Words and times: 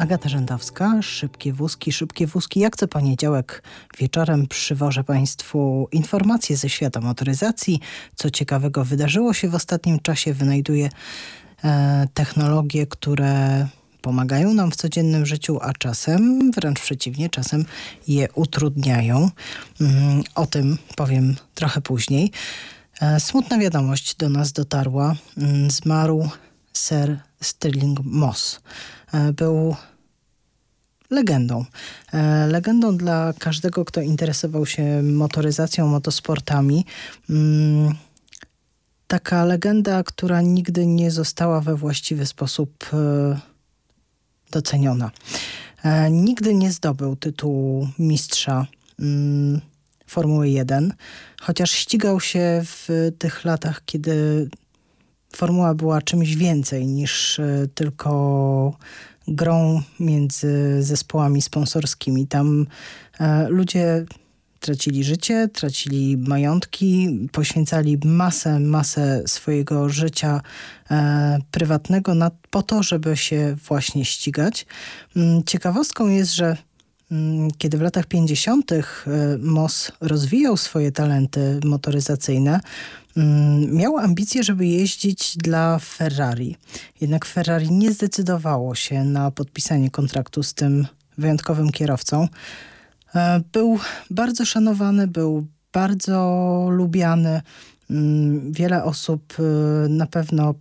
Agata 0.00 0.28
Rzędowska, 0.28 1.02
Szybkie 1.02 1.52
Wózki, 1.52 1.92
Szybkie 1.92 2.26
Wózki. 2.26 2.60
Jak 2.60 2.76
co 2.76 2.88
poniedziałek 2.88 3.62
wieczorem 3.98 4.46
przywożę 4.46 5.04
Państwu 5.04 5.88
informacje 5.92 6.56
ze 6.56 6.68
świata 6.68 7.00
motoryzacji. 7.00 7.80
Co 8.14 8.30
ciekawego 8.30 8.84
wydarzyło 8.84 9.34
się 9.34 9.48
w 9.48 9.54
ostatnim 9.54 9.98
czasie. 9.98 10.34
Wynajduję 10.34 10.88
e, 11.64 12.08
technologie, 12.14 12.86
które 12.86 13.66
pomagają 14.02 14.54
nam 14.54 14.70
w 14.70 14.76
codziennym 14.76 15.26
życiu, 15.26 15.58
a 15.62 15.72
czasem, 15.72 16.50
wręcz 16.50 16.80
przeciwnie, 16.80 17.28
czasem 17.28 17.64
je 18.08 18.28
utrudniają. 18.34 19.30
Mm, 19.80 20.22
o 20.34 20.46
tym 20.46 20.78
powiem 20.96 21.36
trochę 21.54 21.80
później. 21.80 22.32
E, 23.00 23.20
smutna 23.20 23.58
wiadomość 23.58 24.14
do 24.14 24.28
nas 24.28 24.52
dotarła. 24.52 25.14
Mm, 25.36 25.70
zmarł 25.70 26.28
Sir 26.74 27.20
Stirling 27.40 28.00
Moss. 28.04 28.60
E, 29.12 29.32
był 29.32 29.76
legendą. 31.10 31.64
E, 32.12 32.46
legendą 32.46 32.96
dla 32.96 33.32
każdego, 33.38 33.84
kto 33.84 34.00
interesował 34.00 34.66
się 34.66 35.02
motoryzacją, 35.02 35.86
motosportami. 35.86 36.84
Mm, 37.30 37.94
taka 39.06 39.44
legenda, 39.44 40.02
która 40.02 40.40
nigdy 40.40 40.86
nie 40.86 41.10
została 41.10 41.60
we 41.60 41.76
właściwy 41.76 42.26
sposób 42.26 42.90
e, 42.92 43.40
doceniona. 44.50 45.10
Nigdy 46.10 46.54
nie 46.54 46.72
zdobył 46.72 47.16
tytułu 47.16 47.88
mistrza 47.98 48.66
mm, 48.98 49.60
Formuły 50.06 50.48
1, 50.48 50.94
chociaż 51.40 51.70
ścigał 51.70 52.20
się 52.20 52.62
w 52.64 53.12
tych 53.18 53.44
latach, 53.44 53.82
kiedy 53.84 54.48
formuła 55.36 55.74
była 55.74 56.02
czymś 56.02 56.36
więcej 56.36 56.86
niż 56.86 57.38
e, 57.38 57.66
tylko 57.74 58.72
grą 59.30 59.82
między 60.00 60.82
zespołami 60.82 61.42
sponsorskimi. 61.42 62.26
Tam 62.26 62.66
e, 63.20 63.48
ludzie 63.48 64.04
tracili 64.60 65.04
życie, 65.04 65.48
tracili 65.48 66.16
majątki, 66.16 67.18
poświęcali 67.32 67.98
masę, 68.04 68.60
masę 68.60 69.22
swojego 69.26 69.88
życia 69.88 70.40
e, 70.90 71.38
prywatnego 71.50 72.14
na, 72.14 72.30
po 72.50 72.62
to, 72.62 72.82
żeby 72.82 73.16
się 73.16 73.56
właśnie 73.68 74.04
ścigać. 74.04 74.66
Mm, 75.16 75.44
ciekawostką 75.44 76.08
jest, 76.08 76.34
że 76.34 76.56
kiedy 77.58 77.78
w 77.78 77.82
latach 77.82 78.06
50. 78.06 78.70
Moss 79.38 79.92
rozwijał 80.00 80.56
swoje 80.56 80.92
talenty 80.92 81.60
motoryzacyjne, 81.64 82.60
Mm, 83.16 83.74
miał 83.74 83.98
ambicje, 83.98 84.42
żeby 84.42 84.66
jeździć 84.66 85.36
dla 85.36 85.78
Ferrari. 85.78 86.56
Jednak 87.00 87.26
Ferrari 87.26 87.70
nie 87.70 87.92
zdecydowało 87.92 88.74
się 88.74 89.04
na 89.04 89.30
podpisanie 89.30 89.90
kontraktu 89.90 90.42
z 90.42 90.54
tym 90.54 90.86
wyjątkowym 91.18 91.70
kierowcą. 91.70 92.28
E, 93.14 93.40
był 93.52 93.78
bardzo 94.10 94.44
szanowany, 94.44 95.06
był 95.06 95.46
bardzo 95.72 96.68
lubiany. 96.70 97.42
Mm, 97.90 98.52
wiele 98.52 98.84
osób 98.84 99.34
e, 99.38 99.42
na 99.88 100.06
pewno 100.06 100.54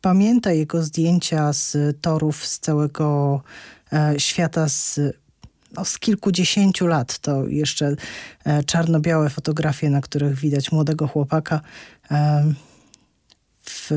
pamięta 0.00 0.52
jego 0.52 0.82
zdjęcia 0.82 1.52
z 1.52 1.76
torów 2.00 2.46
z 2.46 2.58
całego 2.58 3.40
e, 3.42 3.79
świata, 4.18 4.68
z 4.68 5.00
no, 5.72 5.84
z 5.84 5.98
kilkudziesięciu 5.98 6.86
lat. 6.86 7.18
To 7.18 7.48
jeszcze 7.48 7.94
e, 8.44 8.64
czarno-białe 8.64 9.30
fotografie, 9.30 9.90
na 9.90 10.00
których 10.00 10.34
widać 10.34 10.72
młodego 10.72 11.08
chłopaka. 11.08 11.60
E, 12.10 12.52
w 13.64 13.90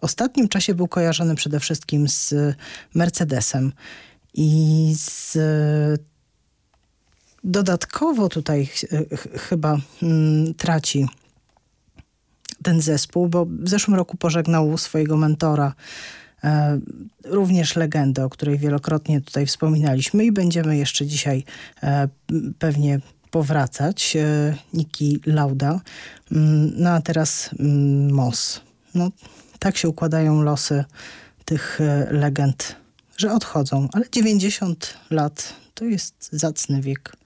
ostatnim 0.00 0.48
czasie 0.48 0.74
był 0.74 0.88
kojarzony 0.88 1.34
przede 1.34 1.60
wszystkim 1.60 2.08
z 2.08 2.34
Mercedesem 2.94 3.72
i 4.34 4.92
z 4.98 5.38
dodatkowo 7.44 8.28
tutaj 8.28 8.66
ch 8.66 8.84
chyba 9.48 9.78
mm, 10.02 10.54
traci 10.54 11.06
ten 12.62 12.80
zespół, 12.80 13.28
bo 13.28 13.46
w 13.46 13.68
zeszłym 13.68 13.96
roku 13.96 14.16
pożegnał 14.16 14.78
swojego 14.78 15.16
mentora 15.16 15.74
E, 15.74 16.25
również 17.24 17.76
legendę, 17.76 18.24
o 18.24 18.30
której 18.30 18.58
wielokrotnie 18.58 19.20
tutaj 19.20 19.46
wspominaliśmy 19.46 20.24
i 20.24 20.32
będziemy 20.32 20.76
jeszcze 20.76 21.06
dzisiaj 21.06 21.44
e, 21.82 22.08
pewnie 22.58 23.00
powracać. 23.30 24.16
E, 24.16 24.56
Niki 24.74 25.20
Lauda. 25.26 25.80
Mm, 26.32 26.72
no 26.76 26.90
a 26.90 27.00
teraz 27.00 27.50
mm, 27.58 28.12
Moss. 28.12 28.60
No, 28.94 29.10
tak 29.58 29.76
się 29.76 29.88
układają 29.88 30.42
losy 30.42 30.84
tych 31.44 31.80
legend, 32.10 32.76
że 33.16 33.32
odchodzą. 33.32 33.88
Ale 33.92 34.04
90 34.12 34.94
lat 35.10 35.54
to 35.74 35.84
jest 35.84 36.28
zacny 36.32 36.82
wiek. 36.82 37.16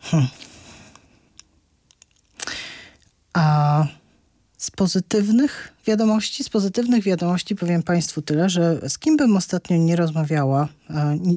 Hm. 0.00 0.26
A 3.32 3.86
z 4.62 4.70
pozytywnych 4.70 5.72
wiadomości, 5.86 6.44
z 6.44 6.48
pozytywnych 6.48 7.04
wiadomości 7.04 7.56
powiem 7.56 7.82
Państwu 7.82 8.22
tyle, 8.22 8.50
że 8.50 8.80
z 8.88 8.98
kim 8.98 9.16
bym 9.16 9.36
ostatnio 9.36 9.76
nie 9.76 9.96
rozmawiała, 9.96 10.68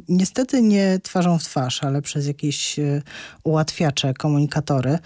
niestety 0.09 0.62
nie 0.62 1.00
twarzą 1.03 1.40
w 1.40 1.44
twarz, 1.44 1.84
ale 1.84 2.02
przez 2.02 2.28
jakieś 2.28 2.80
e, 2.80 3.02
ułatwiacze, 3.44 4.14
komunikatory, 4.14 5.00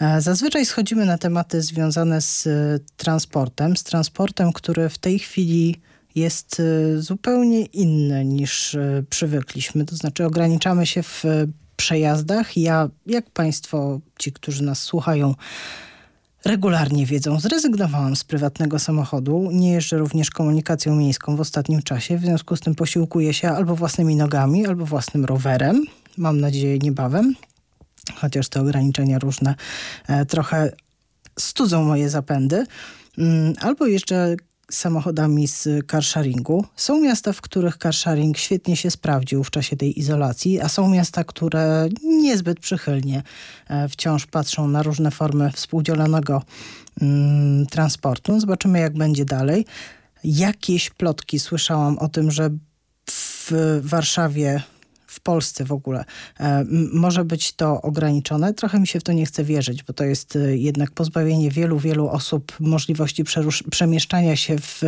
e, 0.00 0.20
Zazwyczaj 0.20 0.66
schodzimy 0.66 1.06
na 1.06 1.18
tematy 1.18 1.62
związane 1.62 2.20
z 2.20 2.46
e, 2.46 2.50
transportem, 2.96 3.76
z 3.76 3.84
transportem, 3.84 4.52
który 4.52 4.88
w 4.88 4.98
tej 4.98 5.18
chwili 5.18 5.80
jest 6.14 6.62
zupełnie 6.96 7.64
inny 7.64 8.24
niż 8.24 8.76
przywykliśmy. 9.10 9.84
To 9.84 9.96
znaczy 9.96 10.24
ograniczamy 10.26 10.86
się 10.86 11.02
w 11.02 11.24
przejazdach. 11.76 12.56
Ja, 12.56 12.88
jak 13.06 13.30
Państwo, 13.30 14.00
ci, 14.18 14.32
którzy 14.32 14.62
nas 14.62 14.82
słuchają, 14.82 15.34
regularnie 16.44 17.06
wiedzą. 17.06 17.40
Zrezygnowałam 17.40 18.16
z 18.16 18.24
prywatnego 18.24 18.78
samochodu. 18.78 19.48
Nie 19.52 19.72
jeżdżę 19.72 19.98
również 19.98 20.30
komunikacją 20.30 20.96
miejską 20.96 21.36
w 21.36 21.40
ostatnim 21.40 21.82
czasie. 21.82 22.18
W 22.18 22.20
związku 22.20 22.56
z 22.56 22.60
tym 22.60 22.74
posiłkuję 22.74 23.34
się 23.34 23.48
albo 23.48 23.76
własnymi 23.76 24.16
nogami, 24.16 24.66
albo 24.66 24.86
własnym 24.86 25.24
rowerem. 25.24 25.84
Mam 26.16 26.40
nadzieję 26.40 26.78
niebawem. 26.78 27.34
Chociaż 28.14 28.48
te 28.48 28.60
ograniczenia 28.60 29.18
różne 29.18 29.54
e, 30.08 30.26
trochę 30.26 30.72
studzą 31.38 31.84
moje 31.84 32.10
zapędy. 32.10 32.66
Mm, 33.18 33.54
albo 33.60 33.86
jeszcze 33.86 34.36
samochodami 34.70 35.48
z 35.48 35.68
carsharingu. 35.86 36.64
Są 36.76 37.00
miasta, 37.00 37.32
w 37.32 37.40
których 37.40 37.78
carsharing 37.78 38.38
świetnie 38.38 38.76
się 38.76 38.90
sprawdził 38.90 39.44
w 39.44 39.50
czasie 39.50 39.76
tej 39.76 39.98
izolacji, 39.98 40.60
a 40.60 40.68
są 40.68 40.88
miasta, 40.88 41.24
które 41.24 41.88
niezbyt 42.04 42.60
przychylnie 42.60 43.22
e, 43.68 43.88
wciąż 43.88 44.26
patrzą 44.26 44.68
na 44.68 44.82
różne 44.82 45.10
formy 45.10 45.50
współdzielonego 45.52 46.42
mm, 47.02 47.66
transportu. 47.66 48.40
Zobaczymy, 48.40 48.80
jak 48.80 48.98
będzie 48.98 49.24
dalej. 49.24 49.66
Jakieś 50.24 50.90
plotki 50.90 51.38
słyszałam 51.38 51.98
o 51.98 52.08
tym, 52.08 52.30
że 52.30 52.50
w 53.10 53.52
Warszawie 53.82 54.62
w 55.08 55.20
Polsce 55.20 55.64
w 55.64 55.72
ogóle 55.72 56.04
e, 56.40 56.64
może 56.92 57.24
być 57.24 57.52
to 57.52 57.82
ograniczone. 57.82 58.54
Trochę 58.54 58.80
mi 58.80 58.86
się 58.86 59.00
w 59.00 59.02
to 59.02 59.12
nie 59.12 59.26
chce 59.26 59.44
wierzyć, 59.44 59.82
bo 59.82 59.92
to 59.92 60.04
jest 60.04 60.36
e, 60.36 60.56
jednak 60.56 60.90
pozbawienie 60.90 61.50
wielu, 61.50 61.78
wielu 61.78 62.08
osób 62.08 62.52
możliwości 62.60 63.24
przemieszczania 63.70 64.36
się 64.36 64.58
w 64.58 64.82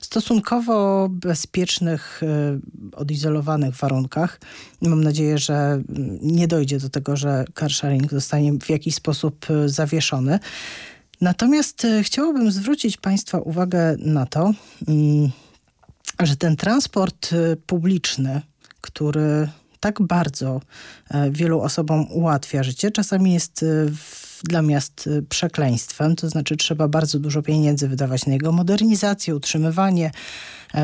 stosunkowo 0.00 1.08
bezpiecznych, 1.10 2.22
e, 2.22 2.58
odizolowanych 2.96 3.74
warunkach. 3.74 4.40
Mam 4.82 5.04
nadzieję, 5.04 5.38
że 5.38 5.82
nie 6.22 6.48
dojdzie 6.48 6.78
do 6.78 6.88
tego, 6.88 7.16
że 7.16 7.44
carsharing 7.54 8.10
zostanie 8.10 8.52
w 8.52 8.68
jakiś 8.70 8.94
sposób 8.94 9.46
zawieszony. 9.66 10.38
Natomiast 11.20 11.86
chciałabym 12.02 12.52
zwrócić 12.52 12.96
Państwa 12.96 13.38
uwagę 13.38 13.96
na 13.98 14.26
to, 14.26 14.52
mm, 14.88 15.30
że 16.20 16.36
ten 16.36 16.56
transport 16.56 17.30
publiczny, 17.66 18.42
który 18.80 19.48
tak 19.80 20.02
bardzo 20.02 20.60
e, 21.10 21.30
wielu 21.30 21.60
osobom 21.60 22.06
ułatwia 22.10 22.62
życie, 22.62 22.90
czasami 22.90 23.32
jest 23.34 23.62
e, 23.62 23.66
dla 24.44 24.62
miast 24.62 25.08
e, 25.18 25.22
przekleństwem, 25.22 26.16
to 26.16 26.28
znaczy 26.28 26.56
trzeba 26.56 26.88
bardzo 26.88 27.18
dużo 27.18 27.42
pieniędzy 27.42 27.88
wydawać 27.88 28.26
na 28.26 28.32
jego 28.32 28.52
modernizację, 28.52 29.36
utrzymywanie. 29.36 30.10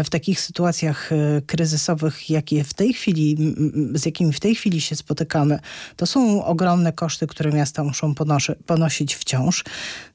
W 0.04 0.10
takich 0.10 0.40
sytuacjach 0.40 1.10
kryzysowych, 1.46 2.30
jakie 2.30 2.64
w 2.64 2.74
tej 2.74 2.92
chwili, 2.94 3.54
z 3.94 4.06
jakimi 4.06 4.32
w 4.32 4.40
tej 4.40 4.54
chwili 4.54 4.80
się 4.80 4.96
spotykamy, 4.96 5.58
to 5.96 6.06
są 6.06 6.44
ogromne 6.44 6.92
koszty, 6.92 7.26
które 7.26 7.52
miasta 7.52 7.84
muszą 7.84 8.14
ponoszy, 8.14 8.56
ponosić 8.66 9.14
wciąż. 9.14 9.64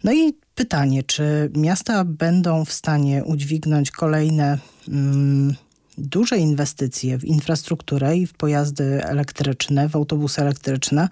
No 0.03 0.13
i 0.13 0.33
pytanie, 0.55 1.03
czy 1.03 1.51
miasta 1.55 2.05
będą 2.05 2.65
w 2.65 2.73
stanie 2.73 3.23
udźwignąć 3.23 3.91
kolejne 3.91 4.57
mm, 4.87 5.55
duże 5.99 6.37
inwestycje 6.37 7.17
w 7.17 7.25
infrastrukturę 7.25 8.17
i 8.17 8.27
w 8.27 8.33
pojazdy 8.33 9.05
elektryczne, 9.05 9.89
w 9.89 9.95
autobusy 9.95 10.41
elektryczne, 10.41 11.09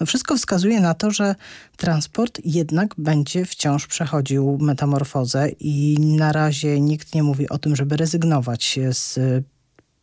no 0.00 0.06
wszystko 0.06 0.36
wskazuje 0.36 0.80
na 0.80 0.94
to, 0.94 1.10
że 1.10 1.34
transport 1.76 2.40
jednak 2.44 2.94
będzie 2.98 3.44
wciąż 3.44 3.86
przechodził 3.86 4.58
metamorfozę 4.60 5.48
i 5.60 5.96
na 6.00 6.32
razie 6.32 6.80
nikt 6.80 7.14
nie 7.14 7.22
mówi 7.22 7.48
o 7.48 7.58
tym, 7.58 7.76
żeby 7.76 7.96
rezygnować 7.96 8.78
z 8.90 9.18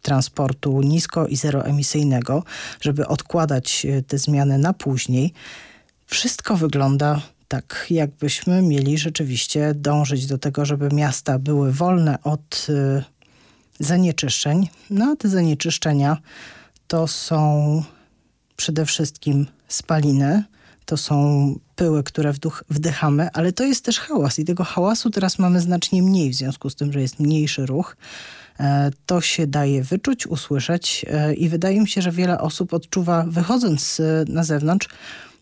transportu 0.02 0.82
nisko 0.82 1.28
i 1.28 1.36
zeroemisyjnego, 1.36 2.44
żeby 2.82 3.08
odkładać 3.08 3.88
te 4.08 4.18
zmiany 4.18 4.58
na 4.58 4.74
później. 4.74 5.34
Wszystko 6.06 6.58
wygląda 6.58 7.22
tak, 7.48 7.86
jakbyśmy 7.90 8.62
mieli 8.62 8.98
rzeczywiście 8.98 9.74
dążyć 9.76 10.26
do 10.26 10.38
tego, 10.38 10.66
żeby 10.66 10.90
miasta 10.94 11.40
były 11.40 11.72
wolne 11.72 12.24
od 12.24 12.68
y, 12.70 13.04
zanieczyszczeń. 13.80 14.70
No 14.90 15.06
a 15.06 15.16
te 15.16 15.30
zanieczyszczenia 15.30 16.18
to 16.88 17.08
są 17.08 17.84
przede 18.56 18.86
wszystkim 18.86 19.48
spaliny, 19.68 20.44
to 20.86 20.98
są 20.98 21.56
pyły, 21.76 22.04
które 22.04 22.34
wduch, 22.34 22.64
wdychamy, 22.70 23.30
ale 23.34 23.52
to 23.52 23.64
jest 23.64 23.86
też 23.86 24.00
hałas 24.00 24.40
i 24.40 24.46
tego 24.46 24.64
hałasu 24.64 25.10
teraz 25.10 25.40
mamy 25.40 25.62
znacznie 25.62 26.04
mniej 26.04 26.30
w 26.30 26.36
związku 26.36 26.70
z 26.70 26.76
tym, 26.76 26.94
że 26.94 27.02
jest 27.02 27.20
mniejszy 27.20 27.66
ruch. 27.66 27.98
E, 28.60 28.92
to 29.06 29.22
się 29.22 29.48
daje 29.48 29.84
wyczuć, 29.84 30.28
usłyszeć 30.28 31.06
e, 31.10 31.34
i 31.34 31.50
wydaje 31.50 31.82
mi 31.82 31.88
się, 31.88 32.02
że 32.02 32.12
wiele 32.12 32.42
osób 32.42 32.74
odczuwa, 32.74 33.26
wychodząc 33.28 34.00
e, 34.00 34.26
na 34.28 34.44
zewnątrz, 34.44 34.88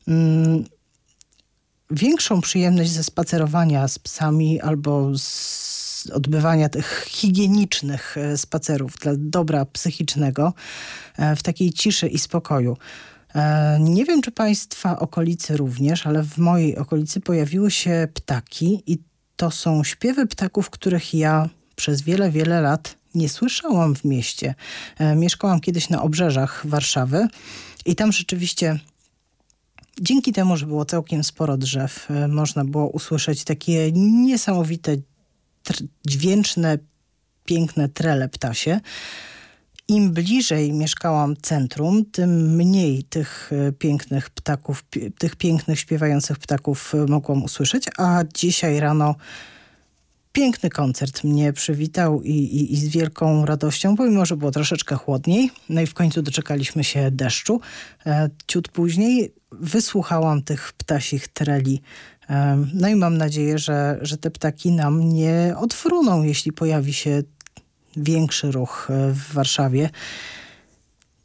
mm, 0.08 0.66
większą 1.92 2.42
przyjemność 2.42 2.92
ze 2.92 3.04
spacerowania 3.04 3.88
z 3.88 4.00
psami 4.00 4.62
albo 4.62 5.18
z 5.18 5.75
odbywania 6.12 6.70
tych 6.70 7.06
higienicznych 7.08 8.16
spacerów 8.36 8.98
dla 8.98 9.12
dobra 9.18 9.66
psychicznego 9.66 10.54
w 11.36 11.44
takiej 11.44 11.74
ciszy 11.74 12.08
i 12.08 12.20
spokoju. 12.20 12.78
Nie 13.80 14.06
wiem, 14.06 14.22
czy 14.22 14.32
Państwa 14.32 15.00
okolicy 15.00 15.58
również, 15.58 16.08
ale 16.08 16.24
w 16.24 16.38
mojej 16.38 16.78
okolicy 16.78 17.22
pojawiły 17.22 17.72
się 17.72 18.08
ptaki 18.14 18.84
i 18.88 19.00
to 19.36 19.52
są 19.52 19.84
śpiewy 19.84 20.28
ptaków, 20.28 20.70
których 20.70 21.14
ja 21.14 21.50
przez 21.76 22.02
wiele, 22.02 22.32
wiele 22.32 22.62
lat 22.62 22.96
nie 23.16 23.30
słyszałam 23.30 23.96
w 23.96 24.04
mieście. 24.04 24.56
E, 24.98 25.16
mieszkałam 25.16 25.60
kiedyś 25.60 25.90
na 25.90 26.02
obrzeżach 26.02 26.62
Warszawy 26.68 27.28
i 27.86 27.96
tam 27.96 28.12
rzeczywiście 28.12 28.80
dzięki 30.02 30.34
temu, 30.34 30.58
że 30.58 30.66
było 30.66 30.86
całkiem 30.86 31.24
sporo 31.24 31.58
drzew, 31.58 32.12
e, 32.12 32.28
można 32.28 32.66
było 32.66 32.88
usłyszeć 32.88 33.44
takie 33.44 33.92
niesamowite, 33.94 34.98
dźwięczne, 36.08 36.78
piękne 37.46 37.90
trele 37.90 38.30
ptasie. 38.30 38.80
Im 39.88 40.12
bliżej 40.12 40.74
mieszkałam 40.74 41.36
centrum, 41.42 42.06
tym 42.12 42.56
mniej 42.56 43.04
tych 43.04 43.52
e, 43.68 43.72
pięknych 43.72 44.30
ptaków, 44.30 44.86
tych 45.18 45.36
pięknych 45.36 45.80
śpiewających 45.80 46.40
ptaków 46.40 46.94
mogłam 47.08 47.44
usłyszeć, 47.44 47.86
a 47.98 48.24
dzisiaj 48.34 48.80
rano 48.80 49.16
piękny 50.36 50.70
koncert 50.70 51.24
mnie 51.24 51.54
przywitał 51.54 52.22
i, 52.22 52.30
i, 52.32 52.74
i, 52.74 52.78
z 52.78 52.88
wielką 52.88 53.46
radością, 53.46 53.96
pomimo, 53.96 54.26
że 54.26 54.38
było 54.38 54.52
troszeczkę 54.52 54.96
chłodniej. 54.96 55.52
No 55.70 55.82
i 55.82 55.88
w 55.88 55.94
końcu 55.94 56.22
doczekaliśmy 56.22 56.84
się 56.84 57.12
deszczu. 57.12 57.62
E, 58.06 58.30
ciut 58.48 58.68
później 58.68 59.34
wysłuchałam 59.52 60.44
tych 60.44 60.74
ptasich 60.74 61.28
treli. 61.28 61.82
No 62.74 62.88
i 62.88 62.96
mam 62.96 63.18
nadzieję, 63.18 63.58
że, 63.58 64.00
że 64.02 64.18
te 64.18 64.32
ptaki 64.32 64.72
nam 64.72 65.10
nie 65.10 65.56
odfruną, 65.58 66.24
jeśli 66.24 66.52
pojawi 66.52 66.94
się 66.94 67.24
większy 67.98 68.52
ruch 68.52 68.88
e, 68.90 69.12
w 69.12 69.34
Warszawie. 69.34 69.90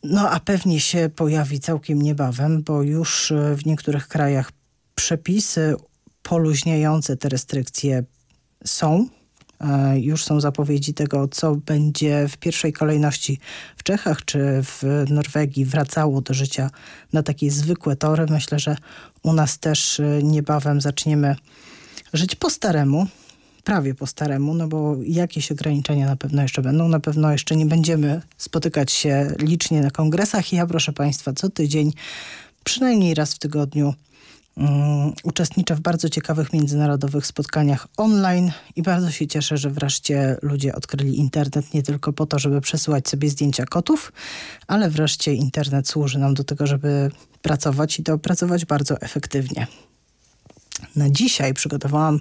No 0.05 0.31
a 0.31 0.41
pewnie 0.41 0.81
się 0.81 1.11
pojawi 1.17 1.61
całkiem 1.61 2.03
niebawem, 2.03 2.63
bo 2.63 2.83
już 2.83 3.33
e, 3.33 3.57
w 3.57 3.67
niektórych 3.67 4.09
krajach 4.09 4.53
przepisy 4.95 5.75
poluźniające 6.23 7.17
te 7.17 7.29
restrykcje 7.29 8.05
są. 8.65 9.09
E, 9.61 10.01
już 10.01 10.25
są 10.25 10.41
zapowiedzi 10.41 10.95
tego, 10.95 11.29
co 11.29 11.55
będzie 11.55 12.29
w 12.29 12.37
pierwszej 12.37 12.73
kolejności 12.73 13.39
w 13.77 13.83
Czechach 13.83 14.25
czy 14.25 14.39
w 14.63 14.83
Norwegii 15.11 15.65
wracało 15.65 16.21
do 16.21 16.35
życia 16.35 16.71
na 17.13 17.23
takie 17.23 17.51
zwykłe 17.51 17.97
tory. 17.97 18.27
Myślę, 18.31 18.59
że 18.59 18.77
u 19.23 19.33
nas 19.33 19.59
też 19.59 20.01
e, 20.01 20.23
niebawem 20.23 20.81
zaczniemy 20.81 21.37
żyć 22.13 22.35
po 22.35 22.51
staremu, 22.51 23.07
prawie 23.65 23.95
po 23.95 24.07
staremu, 24.07 24.55
no 24.55 24.69
bo 24.69 24.97
jakieś 25.03 25.53
ograniczenia 25.53 26.07
na 26.07 26.17
pewno 26.17 26.43
jeszcze 26.43 26.63
będą. 26.63 26.89
Na 26.89 27.01
pewno 27.01 27.33
jeszcze 27.33 27.57
nie 27.57 27.67
będziemy 27.67 28.23
spotykać 28.39 28.93
się 28.93 29.33
licznie 29.39 29.81
na 29.81 29.91
kongresach. 29.91 30.53
Ja, 30.53 30.67
proszę 30.67 30.93
Państwa, 30.93 31.33
co 31.33 31.49
tydzień, 31.49 31.93
przynajmniej 32.65 33.15
raz 33.15 33.35
w 33.35 33.39
tygodniu 33.39 33.95
um, 34.61 35.13
uczestniczę 35.23 35.75
w 35.75 35.81
bardzo 35.81 36.09
ciekawych 36.09 36.53
międzynarodowych 36.53 37.27
spotkaniach 37.27 37.87
online 37.97 38.53
i 38.77 38.83
bardzo 38.83 39.11
się 39.11 39.27
cieszę, 39.27 39.57
że 39.57 39.71
wreszcie 39.71 40.37
ludzie 40.43 40.75
odkryli 40.75 41.19
internet 41.19 41.75
nie 41.75 41.83
tylko 41.83 42.13
po 42.13 42.27
to, 42.27 42.39
żeby 42.39 42.61
przesyłać 42.61 43.09
sobie 43.09 43.31
zdjęcia 43.31 43.65
kotów, 43.65 44.13
ale 44.67 44.91
wreszcie 44.91 45.35
internet 45.35 45.89
służy 45.89 46.19
nam 46.19 46.35
do 46.35 46.45
tego, 46.45 46.67
żeby 46.67 47.11
pracować 47.43 47.99
i 47.99 48.03
to 48.03 48.19
pracować 48.19 48.65
bardzo 48.65 49.01
efektywnie. 49.01 49.67
Na 50.97 51.11
dzisiaj 51.11 51.55
przygotowałam 51.55 52.21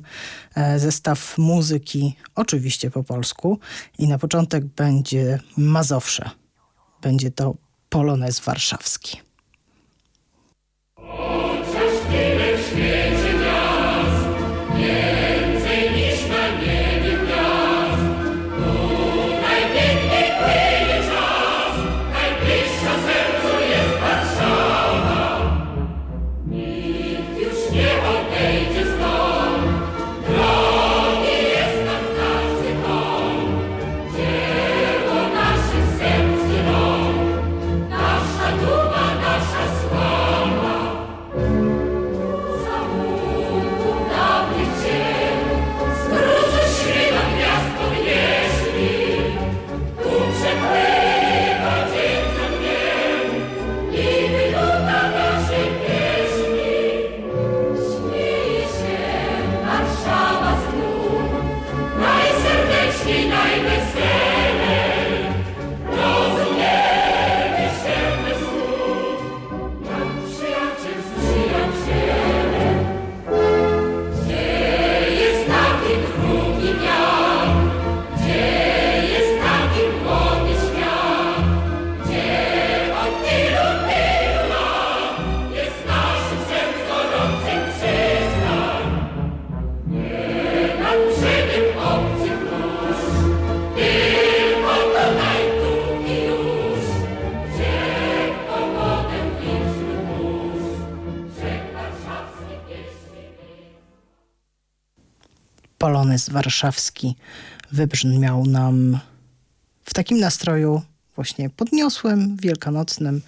e, 0.56 0.80
zestaw 0.80 1.38
muzyki, 1.38 2.16
oczywiście 2.36 2.92
po 2.92 3.04
polsku, 3.04 3.60
i 3.98 4.08
na 4.08 4.18
początek 4.18 4.66
będzie 4.66 5.40
Mazowsze. 5.58 6.30
Będzie 7.02 7.32
to 7.32 7.56
polonez 7.90 8.40
warszawski. 8.40 9.18
Warszawski 106.32 107.16
wybrzmiał 107.72 108.46
nam 108.46 109.00
w 109.86 109.94
takim 109.94 110.20
nastroju 110.20 110.82
właśnie 111.16 111.50
podniosłym, 111.50 112.38
wielkanocnym. 112.42 113.22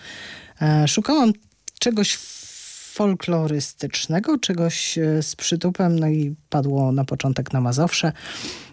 E, 0.61 0.87
szukałam 0.87 1.33
czegoś 1.79 2.17
folklorystycznego, 2.93 4.37
czegoś 4.37 4.97
e, 4.97 5.23
z 5.23 5.35
przytupem, 5.35 5.99
no 5.99 6.07
i 6.07 6.35
padło 6.49 6.91
na 6.91 7.05
początek 7.05 7.53
na 7.53 7.61
Mazowsze. 7.61 8.11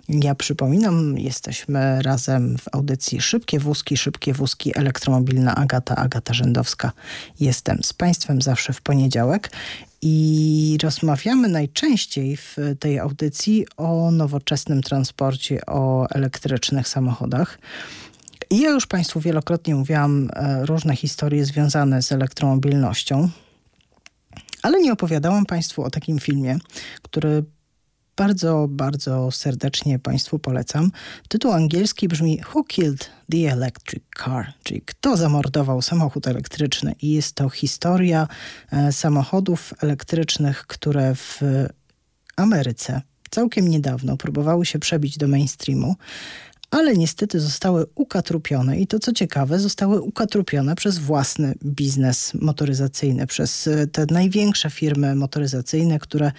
Ja 0.09 0.35
przypominam, 0.35 1.19
jesteśmy 1.19 2.03
razem 2.03 2.59
w 2.59 2.65
audycji 2.73 3.21
Szybkie 3.21 3.59
Wózki, 3.59 3.97
Szybkie 3.97 4.33
Wózki 4.33 4.79
Elektromobilna 4.79 5.55
Agata, 5.55 5.97
Agata 5.97 6.35
Rzędowska. 6.35 6.93
Jestem 7.41 7.83
z 7.83 7.93
Państwem 7.93 8.43
zawsze 8.43 8.73
w 8.73 8.81
poniedziałek 8.81 9.51
i 10.03 10.79
rozmawiamy 10.83 11.49
najczęściej 11.49 12.37
w 12.37 12.57
tej 12.81 12.99
audycji 12.99 13.67
o 13.77 14.11
nowoczesnym 14.11 14.83
transporcie, 14.83 15.67
o 15.67 16.07
elektrycznych 16.11 16.89
samochodach. 16.89 17.59
I 18.51 18.61
ja 18.61 18.71
już 18.71 18.87
Państwu 18.87 19.21
wielokrotnie 19.21 19.75
mówiłam 19.75 20.31
e, 20.33 20.67
różne 20.67 20.97
historie 20.97 21.45
związane 21.45 22.03
z 22.03 22.13
elektromobilnością, 22.13 23.29
ale 24.63 24.81
nie 24.81 24.93
opowiadałam 24.93 25.47
Państwu 25.47 25.83
o 25.83 25.91
takim 25.91 26.19
filmie, 26.19 26.59
który 27.03 27.45
bardzo, 28.19 28.67
bardzo 28.71 29.31
serdecznie 29.31 29.99
Państwu 29.99 30.39
polecam. 30.39 30.91
Tytuł 31.29 31.53
angielski 31.53 32.09
brzmi 32.09 32.41
Who 32.55 32.65
Killed 32.65 33.11
the 33.33 33.53
Electric 33.53 34.05
Car? 34.25 34.53
Czyli 34.63 34.83
kto 34.83 35.17
zamordował 35.17 35.83
samochód 35.83 36.29
elektryczny? 36.29 36.95
I 37.03 37.11
jest 37.13 37.35
to 37.35 37.51
historia 37.51 38.29
e, 38.73 38.93
samochodów 38.93 39.75
elektrycznych, 39.83 40.67
które 40.67 41.15
w 41.15 41.41
Ameryce 42.37 43.03
całkiem 43.31 43.69
niedawno 43.69 44.17
próbowały 44.17 44.67
się 44.67 44.79
przebić 44.79 45.19
do 45.19 45.29
mainstreamu 45.29 45.97
ale 46.71 46.97
niestety 46.97 47.41
zostały 47.41 47.87
ukatrupione 47.95 48.81
i 48.81 48.87
to 48.87 48.99
co 48.99 49.13
ciekawe, 49.13 49.59
zostały 49.59 50.01
ukatrupione 50.01 50.75
przez 50.75 50.99
własny 50.99 51.55
biznes 51.65 52.35
motoryzacyjny, 52.35 53.27
przez 53.27 53.67
e, 53.67 53.87
te 53.87 54.07
największe 54.11 54.71
firmy 54.71 55.15
motoryzacyjne, 55.15 55.99
które 55.99 56.33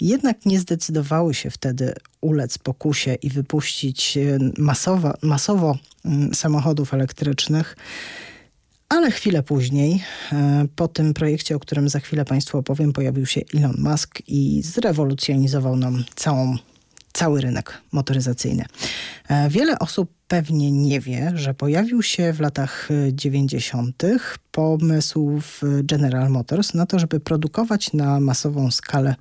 jednak 0.00 0.46
nie 0.46 0.60
zdecydowały 0.60 1.34
się 1.34 1.50
wtedy 1.50 1.94
ulec 2.20 2.58
pokusie 2.58 3.14
i 3.14 3.30
wypuścić 3.30 4.16
e, 4.16 4.38
masowo, 4.58 5.14
masowo 5.22 5.78
mm, 6.04 6.34
samochodów 6.34 6.94
elektrycznych. 6.94 7.76
Ale 8.88 9.10
chwilę 9.10 9.42
później, 9.42 10.02
e, 10.32 10.66
po 10.76 10.88
tym 10.88 11.14
projekcie, 11.14 11.56
o 11.56 11.60
którym 11.60 11.88
za 11.88 12.00
chwilę 12.00 12.24
Państwu 12.24 12.58
opowiem, 12.58 12.92
pojawił 12.92 13.26
się 13.26 13.40
Elon 13.54 13.76
Musk 13.78 14.22
i 14.26 14.62
zrewolucjonizował 14.62 15.76
nam 15.76 16.04
całą 16.14 16.56
cały 17.12 17.40
rynek 17.40 17.82
motoryzacyjny. 17.92 18.64
E, 19.28 19.50
wiele 19.50 19.78
osób 19.78 20.10
pewnie 20.28 20.72
nie 20.72 21.00
wie, 21.00 21.32
że 21.34 21.54
pojawił 21.54 22.02
się 22.02 22.32
w 22.32 22.40
latach 22.40 22.88
90. 23.12 24.02
pomysł 24.50 25.40
w 25.40 25.62
General 25.82 26.30
Motors 26.30 26.74
na 26.74 26.86
to, 26.86 26.98
żeby 26.98 27.20
produkować 27.20 27.92
na 27.92 28.20
masową 28.20 28.70
skalę 28.70 29.14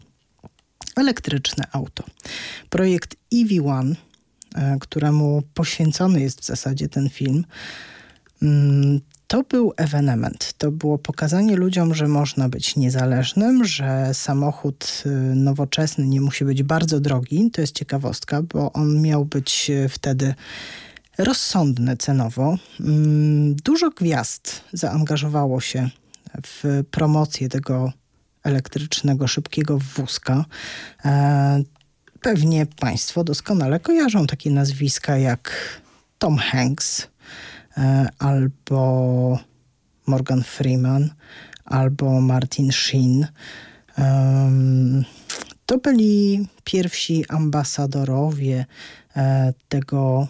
elektryczne 0.95 1.63
auto. 1.71 2.03
Projekt 2.69 3.15
EV1, 3.33 3.95
e, 4.55 4.77
któremu 4.79 5.43
poświęcony 5.53 6.21
jest 6.21 6.41
w 6.41 6.45
zasadzie 6.45 6.89
ten 6.89 7.09
film, 7.09 7.45
mm, 8.41 8.99
to 9.29 9.43
był 9.43 9.73
ewenement. 9.77 10.53
To 10.57 10.71
było 10.71 10.97
pokazanie 10.97 11.55
ludziom, 11.55 11.95
że 11.95 12.07
można 12.07 12.49
być 12.49 12.75
niezależnym, 12.75 13.65
że 13.65 14.13
samochód 14.13 15.03
y, 15.05 15.09
nowoczesny 15.35 16.07
nie 16.07 16.21
musi 16.21 16.45
być 16.45 16.63
bardzo 16.63 16.99
drogi. 16.99 17.51
To 17.51 17.61
jest 17.61 17.75
ciekawostka, 17.75 18.41
bo 18.41 18.73
on 18.73 19.01
miał 19.01 19.25
być 19.25 19.69
y, 19.69 19.89
wtedy 19.89 20.33
rozsądny 21.17 21.97
cenowo. 21.97 22.57
Mm, 22.79 23.55
dużo 23.55 23.89
gwiazd 23.89 24.61
zaangażowało 24.73 25.61
się 25.61 25.89
w 26.47 26.83
promocję 26.91 27.49
tego 27.49 27.93
elektrycznego, 28.43 29.27
szybkiego 29.27 29.79
wózka. 29.95 30.45
E, 31.05 31.63
pewnie 32.21 32.65
Państwo 32.65 33.23
doskonale 33.23 33.79
kojarzą 33.79 34.27
takie 34.27 34.51
nazwiska 34.51 35.17
jak 35.17 35.51
Tom 36.19 36.37
Hanks, 36.37 37.07
albo 38.19 39.39
Morgan 40.07 40.43
Freeman, 40.43 41.09
albo 41.65 42.21
Martin 42.21 42.71
Sheen. 42.71 43.27
To 45.65 45.77
byli 45.77 46.47
pierwsi 46.63 47.25
ambasadorowie 47.27 48.65
e, 49.15 49.53
tego 49.67 50.27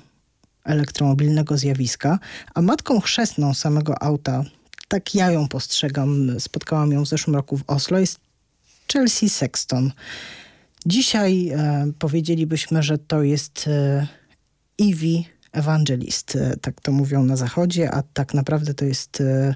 elektromobilnego 0.63 1.58
zjawiska, 1.58 2.19
a 2.55 2.62
matką 2.62 3.00
chrzestną 3.00 3.53
samego 3.53 4.03
auta, 4.03 4.43
tak 4.88 5.15
ja 5.15 5.31
ją 5.31 5.48
postrzegam, 5.48 6.39
spotkałam 6.39 6.91
ją 6.91 7.05
w 7.05 7.08
zeszłym 7.08 7.36
roku 7.36 7.58
w 7.58 7.63
Oslo, 7.67 8.00
jest 8.00 8.19
Chelsea 8.93 9.29
Sexton. 9.29 9.91
Dzisiaj 10.86 11.50
e, 11.50 11.91
powiedzielibyśmy, 12.00 12.84
że 12.84 12.98
to 12.98 13.24
jest 13.24 13.67
e, 13.67 14.08
Evie 14.81 15.24
ewangelist, 15.51 16.36
e, 16.36 16.58
tak 16.62 16.82
to 16.82 16.91
mówią 16.91 17.24
na 17.24 17.36
zachodzie, 17.36 17.91
a 17.91 18.03
tak 18.13 18.34
naprawdę 18.34 18.74
to 18.74 18.86
jest 18.86 19.22
e, 19.22 19.56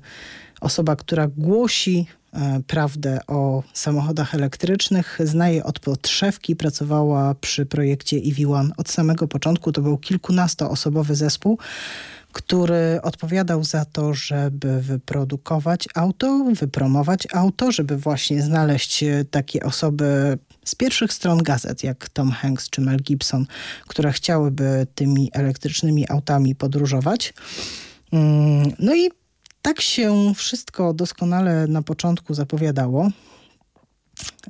osoba, 0.61 0.95
która 0.95 1.27
głosi 1.27 2.05
e, 2.33 2.61
prawdę 2.67 3.19
o 3.27 3.63
samochodach 3.73 4.35
elektrycznych. 4.35 5.19
Znaje 5.23 5.63
od 5.63 5.79
podszewki, 5.79 6.55
pracowała 6.55 7.35
przy 7.35 7.65
projekcie 7.65 8.17
EV1 8.17 8.69
od 8.77 8.89
samego 8.89 9.27
początku. 9.27 9.71
To 9.71 9.81
był 9.81 9.97
kilkunastoosobowy 9.97 11.15
zespół, 11.15 11.57
który 12.31 12.99
odpowiadał 13.03 13.63
za 13.63 13.85
to, 13.85 14.13
żeby 14.13 14.81
wyprodukować 14.81 15.87
auto, 15.95 16.45
wypromować 16.53 17.27
auto, 17.33 17.71
żeby 17.71 17.97
właśnie 17.97 18.41
znaleźć 18.41 19.03
takie 19.31 19.63
osoby 19.63 20.37
z 20.65 20.75
pierwszych 20.75 21.13
stron 21.13 21.43
gazet, 21.43 21.83
jak 21.83 22.09
Tom 22.09 22.31
Hanks 22.31 22.69
czy 22.69 22.81
Mel 22.81 22.97
Gibson, 22.97 23.45
które 23.87 24.11
chciałyby 24.11 24.87
tymi 24.95 25.29
elektrycznymi 25.33 26.09
autami 26.09 26.55
podróżować. 26.55 27.33
Mm, 28.11 28.73
no 28.79 28.95
i 28.95 29.09
tak 29.61 29.81
się 29.81 30.33
wszystko 30.35 30.93
doskonale 30.93 31.67
na 31.67 31.81
początku 31.81 32.33
zapowiadało. 32.33 33.09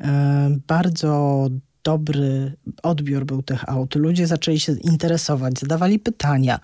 E, 0.01 0.57
bardzo 0.67 1.49
dobry 1.83 2.53
odbiór 2.83 3.25
był 3.25 3.43
tych 3.43 3.69
aut. 3.69 3.95
Ludzie 3.95 4.27
zaczęli 4.27 4.59
się 4.59 4.75
interesować, 4.83 5.59
zadawali 5.59 5.99
pytania. 5.99 6.59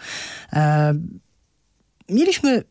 E, 0.53 0.93
mieliśmy 2.09 2.63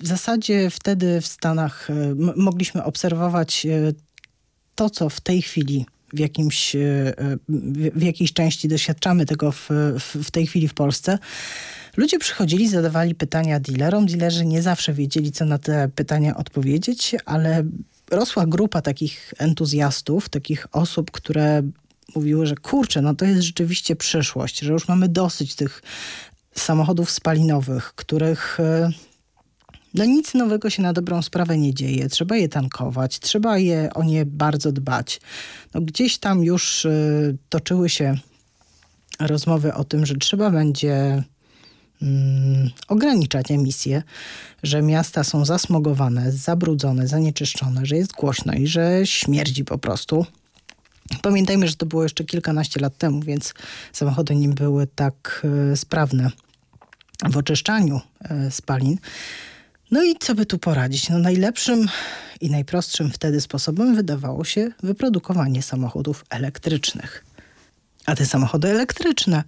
w 0.00 0.06
zasadzie 0.06 0.70
wtedy 0.70 1.20
w 1.20 1.26
Stanach, 1.26 1.90
e, 1.90 2.14
mogliśmy 2.36 2.84
obserwować 2.84 3.66
to, 4.74 4.90
co 4.90 5.08
w 5.08 5.20
tej 5.20 5.42
chwili 5.42 5.86
w, 6.12 6.18
jakimś, 6.18 6.76
e, 6.76 6.80
w 7.94 8.02
jakiejś 8.02 8.32
części 8.32 8.68
doświadczamy 8.68 9.26
tego 9.26 9.52
w, 9.52 9.68
w, 10.24 10.30
tej 10.30 10.46
chwili 10.46 10.68
w 10.68 10.74
Polsce. 10.74 11.18
Ludzie 11.96 12.18
przychodzili, 12.18 12.68
zadawali 12.68 13.14
pytania 13.14 13.60
dealerom. 13.60 14.06
Dealerzy 14.06 14.46
nie 14.46 14.62
zawsze 14.62 14.92
wiedzieli, 14.92 15.32
co 15.32 15.44
na 15.44 15.58
te 15.58 15.88
pytania 15.94 16.36
odpowiedzieć, 16.36 17.14
ale 17.24 17.64
rosła 18.10 18.46
grupa 18.46 18.82
takich 18.82 19.34
entuzjastów, 19.38 20.28
takich 20.28 20.66
osób, 20.72 21.10
które 21.10 21.62
mówiły, 22.14 22.46
że 22.46 22.54
kurczę, 22.54 23.02
no 23.02 23.14
to 23.14 23.24
jest 23.24 23.42
rzeczywiście 23.42 23.96
przyszłość, 23.96 24.58
że 24.58 24.72
już 24.72 24.88
mamy 24.88 25.08
dosyć 25.08 25.54
tych 25.54 25.82
samochodów 26.54 27.10
spalinowych, 27.10 27.92
których 27.96 28.60
e, 28.60 28.90
no 29.94 30.04
nic 30.04 30.34
nowego 30.34 30.70
się 30.70 30.82
na 30.82 30.92
dobrą 30.92 31.22
sprawę 31.22 31.58
nie 31.58 31.74
dzieje. 31.74 32.08
Trzeba 32.08 32.36
je 32.36 32.48
tankować, 32.48 33.18
trzeba 33.18 33.58
je 33.58 33.90
o 33.94 34.02
nie 34.02 34.26
bardzo 34.26 34.72
dbać. 34.72 35.20
No 35.74 35.80
gdzieś 35.80 36.18
tam 36.18 36.44
już 36.44 36.84
y, 36.84 37.36
toczyły 37.48 37.88
się 37.88 38.16
rozmowy 39.20 39.74
o 39.74 39.84
tym, 39.84 40.06
że 40.06 40.16
trzeba 40.16 40.50
będzie 40.50 41.22
mm, 42.02 42.70
ograniczać 42.88 43.50
emisje, 43.50 44.02
że 44.62 44.82
miasta 44.82 45.24
są 45.24 45.44
zasmogowane, 45.44 46.32
zabrudzone, 46.32 47.08
zanieczyszczone, 47.08 47.86
że 47.86 47.96
jest 47.96 48.12
głośno 48.12 48.52
i 48.52 48.66
że 48.66 49.00
śmierdzi 49.04 49.64
po 49.64 49.78
prostu. 49.78 50.26
Pamiętajmy, 51.22 51.68
że 51.68 51.76
to 51.76 51.86
było 51.86 52.02
jeszcze 52.02 52.24
kilkanaście 52.24 52.80
lat 52.80 52.98
temu, 52.98 53.20
więc 53.20 53.54
samochody 53.92 54.34
nie 54.34 54.48
były 54.48 54.86
tak 54.86 55.46
y, 55.72 55.76
sprawne 55.76 56.30
w 57.30 57.36
oczyszczaniu 57.36 58.00
y, 58.46 58.50
spalin. 58.50 58.98
No 59.92 60.02
i 60.02 60.16
co 60.20 60.34
by 60.34 60.46
tu 60.46 60.58
poradzić? 60.58 61.08
No 61.08 61.18
najlepszym 61.18 61.88
i 62.40 62.50
najprostszym 62.50 63.10
wtedy 63.10 63.40
sposobem 63.40 63.94
wydawało 63.94 64.44
się 64.44 64.70
wyprodukowanie 64.82 65.62
samochodów 65.62 66.24
elektrycznych. 66.30 67.24
A 68.06 68.14
te 68.14 68.26
samochody 68.26 68.68
elektryczne 68.68 69.44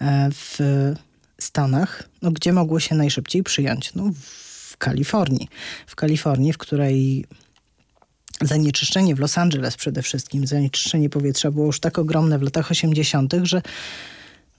e, 0.00 0.28
w 0.30 0.58
Stanach, 1.40 2.08
no 2.22 2.30
gdzie 2.30 2.52
mogły 2.52 2.80
się 2.80 2.94
najszybciej 2.94 3.42
przyjąć? 3.42 3.94
No 3.94 4.10
w 4.70 4.76
Kalifornii. 4.76 5.48
W 5.86 5.96
Kalifornii, 5.96 6.52
w 6.52 6.58
której 6.58 7.24
zanieczyszczenie 8.40 9.14
w 9.14 9.18
Los 9.18 9.38
Angeles 9.38 9.76
przede 9.76 10.02
wszystkim, 10.02 10.46
zanieczyszczenie 10.46 11.10
powietrza 11.10 11.50
było 11.50 11.66
już 11.66 11.80
tak 11.80 11.98
ogromne 11.98 12.38
w 12.38 12.42
latach 12.42 12.70
80., 12.70 13.34
że 13.42 13.62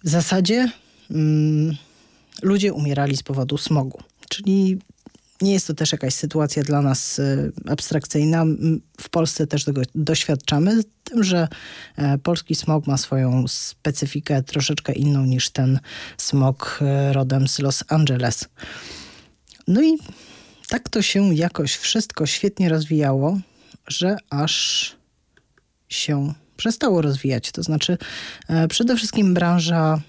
w 0.04 0.10
zasadzie 0.10 0.72
mm, 1.12 1.76
ludzie 2.42 2.74
umierali 2.74 3.18
z 3.18 3.24
powodu 3.24 3.58
smogu. 3.58 4.04
Czyli 4.30 4.80
nie 5.42 5.54
jest 5.54 5.68
to 5.68 5.74
też 5.74 5.92
jakaś 5.92 6.14
sytuacja 6.14 6.64
dla 6.64 6.82
nas 6.82 7.20
y, 7.20 7.52
abstrakcyjna. 7.68 8.46
W 9.02 9.10
Polsce 9.10 9.48
też 9.48 9.64
tego 9.64 9.82
doświadczamy. 9.96 10.84
tym, 11.04 11.24
że 11.24 11.48
e, 11.96 12.18
polski 12.18 12.56
smog 12.56 12.88
ma 12.88 12.98
swoją 12.98 13.48
specyfikę 13.48 14.44
troszeczkę 14.44 14.94
inną 14.94 15.26
niż 15.26 15.50
ten 15.50 15.80
smog 16.18 16.80
e, 16.82 17.14
rodem 17.14 17.48
z 17.48 17.60
Los 17.60 17.84
Angeles. 17.88 18.46
No 19.68 19.82
i 19.84 19.98
tak 20.68 20.90
to 20.90 21.02
się 21.02 21.36
jakoś 21.36 21.76
wszystko 21.76 22.26
świetnie 22.26 22.70
rozwijało, 22.70 23.40
że 23.88 24.18
aż 24.30 24.96
się 25.90 26.34
przestało 26.58 27.02
rozwijać. 27.02 27.52
To 27.52 27.64
znaczy, 27.64 27.98
e, 28.48 28.68
przede 28.68 28.96
wszystkim 28.96 29.34
branża 29.34 30.02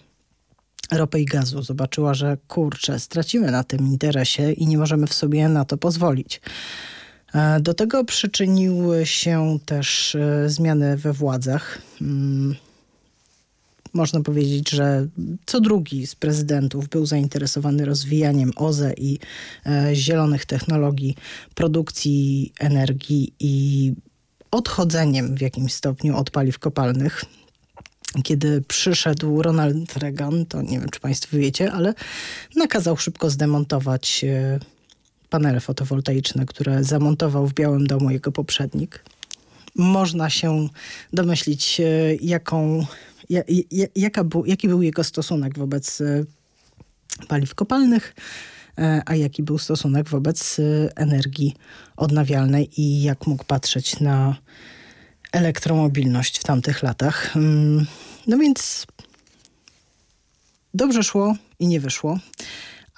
ropy 0.93 1.21
i 1.21 1.25
gazu 1.25 1.63
zobaczyła, 1.63 2.15
że 2.15 2.37
kurczę, 2.49 3.01
stracimy 3.01 3.51
na 3.51 3.65
tym 3.65 3.87
interesie 3.87 4.53
i 4.53 4.67
nie 4.67 4.79
możemy 4.79 5.07
w 5.07 5.15
sobie 5.15 5.49
na 5.49 5.65
to 5.65 5.77
pozwolić. 5.77 6.41
E, 7.35 7.61
do 7.61 7.75
tego 7.75 8.05
przyczyniły 8.05 9.07
się 9.07 9.59
też 9.67 10.15
e, 10.15 10.49
zmiany 10.49 10.97
we 10.97 11.13
władzach. 11.13 11.79
Mm, 12.01 12.55
można 13.93 14.21
powiedzieć, 14.21 14.71
że 14.71 15.09
co 15.47 15.61
drugi 15.61 16.07
z 16.07 16.15
prezydentów 16.15 16.89
był 16.89 17.07
zainteresowany 17.07 17.85
rozwijaniem 17.85 18.53
OZE 18.57 18.95
i 18.97 19.19
e, 19.67 19.91
zielonych 19.95 20.47
technologii 20.47 21.17
produkcji 21.55 22.53
energii 22.61 23.33
i 23.41 23.95
odchodzeniem 24.51 25.37
w 25.37 25.41
jakimś 25.41 25.75
stopniu 25.75 26.17
od 26.17 26.31
paliw 26.31 26.59
kopalnych. 26.59 27.25
Kiedy 28.23 28.62
przyszedł 28.69 29.43
Ronald 29.43 29.97
Reagan, 29.97 30.47
to 30.47 30.62
nie 30.62 30.81
wiem, 30.81 30.88
czy 30.88 31.00
Państwo 31.00 31.37
wiecie, 31.37 31.73
ale 31.73 31.95
nakazał 32.57 32.97
szybko 32.97 33.31
zdemontować 33.31 34.25
panele 35.31 35.61
fotowoltaiczne, 35.61 36.47
które 36.47 36.85
zamontował 36.85 37.47
w 37.47 37.55
Białym 37.55 37.87
Domu 37.87 38.11
jego 38.11 38.33
poprzednik. 38.33 39.05
Można 39.75 40.31
się 40.31 40.69
domyślić, 41.12 41.81
e, 41.81 42.14
jaką, 42.14 42.87
jaka 43.97 44.25
był, 44.25 44.47
jaki 44.47 44.69
był 44.69 44.83
jego 44.83 45.05
stosunek 45.05 45.59
wobec 45.59 46.00
e, 46.00 46.25
paliw 47.29 47.55
kopalnych, 47.55 48.14
e, 48.79 49.02
a 49.07 49.14
jaki 49.14 49.43
był 49.43 49.59
stosunek 49.59 50.09
wobec 50.09 50.61
energii 50.97 51.55
odnawialnej 51.97 52.81
i 52.81 53.02
jak 53.02 53.26
mógł 53.26 53.45
patrzeć 53.45 54.00
na 54.00 54.37
elektromobilność 55.33 56.39
w 56.39 56.45
tamtych 56.45 56.83
latach. 56.83 57.37
Mm, 57.37 57.87
no 58.27 58.39
więc 58.39 58.87
dobrze 60.75 61.03
szło 61.03 61.37
i 61.59 61.67
nie 61.67 61.81
wyszło 61.81 62.19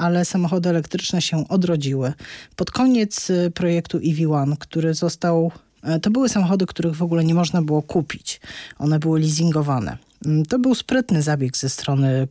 ale 0.03 0.25
samochody 0.25 0.69
elektryczne 0.69 1.23
się 1.23 1.49
odrodziły. 1.49 2.13
Pod 2.57 2.71
koniec 2.71 3.31
y, 3.31 3.51
projektu 3.51 3.99
EV1, 3.99 4.57
który 4.59 4.95
został 4.95 5.53
e, 5.83 6.01
to 6.01 6.11
były 6.11 6.29
samochody, 6.29 6.67
których 6.67 6.97
w 6.97 7.03
ogóle 7.03 7.25
nie 7.25 7.35
można 7.35 7.63
było 7.63 7.83
kupić. 7.83 8.41
One 8.79 8.99
były 8.99 9.21
leasingowane. 9.21 9.99
Mm, 10.27 10.47
to 10.47 10.59
był 10.59 10.75
sprytny 10.75 11.23
zabieg 11.23 11.57
ze 11.57 11.69
strony 11.69 12.29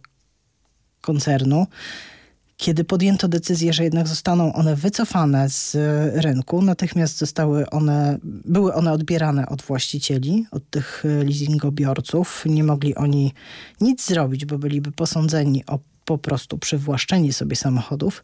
koncernu. 1.02 1.68
Kiedy 2.62 2.84
podjęto 2.84 3.28
decyzję, 3.28 3.74
że 3.74 3.84
jednak 3.84 4.08
zostaną 4.08 4.54
one 4.54 4.76
wycofane 4.76 5.50
z 5.50 5.78
rynku, 6.24 6.62
natychmiast 6.62 7.18
zostały 7.18 7.70
one, 7.70 8.18
były 8.24 8.74
one 8.74 8.92
odbierane 8.92 9.50
od 9.50 9.62
właścicieli, 9.62 10.46
od 10.52 10.70
tych 10.70 11.06
y, 11.06 11.24
leasingobiorców. 11.24 12.44
Nie 12.46 12.64
mogli 12.64 12.96
oni 12.96 13.34
nic 13.82 14.08
zrobić, 14.08 14.46
bo 14.46 14.58
byliby 14.58 14.92
posądzeni 14.92 15.66
o 15.66 15.80
po 16.06 16.18
prostu 16.18 16.58
przywłaszczenie 16.58 17.34
sobie 17.34 17.56
samochodów. 17.56 18.24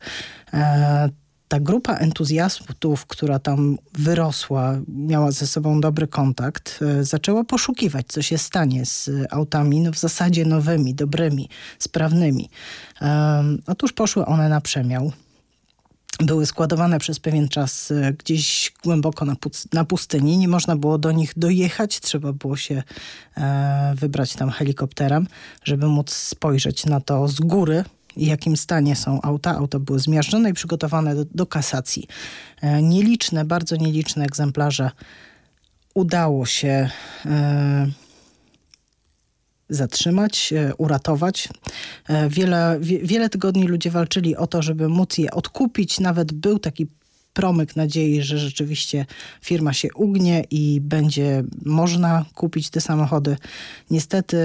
Ta 1.48 1.60
grupa 1.60 1.94
entuzjastów, 1.94 3.06
która 3.06 3.40
tam 3.40 3.78
wyrosła, 3.94 4.80
miała 4.88 5.32
ze 5.32 5.48
sobą 5.48 5.82
dobry 5.82 6.08
kontakt, 6.08 6.80
e, 6.82 7.04
zaczęła 7.04 7.44
poszukiwać, 7.44 8.06
co 8.08 8.22
się 8.22 8.38
stanie 8.38 8.86
z 8.86 9.10
autami 9.30 9.80
no 9.80 9.92
w 9.92 9.98
zasadzie 9.98 10.46
nowymi, 10.46 10.96
dobrymi, 10.96 11.50
sprawnymi. 11.80 12.50
E, 13.02 13.44
otóż 13.68 13.94
poszły 13.94 14.26
one 14.26 14.50
na 14.50 14.62
przemiał 14.62 15.12
były 16.20 16.46
składowane 16.46 17.00
przez 17.00 17.20
pewien 17.20 17.50
czas 17.50 17.92
e, 17.92 18.14
gdzieś 18.14 18.74
głęboko 18.84 19.26
na, 19.26 19.36
na 19.74 19.86
pustyni. 19.86 20.38
Nie 20.38 20.48
można 20.48 20.76
było 20.76 20.98
do 20.98 21.12
nich 21.12 21.34
dojechać, 21.38 22.00
trzeba 22.00 22.34
było 22.34 22.58
się 22.58 22.84
e, 23.38 23.94
wybrać 23.96 24.34
tam 24.34 24.50
helikopterem, 24.50 25.28
żeby 25.64 25.88
móc 25.88 26.14
spojrzeć 26.14 26.86
na 26.86 27.02
to 27.02 27.28
z 27.28 27.40
góry, 27.40 27.84
jakim 28.26 28.58
stanie 28.58 28.96
są 28.96 29.22
auta. 29.22 29.56
Auta 29.56 29.80
były 29.80 30.00
zmiażdżone 30.00 30.50
i 30.50 30.54
przygotowane 30.54 31.16
do, 31.16 31.26
do 31.26 31.46
kasacji. 31.46 32.08
E, 32.62 32.82
nieliczne, 32.82 33.46
bardzo 33.46 33.76
nieliczne 33.76 34.26
egzemplarze 34.26 34.92
udało 35.94 36.46
się 36.46 36.90
e, 37.26 37.88
zatrzymać, 39.70 40.54
e, 40.54 40.76
uratować. 40.76 41.50
Wiele, 42.30 42.78
wiele 42.82 43.30
tygodni 43.30 43.68
ludzie 43.68 43.92
walczyli 43.92 44.36
o 44.36 44.48
to, 44.48 44.62
żeby 44.62 44.90
móc 44.90 45.18
je 45.18 45.32
odkupić. 45.32 46.00
Nawet 46.00 46.34
był 46.34 46.60
taki 46.60 46.88
promyk 47.38 47.76
nadziei, 47.76 48.22
że 48.22 48.38
rzeczywiście 48.38 49.06
firma 49.42 49.74
się 49.74 49.88
ugnie 49.96 50.44
i 50.52 50.82
będzie 50.82 51.44
można 51.66 52.26
kupić 52.34 52.70
te 52.70 52.82
samochody. 52.82 53.38
Niestety 53.92 54.38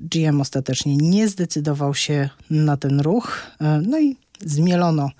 GM 0.00 0.40
ostatecznie 0.40 0.96
nie 0.96 1.28
zdecydował 1.28 1.94
się 1.94 2.28
na 2.50 2.76
ten 2.76 3.00
ruch. 3.00 3.46
No 3.82 4.00
i 4.00 4.16
zmielono 4.40 5.10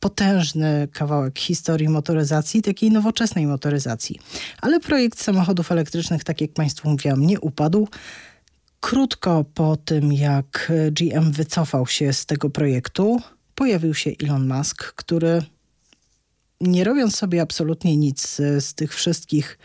potężny 0.00 0.88
kawałek 0.92 1.38
historii 1.38 1.88
motoryzacji, 1.88 2.62
takiej 2.62 2.90
nowoczesnej 2.90 3.46
motoryzacji. 3.46 4.18
Ale 4.60 4.80
projekt 4.80 5.22
samochodów 5.22 5.72
elektrycznych, 5.72 6.24
tak 6.24 6.40
jak 6.40 6.52
Państwu 6.52 6.90
mówiłam, 6.90 7.26
nie 7.26 7.40
upadł. 7.40 7.88
Krótko 8.80 9.44
po 9.54 9.76
tym, 9.76 10.12
jak 10.12 10.72
GM 10.92 11.32
wycofał 11.32 11.86
się 11.86 12.12
z 12.12 12.26
tego 12.26 12.50
projektu, 12.50 13.20
pojawił 13.54 13.94
się 13.94 14.10
Elon 14.22 14.48
Musk, 14.48 14.92
który 14.94 15.42
nie 16.62 16.84
robiąc 16.84 17.16
sobie 17.16 17.42
absolutnie 17.42 17.96
nic 17.96 18.36
z, 18.58 18.74
tych 18.74 18.94
wszystkich 18.94 19.58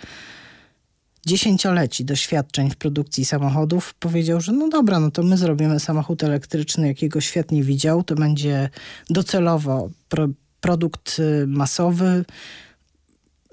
dziesięcioleci 1.25 2.05
doświadczeń 2.05 2.69
w 2.69 2.75
produkcji 2.75 3.25
samochodów, 3.25 3.93
powiedział, 3.93 4.41
że 4.41 4.51
no 4.51 4.69
dobra, 4.69 4.99
no 4.99 5.12
to 5.12 5.23
my 5.23 5.38
zrobimy 5.38 5.79
samochód 5.79 6.23
elektryczny, 6.23 6.88
jakiego 6.88 7.21
świat 7.21 7.51
nie 7.51 7.63
widział. 7.63 8.03
To 8.03 8.15
będzie 8.15 8.69
docelowo 9.10 9.89
pro, 10.10 10.27
produkt 10.62 11.19
y, 11.19 11.47
masowy. 11.47 12.25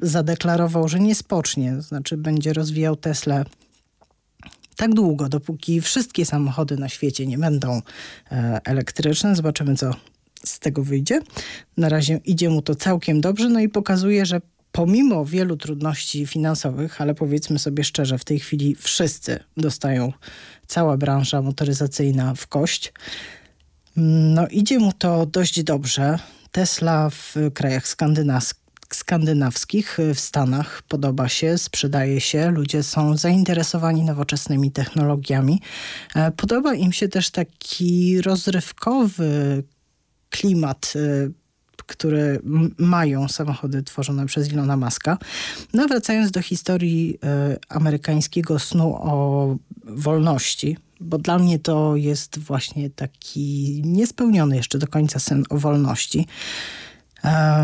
Zadeklarował, 0.01 0.89
że 0.89 1.01
nie 1.01 1.15
spocznie, 1.15 1.83
znaczy 1.83 2.17
będzie 2.17 2.53
rozwijał 2.53 2.97
Tesla 2.97 3.45
tak 4.77 4.95
długo, 4.95 5.29
dopóki 5.29 5.81
wszystkie 5.81 6.27
samochody 6.27 6.77
na 6.77 6.89
świecie 6.89 7.27
nie 7.27 7.39
będą 7.39 7.83
e, 8.33 8.61
elektryczne. 8.65 9.37
Zobaczymy, 9.37 9.77
co 9.77 9.95
tego 10.65 10.83
wyjdzie. 10.83 11.21
Na 11.77 11.89
razie 11.89 12.21
idzie 12.25 12.51
mu 12.51 12.63
to 12.63 12.75
całkiem 12.75 13.21
dobrze, 13.21 13.49
no 13.49 13.61
i 13.61 13.69
pokazuje, 13.69 14.27
że 14.27 14.41
pomimo 14.73 15.25
wielu 15.25 15.57
trudności 15.57 16.27
finansowych, 16.27 17.01
ale 17.01 17.15
powiedzmy 17.15 17.59
sobie 17.59 17.85
szczerze, 17.85 18.19
w 18.19 18.25
tej 18.25 18.39
chwili 18.39 18.75
wszyscy 18.75 19.41
dostają, 19.57 20.13
cała 20.67 20.97
branża 20.97 21.43
motoryzacyjna 21.43 22.35
w 22.35 22.47
kość. 22.47 22.93
No 23.97 24.49
idzie 24.49 24.79
mu 24.79 24.93
to 24.93 25.27
dość 25.27 25.63
dobrze. 25.63 26.19
Tesla 26.53 27.11
w 27.11 27.35
krajach 27.55 27.89
skandynawskich 28.91 29.99
w 30.15 30.21
Stanach 30.21 30.83
podoba 30.89 31.29
się, 31.29 31.59
sprzedaje 31.59 32.21
się, 32.21 32.51
ludzie 32.51 32.83
są 32.83 33.17
zainteresowani 33.17 34.05
nowoczesnymi 34.05 34.71
technologiami. 34.71 35.61
E, 36.15 36.31
podoba 36.31 36.75
im 36.75 36.93
się 36.93 37.09
też 37.09 37.31
taki 37.31 38.21
rozrywkowy 38.23 39.63
klimat 40.35 40.93
e, 40.97 41.31
który 41.87 42.41
mają 42.79 43.29
samochody 43.29 43.83
tworzone 43.83 44.27
przez 44.27 44.53
Ilona 44.53 44.77
Maska. 44.77 45.19
No 45.73 45.89
wracając 45.89 46.31
do 46.31 46.43
historii 46.43 47.15
y, 47.15 47.19
amerykańskiego 47.69 48.59
snu 48.59 48.95
o 48.95 49.57
wolności, 49.85 50.77
bo 51.01 51.19
dla 51.19 51.39
mnie 51.39 51.59
to 51.59 51.97
jest 51.97 52.39
właśnie 52.39 52.91
taki 52.91 53.83
niespełniony 53.85 54.57
jeszcze 54.57 54.79
do 54.79 54.87
końca 54.87 55.19
sen 55.19 55.45
o 55.51 55.59
wolności. 55.59 56.27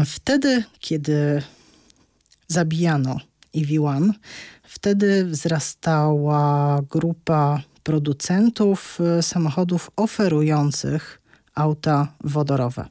Wtedy, 0.06 0.64
kiedy 0.80 1.42
zabijano 2.48 3.20
EV1, 3.54 4.11
wtedy 4.62 5.24
wzrastała 5.24 6.80
grupa 6.90 7.62
producentów 7.83 8.98
y, 9.18 9.22
samochodów 9.22 9.90
oferujących 9.96 11.19
auta 11.54 12.12
wodorowe. 12.24 12.86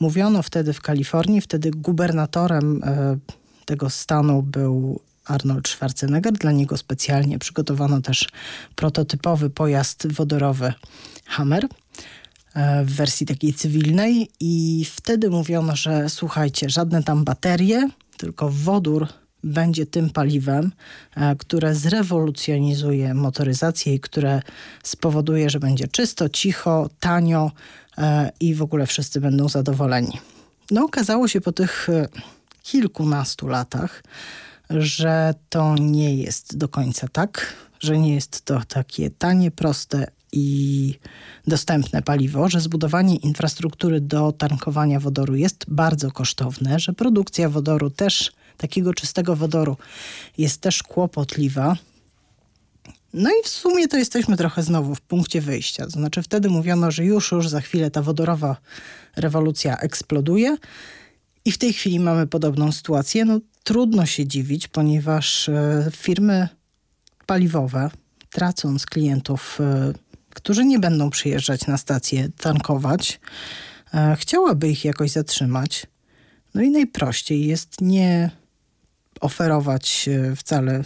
Mówiono 0.00 0.42
wtedy 0.42 0.72
w 0.72 0.80
Kalifornii, 0.80 1.40
wtedy 1.40 1.70
gubernatorem 1.70 2.84
y, 2.84 3.18
tego 3.64 3.90
stanu 3.90 4.42
był 4.42 5.00
Arnold 5.24 5.68
Schwarzenegger. 5.68 6.32
Dla 6.32 6.52
niego 6.52 6.76
specjalnie 6.76 7.38
przygotowano 7.38 8.00
też 8.00 8.28
prototypowy 8.74 9.50
pojazd 9.50 10.12
wodorowy 10.12 10.72
Hammer. 11.26 11.66
E, 12.54 12.84
w 12.84 12.90
wersji 12.90 13.26
takiej 13.26 13.54
cywilnej 13.54 14.30
i 14.40 14.84
wtedy 14.96 15.30
mówiono, 15.30 15.76
że 15.76 16.08
słuchajcie, 16.08 16.70
żadne 16.70 17.02
tam 17.02 17.24
baterie, 17.24 17.88
tylko 18.16 18.50
wodór 18.50 19.06
będzie 19.44 19.86
tym 19.86 20.10
paliwem, 20.10 20.72
e, 21.16 21.36
które 21.36 21.74
zrewolucjonizuje 21.74 23.14
motoryzację 23.14 23.94
i 23.94 24.00
które 24.00 24.42
spowoduje, 24.82 25.50
że 25.50 25.60
będzie 25.60 25.88
czysto, 25.88 26.28
cicho, 26.28 26.90
tanio 27.00 27.46
e, 27.46 27.52
i 28.40 28.54
w 28.54 28.62
ogóle 28.62 28.86
wszyscy 28.86 29.20
będą 29.20 29.48
zadowoleni. 29.48 30.18
No, 30.70 30.84
okazało 30.84 31.28
się 31.28 31.40
po 31.40 31.52
tych 31.52 31.88
e, 31.88 32.08
kilkunastu 32.62 33.48
latach, 33.48 34.04
że 34.70 35.34
to 35.48 35.74
nie 35.80 36.16
jest 36.16 36.56
do 36.56 36.68
końca 36.68 37.08
tak, 37.08 37.54
że 37.80 37.98
nie 37.98 38.14
jest 38.14 38.44
to 38.44 38.60
takie 38.68 39.10
tanie, 39.10 39.50
proste 39.50 40.06
i 40.32 40.94
dostępne 41.46 42.02
paliwo, 42.02 42.48
że 42.48 42.60
zbudowanie 42.60 43.16
infrastruktury 43.16 44.00
do 44.00 44.32
tankowania 44.32 45.00
wodoru 45.00 45.36
jest 45.36 45.64
bardzo 45.68 46.10
kosztowne, 46.10 46.78
że 46.78 46.92
produkcja 46.92 47.48
wodoru 47.48 47.90
też, 47.90 48.32
takiego 48.56 48.94
czystego 48.94 49.36
wodoru 49.36 49.76
jest 50.38 50.60
też 50.60 50.82
kłopotliwa. 50.82 51.76
No 53.14 53.30
i 53.30 53.42
w 53.44 53.48
sumie 53.48 53.88
to 53.88 53.96
jesteśmy 53.96 54.36
trochę 54.36 54.62
znowu 54.62 54.94
w 54.94 55.00
punkcie 55.00 55.40
wyjścia. 55.40 55.84
To 55.84 55.90
znaczy 55.90 56.22
wtedy 56.22 56.50
mówiono, 56.50 56.90
że 56.90 57.04
już, 57.04 57.32
już 57.32 57.48
za 57.48 57.60
chwilę 57.60 57.90
ta 57.90 58.02
wodorowa 58.02 58.56
rewolucja 59.16 59.78
eksploduje 59.78 60.56
i 61.44 61.52
w 61.52 61.58
tej 61.58 61.72
chwili 61.72 62.00
mamy 62.00 62.26
podobną 62.26 62.72
sytuację. 62.72 63.24
No 63.24 63.40
trudno 63.62 64.06
się 64.06 64.26
dziwić, 64.26 64.68
ponieważ 64.68 65.48
e, 65.48 65.90
firmy 65.96 66.48
paliwowe, 67.26 67.90
tracąc 68.30 68.86
klientów 68.86 69.58
e, 69.60 69.92
którzy 70.34 70.64
nie 70.64 70.78
będą 70.78 71.10
przyjeżdżać 71.10 71.66
na 71.66 71.78
stację 71.78 72.28
tankować, 72.40 73.20
e, 73.94 74.16
chciałaby 74.20 74.68
ich 74.68 74.84
jakoś 74.84 75.10
zatrzymać. 75.10 75.86
No 76.54 76.62
i 76.62 76.70
najprościej 76.70 77.46
jest 77.46 77.80
nie 77.80 78.30
oferować 79.20 80.08
wcale 80.36 80.84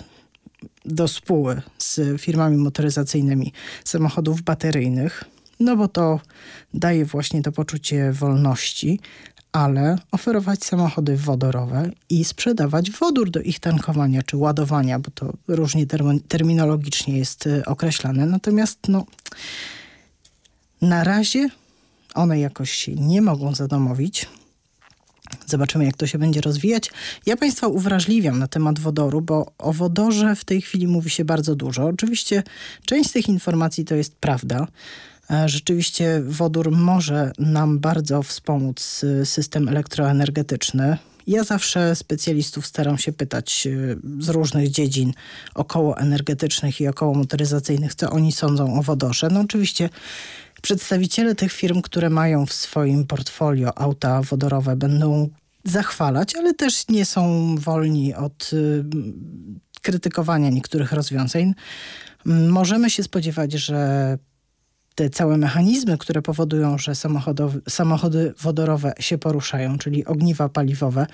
do 0.84 1.08
spóły 1.08 1.62
z 1.78 2.20
firmami 2.20 2.56
motoryzacyjnymi 2.56 3.52
samochodów 3.84 4.42
bateryjnych, 4.42 5.24
no 5.60 5.76
bo 5.76 5.88
to 5.88 6.20
daje 6.74 7.04
właśnie 7.04 7.42
to 7.42 7.52
poczucie 7.52 8.12
wolności, 8.12 9.00
ale 9.52 9.98
oferować 10.12 10.64
samochody 10.64 11.16
wodorowe 11.16 11.90
i 12.10 12.24
sprzedawać 12.24 12.90
wodór 12.90 13.30
do 13.30 13.40
ich 13.40 13.60
tankowania 13.60 14.22
czy 14.22 14.36
ładowania, 14.36 14.98
bo 14.98 15.10
to 15.10 15.32
różnie 15.48 15.86
terminologicznie 16.28 17.18
jest 17.18 17.46
y, 17.46 17.64
określane. 17.64 18.26
Natomiast 18.26 18.78
no, 18.88 19.06
na 20.82 21.04
razie 21.04 21.48
one 22.14 22.40
jakoś 22.40 22.70
się 22.70 22.94
nie 22.94 23.22
mogą 23.22 23.54
zadomowić. 23.54 24.28
Zobaczymy, 25.46 25.84
jak 25.84 25.96
to 25.96 26.06
się 26.06 26.18
będzie 26.18 26.40
rozwijać. 26.40 26.90
Ja 27.26 27.36
Państwa 27.36 27.66
uwrażliwiam 27.66 28.38
na 28.38 28.48
temat 28.48 28.78
wodoru, 28.78 29.20
bo 29.20 29.52
o 29.58 29.72
wodorze 29.72 30.36
w 30.36 30.44
tej 30.44 30.60
chwili 30.60 30.86
mówi 30.86 31.10
się 31.10 31.24
bardzo 31.24 31.54
dużo. 31.54 31.86
Oczywiście 31.86 32.42
część 32.84 33.10
z 33.10 33.12
tych 33.12 33.28
informacji 33.28 33.84
to 33.84 33.94
jest 33.94 34.16
prawda. 34.16 34.66
E, 35.30 35.48
rzeczywiście 35.48 36.22
wodór 36.26 36.70
może 36.70 37.32
nam 37.38 37.78
bardzo 37.78 38.22
wspomóc 38.22 39.04
y, 39.04 39.26
system 39.26 39.68
elektroenergetyczny. 39.68 40.98
Ja 41.26 41.44
zawsze 41.44 41.96
specjalistów 41.96 42.66
staram 42.66 42.98
się 42.98 43.12
pytać 43.12 43.66
y, 43.66 43.98
z 44.18 44.28
różnych 44.28 44.70
dziedzin 44.70 45.12
okołoenergetycznych 45.54 46.80
i 46.80 46.88
okołomotoryzacyjnych, 46.88 47.94
co 47.94 48.10
oni 48.10 48.32
sądzą 48.32 48.78
o 48.78 48.82
wodorze. 48.82 49.28
No 49.32 49.40
oczywiście 49.40 49.88
przedstawiciele 50.62 51.34
tych 51.34 51.52
firm, 51.52 51.82
które 51.82 52.10
mają 52.10 52.46
w 52.46 52.52
swoim 52.52 53.06
portfolio 53.06 53.78
auta 53.78 54.22
wodorowe 54.22 54.76
będą 54.76 55.28
zachwalać, 55.64 56.36
ale 56.36 56.54
też 56.54 56.88
nie 56.88 57.04
są 57.04 57.54
wolni 57.56 58.14
od 58.14 58.50
y, 58.52 58.84
krytykowania 59.82 60.50
niektórych 60.50 60.92
rozwiązań. 60.92 61.54
Możemy 62.24 62.90
się 62.90 63.02
spodziewać, 63.02 63.52
że 63.52 64.18
te 64.98 65.10
całe 65.10 65.36
mechanizmy, 65.36 65.98
które 65.98 66.22
powodują, 66.22 66.78
że 66.78 66.92
samochody 67.68 68.34
wodorowe 68.40 68.92
się 69.00 69.18
poruszają, 69.18 69.78
czyli 69.78 70.06
ogniwa 70.06 70.48
paliwowe, 70.48 71.06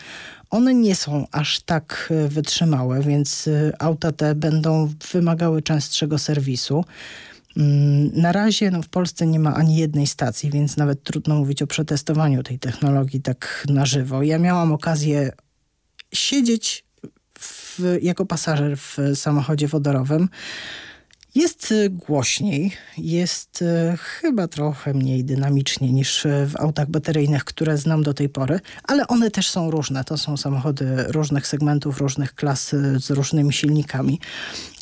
one 0.50 0.74
nie 0.74 0.94
są 0.94 1.26
aż 1.32 1.60
tak 1.60 2.08
e, 2.10 2.28
wytrzymałe, 2.28 3.02
więc 3.02 3.48
e, 3.48 3.72
auta 3.78 4.12
te 4.12 4.34
będą 4.34 4.90
wymagały 5.12 5.62
częstszego 5.62 6.18
serwisu. 6.18 6.84
Mm, 7.56 8.10
na 8.14 8.32
razie 8.32 8.70
no, 8.70 8.82
w 8.82 8.88
Polsce 8.88 9.26
nie 9.26 9.38
ma 9.38 9.54
ani 9.54 9.76
jednej 9.76 10.06
stacji, 10.06 10.50
więc 10.50 10.76
nawet 10.76 11.02
trudno 11.02 11.34
mówić 11.34 11.62
o 11.62 11.66
przetestowaniu 11.66 12.42
tej 12.42 12.58
technologii 12.58 13.20
tak 13.22 13.64
na 13.68 13.86
żywo. 13.86 14.22
Ja 14.22 14.38
miałam 14.38 14.72
okazję 14.72 15.32
siedzieć 16.14 16.84
w, 17.38 17.80
jako 18.02 18.26
pasażer 18.26 18.76
w 18.78 18.98
samochodzie 19.14 19.68
wodorowym. 19.68 20.28
Jest 21.34 21.72
y, 21.72 21.90
głośniej, 21.90 22.72
jest 22.98 23.62
y, 23.62 23.96
chyba 23.96 24.48
trochę 24.48 24.94
mniej 24.94 25.24
dynamicznie 25.24 25.92
niż 25.92 26.26
y, 26.26 26.46
w 26.46 26.56
autach 26.56 26.90
bateryjnych, 26.90 27.44
które 27.44 27.78
znam 27.78 28.02
do 28.02 28.14
tej 28.14 28.28
pory, 28.28 28.60
ale 28.82 29.06
one 29.06 29.30
też 29.30 29.50
są 29.50 29.70
różne. 29.70 30.04
To 30.04 30.18
są 30.18 30.36
samochody 30.36 31.04
różnych 31.08 31.46
segmentów, 31.46 32.00
różnych 32.00 32.34
klas 32.34 32.68
z 32.96 33.10
różnymi 33.10 33.52
silnikami. 33.52 34.20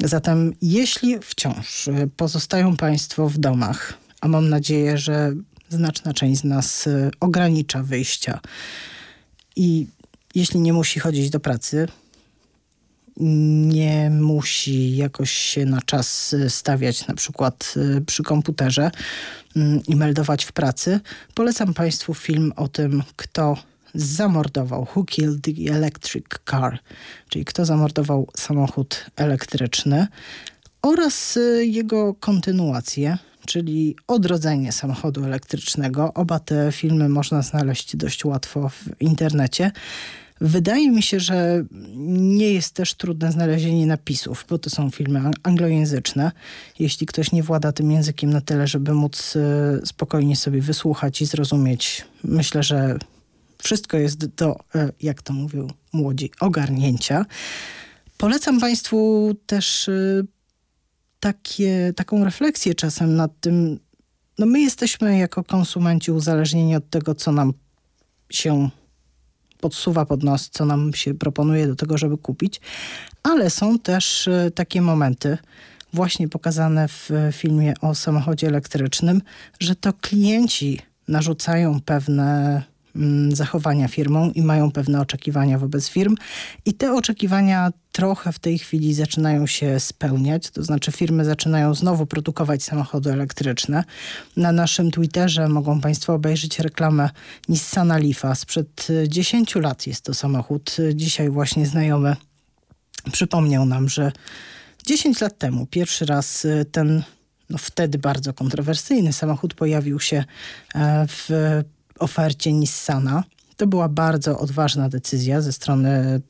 Zatem 0.00 0.52
jeśli 0.62 1.18
wciąż 1.22 1.88
pozostają 2.16 2.76
Państwo 2.76 3.28
w 3.28 3.38
domach, 3.38 3.94
a 4.20 4.28
mam 4.28 4.48
nadzieję, 4.48 4.98
że 4.98 5.32
znaczna 5.68 6.14
część 6.14 6.40
z 6.40 6.44
nas 6.44 6.88
ogranicza 7.20 7.82
wyjścia 7.82 8.40
i 9.56 9.86
jeśli 10.34 10.60
nie 10.60 10.72
musi 10.72 11.00
chodzić 11.00 11.30
do 11.30 11.40
pracy, 11.40 11.88
nie 13.22 14.10
musi 14.10 14.96
jakoś 14.96 15.30
się 15.30 15.64
na 15.64 15.82
czas 15.82 16.36
stawiać 16.48 17.06
na 17.06 17.14
przykład 17.14 17.74
y, 17.76 18.00
przy 18.00 18.22
komputerze 18.22 18.90
mm, 19.56 19.80
i 19.88 19.96
meldować 19.96 20.44
w 20.44 20.52
pracy. 20.52 21.00
Polecam 21.34 21.74
Państwu 21.74 22.14
film 22.14 22.52
o 22.56 22.68
tym, 22.68 23.02
kto 23.16 23.56
zamordował 23.94 24.86
Who 24.96 25.04
Killed 25.04 25.42
the 25.42 25.72
Electric 25.74 26.26
Car, 26.50 26.78
czyli 27.28 27.44
kto 27.44 27.64
zamordował 27.64 28.28
samochód 28.36 29.04
elektryczny 29.16 30.06
oraz 30.82 31.36
y, 31.36 31.66
jego 31.66 32.14
kontynuację, 32.14 33.18
czyli 33.46 33.96
odrodzenie 34.06 34.72
samochodu 34.72 35.24
elektrycznego. 35.24 36.14
Oba 36.14 36.38
te 36.38 36.72
filmy 36.72 37.08
można 37.08 37.42
znaleźć 37.42 37.96
dość 37.96 38.24
łatwo 38.24 38.68
w 38.68 39.00
internecie. 39.00 39.72
Wydaje 40.44 40.90
mi 40.90 41.02
się, 41.02 41.20
że 41.20 41.64
nie 42.06 42.52
jest 42.52 42.74
też 42.74 42.94
trudne 42.94 43.32
znalezienie 43.32 43.86
napisów, 43.86 44.46
bo 44.48 44.58
to 44.58 44.70
są 44.70 44.90
filmy 44.90 45.20
anglojęzyczne. 45.42 46.32
Jeśli 46.78 47.06
ktoś 47.06 47.32
nie 47.32 47.42
włada 47.42 47.72
tym 47.72 47.90
językiem 47.90 48.30
na 48.30 48.40
tyle, 48.40 48.66
żeby 48.66 48.94
móc 48.94 49.36
e, 49.36 49.86
spokojnie 49.86 50.36
sobie 50.36 50.60
wysłuchać 50.60 51.22
i 51.22 51.26
zrozumieć, 51.26 52.04
myślę, 52.24 52.62
że 52.62 52.98
wszystko 53.58 53.96
jest 53.96 54.26
do, 54.26 54.58
e, 54.74 54.92
jak 55.02 55.22
to 55.22 55.32
mówią 55.32 55.68
młodzi, 55.92 56.30
ogarnięcia. 56.40 57.26
Polecam 58.18 58.60
Państwu 58.60 59.30
też 59.46 59.88
e, 59.88 60.22
takie, 61.20 61.92
taką 61.96 62.24
refleksję 62.24 62.74
czasem 62.74 63.16
nad 63.16 63.40
tym, 63.40 63.78
no 64.38 64.46
my 64.46 64.60
jesteśmy 64.60 65.18
jako 65.18 65.44
konsumenci 65.44 66.12
uzależnieni 66.12 66.76
od 66.76 66.90
tego, 66.90 67.14
co 67.14 67.32
nam 67.32 67.52
się 68.30 68.70
podsuwa 69.62 70.06
pod 70.06 70.22
nos, 70.22 70.50
co 70.50 70.64
nam 70.64 70.94
się 70.94 71.14
proponuje 71.14 71.66
do 71.66 71.76
tego, 71.76 71.98
żeby 71.98 72.18
kupić, 72.18 72.60
ale 73.22 73.50
są 73.50 73.78
też 73.78 74.28
e, 74.28 74.50
takie 74.50 74.82
momenty, 74.82 75.38
właśnie 75.92 76.28
pokazane 76.28 76.88
w 76.88 77.10
filmie 77.32 77.74
o 77.80 77.94
samochodzie 77.94 78.46
elektrycznym, 78.46 79.22
że 79.60 79.76
to 79.76 79.92
klienci 79.92 80.80
narzucają 81.08 81.80
pewne 81.80 82.62
zachowania 83.28 83.88
firmą 83.88 84.30
i 84.30 84.42
mają 84.42 84.72
pewne 84.72 85.00
oczekiwania 85.00 85.58
wobec 85.58 85.88
firm. 85.88 86.14
I 86.64 86.74
te 86.74 86.92
oczekiwania 86.94 87.70
trochę 87.92 88.32
w 88.32 88.38
tej 88.38 88.58
chwili 88.58 88.94
zaczynają 88.94 89.46
się 89.46 89.80
spełniać, 89.80 90.50
to 90.50 90.62
znaczy 90.62 90.92
firmy 90.92 91.24
zaczynają 91.24 91.74
znowu 91.74 92.06
produkować 92.06 92.62
samochody 92.62 93.12
elektryczne. 93.12 93.84
Na 94.36 94.52
naszym 94.52 94.90
Twitterze 94.90 95.48
mogą 95.48 95.80
Państwo 95.80 96.14
obejrzeć 96.14 96.58
reklamę 96.58 97.10
Nissana 97.48 97.98
Leafa. 97.98 98.34
Sprzed 98.34 98.88
10 99.08 99.54
lat 99.54 99.86
jest 99.86 100.04
to 100.04 100.14
samochód. 100.14 100.76
Dzisiaj 100.94 101.30
właśnie 101.30 101.66
znajomy 101.66 102.16
przypomniał 103.12 103.66
nam, 103.66 103.88
że 103.88 104.12
10 104.86 105.20
lat 105.20 105.38
temu 105.38 105.66
pierwszy 105.66 106.06
raz 106.06 106.46
ten 106.72 107.02
no 107.52 107.58
wtedy 107.58 107.98
bardzo 107.98 108.32
kontrowersyjny 108.32 109.12
samochód 109.12 109.54
pojawił 109.54 110.00
się 110.00 110.24
e, 110.74 111.06
w 111.08 111.28
ofercie 112.02 112.52
Nissana. 112.52 113.24
To 113.56 113.66
była 113.66 113.88
bardzo 113.88 114.38
odważna 114.38 114.88
decyzja 114.88 115.40
ze 115.40 115.52
strony 115.52 116.20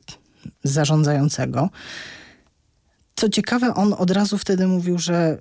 zarządzającego. 0.63 1.69
Co 3.15 3.29
ciekawe, 3.29 3.73
on 3.73 3.93
od 3.93 4.11
razu 4.11 4.37
wtedy 4.37 4.67
mówił, 4.67 4.99
że 4.99 5.37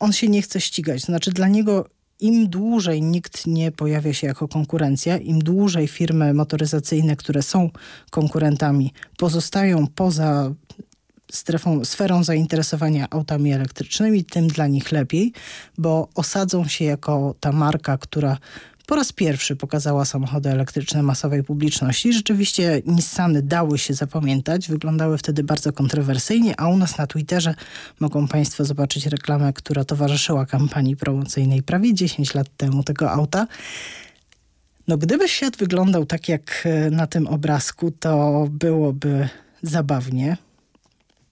on 0.00 0.12
się 0.12 0.28
nie 0.28 0.42
chce 0.42 0.60
ścigać. 0.60 1.02
Znaczy, 1.02 1.32
dla 1.32 1.48
niego 1.48 1.86
im 2.20 2.48
dłużej 2.48 3.02
nikt 3.02 3.46
nie 3.46 3.72
pojawia 3.72 4.12
się 4.12 4.26
jako 4.26 4.48
konkurencja, 4.48 5.18
im 5.18 5.38
dłużej 5.38 5.88
firmy 5.88 6.34
motoryzacyjne, 6.34 7.16
które 7.16 7.42
są 7.42 7.70
konkurentami, 8.10 8.92
pozostają 9.16 9.86
poza 9.86 10.54
strefą, 11.32 11.84
sferą 11.84 12.24
zainteresowania 12.24 13.06
autami 13.10 13.52
elektrycznymi, 13.52 14.24
tym 14.24 14.46
dla 14.46 14.66
nich 14.66 14.92
lepiej, 14.92 15.32
bo 15.78 16.08
osadzą 16.14 16.68
się 16.68 16.84
jako 16.84 17.34
ta 17.40 17.52
marka, 17.52 17.98
która 17.98 18.38
po 18.86 18.96
raz 18.96 19.12
pierwszy 19.12 19.56
pokazała 19.56 20.04
samochody 20.04 20.50
elektryczne 20.50 21.02
masowej 21.02 21.42
publiczności. 21.42 22.12
Rzeczywiście 22.12 22.82
Nissany 22.86 23.42
dały 23.42 23.78
się 23.78 23.94
zapamiętać, 23.94 24.68
wyglądały 24.68 25.18
wtedy 25.18 25.44
bardzo 25.44 25.72
kontrowersyjnie, 25.72 26.60
a 26.60 26.68
u 26.68 26.76
nas 26.76 26.98
na 26.98 27.06
Twitterze 27.06 27.54
mogą 28.00 28.28
Państwo 28.28 28.64
zobaczyć 28.64 29.06
reklamę, 29.06 29.52
która 29.52 29.84
towarzyszyła 29.84 30.46
kampanii 30.46 30.96
promocyjnej 30.96 31.62
prawie 31.62 31.94
10 31.94 32.34
lat 32.34 32.46
temu 32.56 32.82
tego 32.82 33.10
auta. 33.10 33.46
No 34.88 34.98
gdyby 34.98 35.28
świat 35.28 35.56
wyglądał 35.56 36.06
tak 36.06 36.28
jak 36.28 36.62
e, 36.64 36.90
na 36.90 37.06
tym 37.06 37.26
obrazku, 37.26 37.90
to 37.90 38.46
byłoby 38.50 39.28
zabawnie 39.62 40.36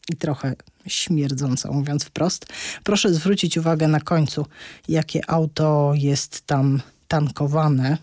i 0.08 0.16
trochę 0.16 0.54
śmierdząco, 0.86 1.72
mówiąc 1.72 2.04
wprost. 2.04 2.46
Proszę 2.84 3.14
zwrócić 3.14 3.58
uwagę 3.58 3.88
na 3.88 4.00
końcu, 4.00 4.46
jakie 4.88 5.30
auto 5.30 5.92
jest 5.94 6.46
tam 6.46 6.80
tankowane. 7.12 7.98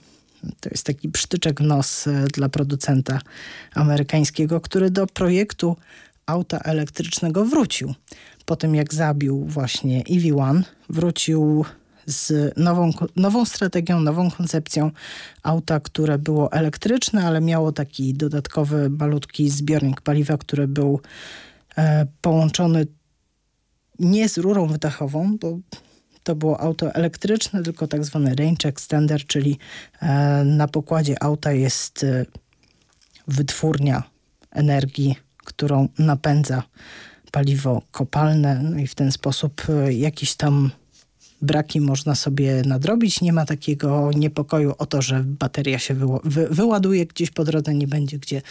To 0.59 0.69
jest 0.69 0.85
taki 0.85 1.09
przytyczek 1.09 1.59
nos 1.61 2.07
e, 2.07 2.27
dla 2.33 2.49
producenta 2.49 3.21
amerykańskiego, 3.75 4.61
który 4.61 4.91
do 4.91 5.07
projektu 5.07 5.75
auta 6.25 6.59
elektrycznego 6.59 7.45
wrócił. 7.45 7.93
Po 8.45 8.55
tym 8.55 8.75
jak 8.75 8.93
zabił 8.93 9.45
właśnie 9.45 10.03
EV1, 10.03 10.63
wrócił 10.89 11.65
z 12.05 12.53
nową, 12.57 12.91
nową 13.15 13.45
strategią, 13.45 13.99
nową 13.99 14.31
koncepcją 14.31 14.91
auta, 15.43 15.79
które 15.79 16.17
było 16.17 16.51
elektryczne, 16.51 17.23
ale 17.23 17.41
miało 17.41 17.71
taki 17.71 18.13
dodatkowy 18.13 18.89
malutki 18.89 19.49
zbiornik 19.49 20.01
paliwa, 20.01 20.37
który 20.37 20.67
był 20.67 21.01
e, 21.77 22.07
połączony 22.21 22.87
nie 23.99 24.29
z 24.29 24.37
rurą 24.37 24.67
wydechową, 24.67 25.37
bo 25.37 25.57
to 26.23 26.35
było 26.35 26.59
auto 26.59 26.93
elektryczne, 26.93 27.63
tylko 27.63 27.87
tak 27.87 28.05
zwany 28.05 28.35
range 28.35 28.69
extender, 28.69 29.25
czyli 29.25 29.57
e, 30.01 30.43
na 30.43 30.67
pokładzie 30.67 31.23
auta 31.23 31.51
jest 31.51 32.03
e, 32.03 32.25
wytwórnia 33.27 34.03
energii, 34.51 35.15
którą 35.37 35.87
napędza 35.99 36.63
paliwo 37.31 37.81
kopalne, 37.91 38.61
no 38.63 38.79
i 38.79 38.87
w 38.87 38.95
ten 38.95 39.11
sposób 39.11 39.61
e, 39.69 39.93
jakiś 39.93 40.35
tam 40.35 40.71
braki 41.41 41.81
można 41.81 42.15
sobie 42.15 42.61
nadrobić. 42.65 43.21
Nie 43.21 43.33
ma 43.33 43.45
takiego 43.45 44.11
niepokoju 44.15 44.73
o 44.77 44.85
to, 44.85 45.01
że 45.01 45.23
bateria 45.23 45.79
się 45.79 45.95
wy 46.23 46.47
wyładuje 46.51 47.05
gdzieś 47.05 47.31
po 47.31 47.43
drodze, 47.43 47.73
nie 47.73 47.87
będzie 47.87 48.19
gdzie 48.19 48.41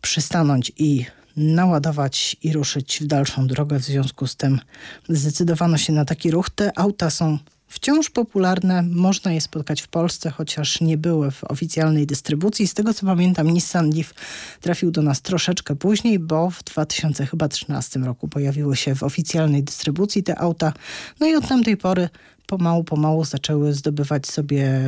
przystanąć 0.00 0.72
i 0.76 1.06
naładować 1.38 2.36
i 2.42 2.52
ruszyć 2.52 2.98
w 3.02 3.06
dalszą 3.06 3.46
drogę. 3.46 3.78
W 3.78 3.84
związku 3.84 4.26
z 4.26 4.36
tym 4.36 4.60
zdecydowano 5.08 5.78
się 5.78 5.92
na 5.92 6.04
taki 6.04 6.30
ruch. 6.30 6.50
Te 6.50 6.78
auta 6.78 7.10
są 7.10 7.38
wciąż 7.68 8.10
popularne. 8.10 8.82
Można 8.82 9.32
je 9.32 9.40
spotkać 9.40 9.82
w 9.82 9.88
Polsce, 9.88 10.30
chociaż 10.30 10.80
nie 10.80 10.98
były 10.98 11.30
w 11.30 11.44
oficjalnej 11.44 12.06
dystrybucji. 12.06 12.68
Z 12.68 12.74
tego 12.74 12.94
co 12.94 13.06
pamiętam, 13.06 13.50
Nissan 13.50 13.90
Leaf 13.90 14.14
trafił 14.60 14.90
do 14.90 15.02
nas 15.02 15.22
troszeczkę 15.22 15.76
później, 15.76 16.18
bo 16.18 16.50
w 16.50 16.64
2013 16.64 18.00
roku 18.00 18.28
pojawiły 18.28 18.76
się 18.76 18.94
w 18.94 19.02
oficjalnej 19.02 19.62
dystrybucji 19.62 20.22
te 20.22 20.38
auta. 20.38 20.72
No 21.20 21.26
i 21.26 21.34
od 21.34 21.48
tamtej 21.48 21.76
pory 21.76 22.08
pomału, 22.46 22.84
pomału 22.84 23.24
zaczęły 23.24 23.72
zdobywać 23.72 24.26
sobie 24.26 24.80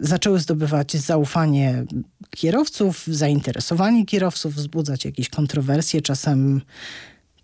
zaczęły 0.00 0.40
zdobywać 0.40 0.92
zaufanie 0.96 1.84
kierowców, 2.30 3.04
zainteresowanie 3.06 4.06
kierowców, 4.06 4.54
wzbudzać 4.54 5.04
jakieś 5.04 5.28
kontrowersje, 5.28 6.02
czasem 6.02 6.60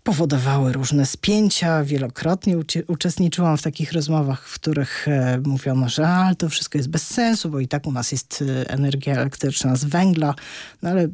powodowały 0.03 0.73
różne 0.73 1.05
spięcia. 1.05 1.83
Wielokrotnie 1.83 2.57
uczestniczyłam 2.87 3.57
w 3.57 3.61
takich 3.61 3.93
rozmowach, 3.93 4.47
w 4.47 4.55
których 4.55 5.07
e, 5.07 5.41
mówiono, 5.45 5.89
że 5.89 6.07
a, 6.07 6.35
to 6.35 6.49
wszystko 6.49 6.77
jest 6.77 6.89
bez 6.89 7.07
sensu, 7.07 7.49
bo 7.49 7.59
i 7.59 7.67
tak 7.67 7.87
u 7.87 7.91
nas 7.91 8.11
jest 8.11 8.43
e, 8.47 8.69
energia 8.69 9.15
elektryczna 9.15 9.75
z 9.75 9.83
węgla. 9.85 10.35
No 10.81 10.89
ale 10.89 11.07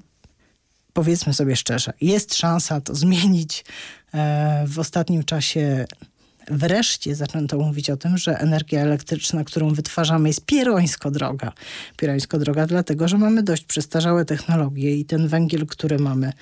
powiedzmy 0.94 1.34
sobie 1.34 1.56
szczerze, 1.56 1.94
jest 2.02 2.36
szansa 2.36 2.82
to 2.82 2.96
zmienić. 2.96 3.66
w 4.68 4.80
ostatnim 4.80 5.24
czasie 5.24 5.86
wreszcie 6.48 7.16
zaczęto 7.16 7.58
mówić 7.58 7.90
o 7.90 7.98
tym, 7.98 8.18
że 8.18 8.40
energia 8.40 8.82
elektryczna, 8.82 9.44
którą 9.44 9.74
wytwarzamy 9.74 10.30
jest 10.30 10.46
pierońsko 10.46 11.12
droga. 11.12 11.52
Pierońsko 11.98 12.40
droga 12.40 12.68
dlatego, 12.68 13.08
że 13.08 13.18
mamy 13.18 13.44
dość 13.44 13.64
przestarzałe 13.64 14.26
technologie 14.26 14.96
i 14.96 15.06
ten 15.06 15.28
węgiel, 15.28 15.66
który 15.66 16.00
mamy, 16.00 16.34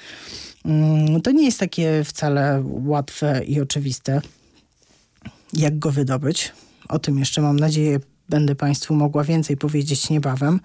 mm, 0.65 1.21
to 1.21 1.31
nie 1.31 1.45
jest 1.45 1.59
takie 1.59 2.03
wcale 2.03 2.63
łatwe 2.65 3.45
i 3.45 3.61
oczywiste, 3.61 4.21
jak 5.53 5.79
go 5.79 5.91
wydobyć. 5.91 6.51
O 6.89 6.99
tym 6.99 7.19
jeszcze 7.19 7.41
mam 7.41 7.59
nadzieję 7.59 7.99
będę 8.29 8.55
Państwu 8.55 8.95
mogła 8.95 9.23
więcej 9.23 9.57
powiedzieć 9.57 10.09
niebawem. 10.09 10.59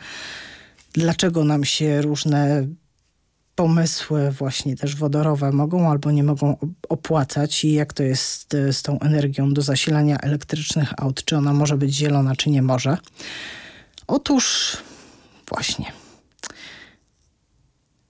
Dlaczego 0.93 1.45
nam 1.45 1.65
się 1.65 2.03
różne 2.03 2.67
pomysły 3.55 4.31
właśnie 4.31 4.77
też 4.77 4.97
wodorowe 4.97 5.53
mogą 5.53 5.91
albo 5.91 6.11
nie 6.11 6.25
mogą 6.25 6.57
opłacać 6.89 7.65
i 7.65 7.73
jak 7.73 7.93
to 7.93 8.03
jest 8.03 8.55
e, 8.55 8.73
z 8.73 8.83
tą 8.83 9.01
energią 9.01 9.53
do 9.53 9.63
zasilania 9.63 10.19
elektrycznych 10.19 10.93
aut, 10.97 11.25
czy 11.25 11.37
ona 11.37 11.53
może 11.53 11.77
być 11.79 11.95
zielona, 11.95 12.37
czy 12.37 12.51
nie 12.51 12.63
może. 12.63 12.99
Otóż 14.07 14.77
właśnie 15.49 15.93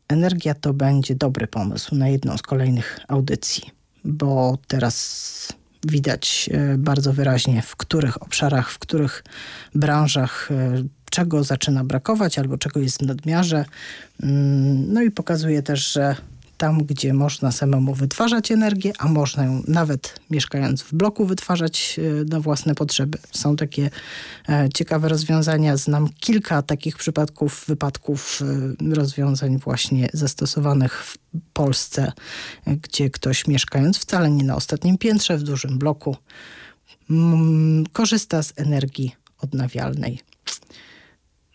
energia 0.09 0.55
to 0.55 0.75
będzie 0.75 1.15
dobry 1.15 1.47
pomysł 1.47 1.95
na 1.95 2.09
jedną 2.09 2.39
z 2.39 2.43
kolejnych 2.43 3.01
audycji, 3.09 3.71
bo 4.05 4.59
teraz 4.69 5.53
widać 5.87 6.51
e, 6.53 6.79
bardzo 6.79 7.13
wyraźnie 7.13 7.63
w 7.63 7.77
których 7.77 8.23
obszarach, 8.23 8.71
w 8.71 8.79
których 8.79 9.25
branżach 9.75 10.49
e, 10.51 10.83
czego 11.15 11.45
zaczyna 11.45 11.85
brakować 11.85 12.39
albo 12.39 12.59
czego 12.59 12.81
jest 12.81 12.99
w 12.99 13.07
nadmiarze. 13.07 13.65
Mm, 14.23 14.93
no 14.93 15.03
i 15.03 15.11
pokazuje 15.11 15.63
też, 15.63 15.93
że 15.93 16.17
tam, 16.57 16.79
gdzie 16.79 17.15
można 17.15 17.53
samemu 17.53 17.95
wytwarzać 17.95 18.53
energię, 18.53 18.93
a 18.99 19.09
można 19.09 19.45
ją 19.45 19.63
nawet 19.69 20.21
mieszkając 20.31 20.83
w 20.83 20.95
bloku 20.95 21.27
wytwarzać 21.27 21.97
e, 21.99 22.25
na 22.25 22.41
własne 22.41 22.75
potrzeby. 22.75 23.19
Są 23.33 23.57
takie 23.57 23.91
e, 24.49 24.69
ciekawe 24.75 25.09
rozwiązania. 25.09 25.77
Znam 25.77 26.09
kilka 26.21 26.63
takich 26.63 26.97
przypadków, 26.97 27.65
wypadków 27.69 28.41
e, 28.91 28.95
rozwiązań 28.95 29.59
właśnie 29.59 30.09
zastosowanych 30.13 31.05
w 31.05 31.19
Polsce, 31.53 32.13
gdzie 32.67 33.11
ktoś 33.11 33.47
mieszkając 33.47 33.99
wcale 33.99 34.31
nie 34.31 34.45
na 34.45 34.57
ostatnim 34.57 34.99
piętrze, 34.99 35.39
w 35.39 35.43
dużym 35.43 35.79
bloku, 35.79 36.17
mm, 37.11 37.87
korzysta 37.93 38.43
z 38.43 38.53
energii 38.57 39.17
odnawialnej. 39.39 40.21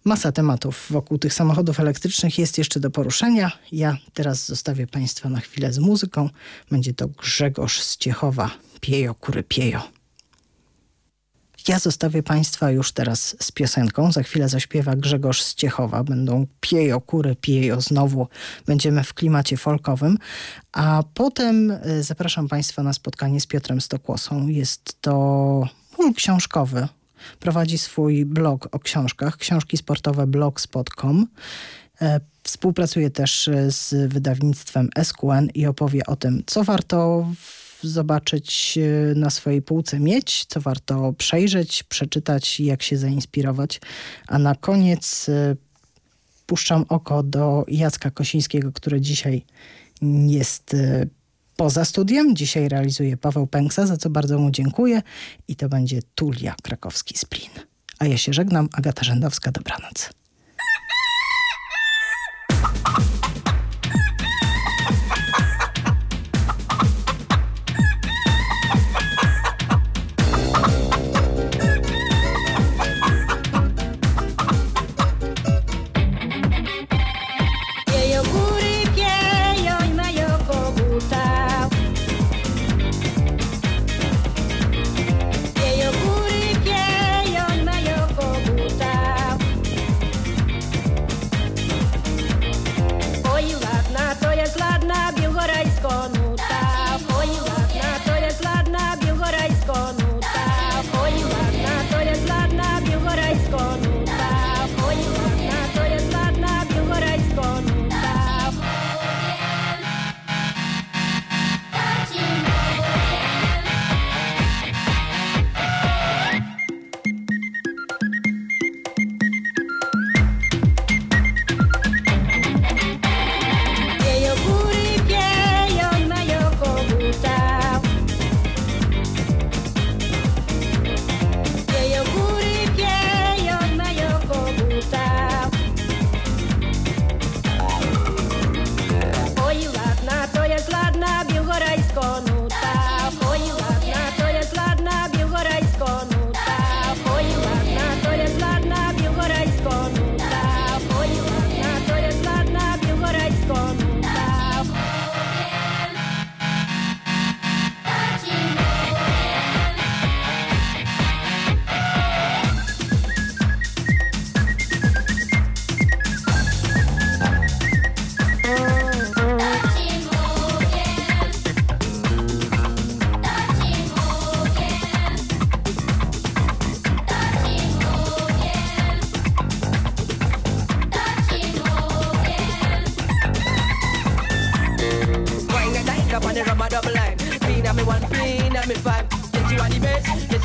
Masa 0.10 0.32
tematów 0.32 0.88
wokół 0.90 1.18
tych 1.18 1.34
samochodów 1.34 1.80
elektrycznych 1.80 2.40
jest 2.40 2.58
jeszcze 2.58 2.80
do 2.80 2.92
poruszenia. 2.92 3.52
Ja 3.72 3.98
teraz 4.14 4.46
zostawię 4.46 4.88
Państwa 4.88 5.30
na 5.30 5.40
chwilę 5.40 5.74
z 5.74 5.80
muzyką. 5.80 6.30
Będzie 6.72 6.94
to 6.94 7.08
Grzegorz 7.08 7.82
z 7.82 7.98
Ciechowa. 7.98 8.52
Piejo, 8.82 9.16
kury, 9.16 9.44
piejo. 9.44 9.82
Ja 11.68 11.80
zostawię 11.80 12.24
Państwa 12.24 12.72
już 12.72 12.92
teraz 12.92 13.36
z 13.40 13.52
piosenką. 13.52 14.12
Za 14.12 14.24
chwilę 14.24 14.50
zaśpiewa 14.50 14.96
Grzegorz 14.96 15.42
z 15.42 15.56
Ciechowa. 15.56 16.04
Będą 16.04 16.48
piejo, 16.60 17.02
kury, 17.02 17.36
piejo. 17.36 17.82
Znowu 17.82 18.28
będziemy 18.66 19.04
w 19.04 19.14
klimacie 19.14 19.58
folkowym. 19.58 20.18
A 20.72 21.04
potem 21.14 21.72
y, 21.72 22.04
zapraszam 22.04 22.48
Państwa 22.48 22.84
na 22.84 22.94
spotkanie 22.94 23.42
z 23.42 23.48
Piotrem 23.48 23.82
Stokłosą. 23.82 24.48
Jest 24.48 25.02
to 25.02 25.68
książkowy 26.16 26.88
Prowadzi 27.40 27.78
swój 27.78 28.26
blog 28.26 28.70
o 28.72 28.80
książkach, 28.80 29.38
książki 29.38 29.78
sportowe 29.78 30.28
blogspot.com. 30.28 31.28
E, 32.02 32.20
współpracuje 32.44 33.10
też 33.10 33.48
e, 33.48 33.72
z 33.72 34.14
wydawnictwem 34.14 34.90
SQN 35.04 35.50
i 35.54 35.66
opowie 35.66 36.06
o 36.06 36.16
tym, 36.16 36.44
co 36.46 36.64
warto 36.64 37.28
zobaczyć 37.84 38.78
e, 38.78 39.16
na 39.16 39.30
swojej 39.30 39.62
półce 39.62 40.00
mieć, 40.00 40.46
co 40.46 40.62
warto 40.62 41.14
przejrzeć, 41.14 41.84
przeczytać 41.84 42.60
jak 42.60 42.84
się 42.84 42.98
zainspirować. 42.98 43.82
A 44.28 44.40
na 44.40 44.56
koniec 44.56 45.28
puszczam 46.46 46.86
oko 46.90 47.24
do 47.24 47.66
Jacka 47.68 48.12
Kosińskiego, 48.12 48.72
który 48.72 49.02
dzisiaj 49.02 49.46
jest 50.28 50.76
poza 51.60 51.86
studiem. 51.86 52.36
Dzisiaj 52.36 52.70
realizuje 52.70 53.18
Paweł 53.18 53.48
Pęksa, 53.48 53.86
za 53.86 53.98
co 53.98 54.10
bardzo 54.10 54.40
mu 54.40 54.52
dziękuję. 54.52 55.02
I 55.48 55.56
to 55.56 55.70
będzie 55.70 56.00
Tulia 56.16 56.56
Krakowski 56.64 57.18
Splin. 57.18 57.52
A 58.00 58.06
ja 58.06 58.18
się 58.18 58.34
żegnam, 58.34 58.70
Agata 58.74 59.04
Rzędowska, 59.04 59.52
dobranoc. 59.52 60.10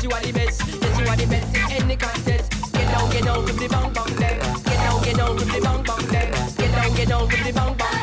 You 0.05 0.11
are 0.11 0.21
the 0.21 0.31
best. 0.31 0.61
Yes, 0.67 0.99
you 0.99 1.07
are 1.07 1.15
the 1.15 1.25
best 1.25 1.55
in 1.55 1.83
any 1.83 1.95
contest. 1.95 2.51
Get 2.73 2.87
down, 2.91 3.09
get 3.09 3.23
down 3.23 3.43
with 3.43 3.57
the 3.57 3.67
bang 3.67 3.91
bang 3.91 4.15
then. 4.15 4.39
Get 4.63 4.77
down, 4.85 5.03
get 5.03 5.17
down 5.17 5.35
with 5.35 5.51
the 5.51 5.61
bang 5.61 5.83
bang 5.83 6.07
then. 6.09 6.55
Get 6.57 6.71
down, 6.71 6.95
get 6.95 7.07
down 7.07 7.27
with 7.27 7.43
the 7.43 7.53
bang 7.53 7.77
bang. 7.77 7.94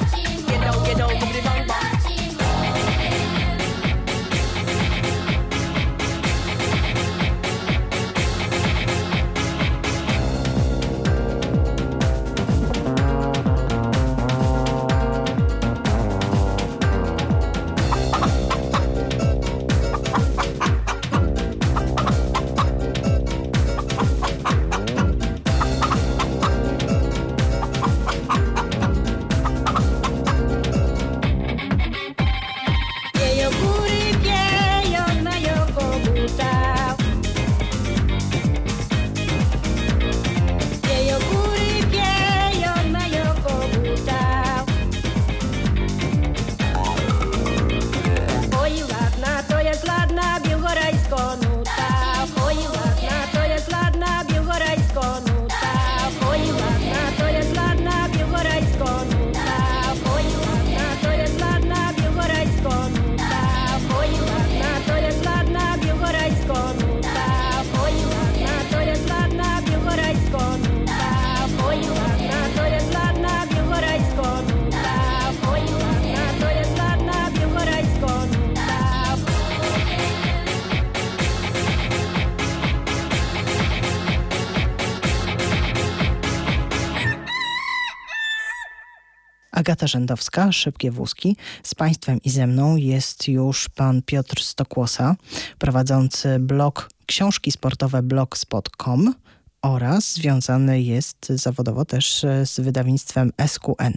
Agata 89.62 89.86
Rzędowska, 89.86 90.52
Szybkie 90.52 90.90
Wózki. 90.90 91.36
Z 91.62 91.74
Państwem 91.74 92.18
i 92.24 92.30
ze 92.30 92.46
mną 92.46 92.76
jest 92.76 93.28
już 93.28 93.68
pan 93.68 94.02
Piotr 94.06 94.40
Stokłosa, 94.42 95.16
prowadzący 95.58 96.38
blog 96.38 96.88
książki 97.06 97.52
sportowe 97.52 98.02
blogspot.com 98.02 99.14
oraz 99.62 100.12
związany 100.12 100.82
jest 100.82 101.28
zawodowo 101.28 101.84
też 101.84 102.24
e, 102.24 102.46
z 102.46 102.60
wydawnictwem 102.60 103.30
SQN. 103.46 103.92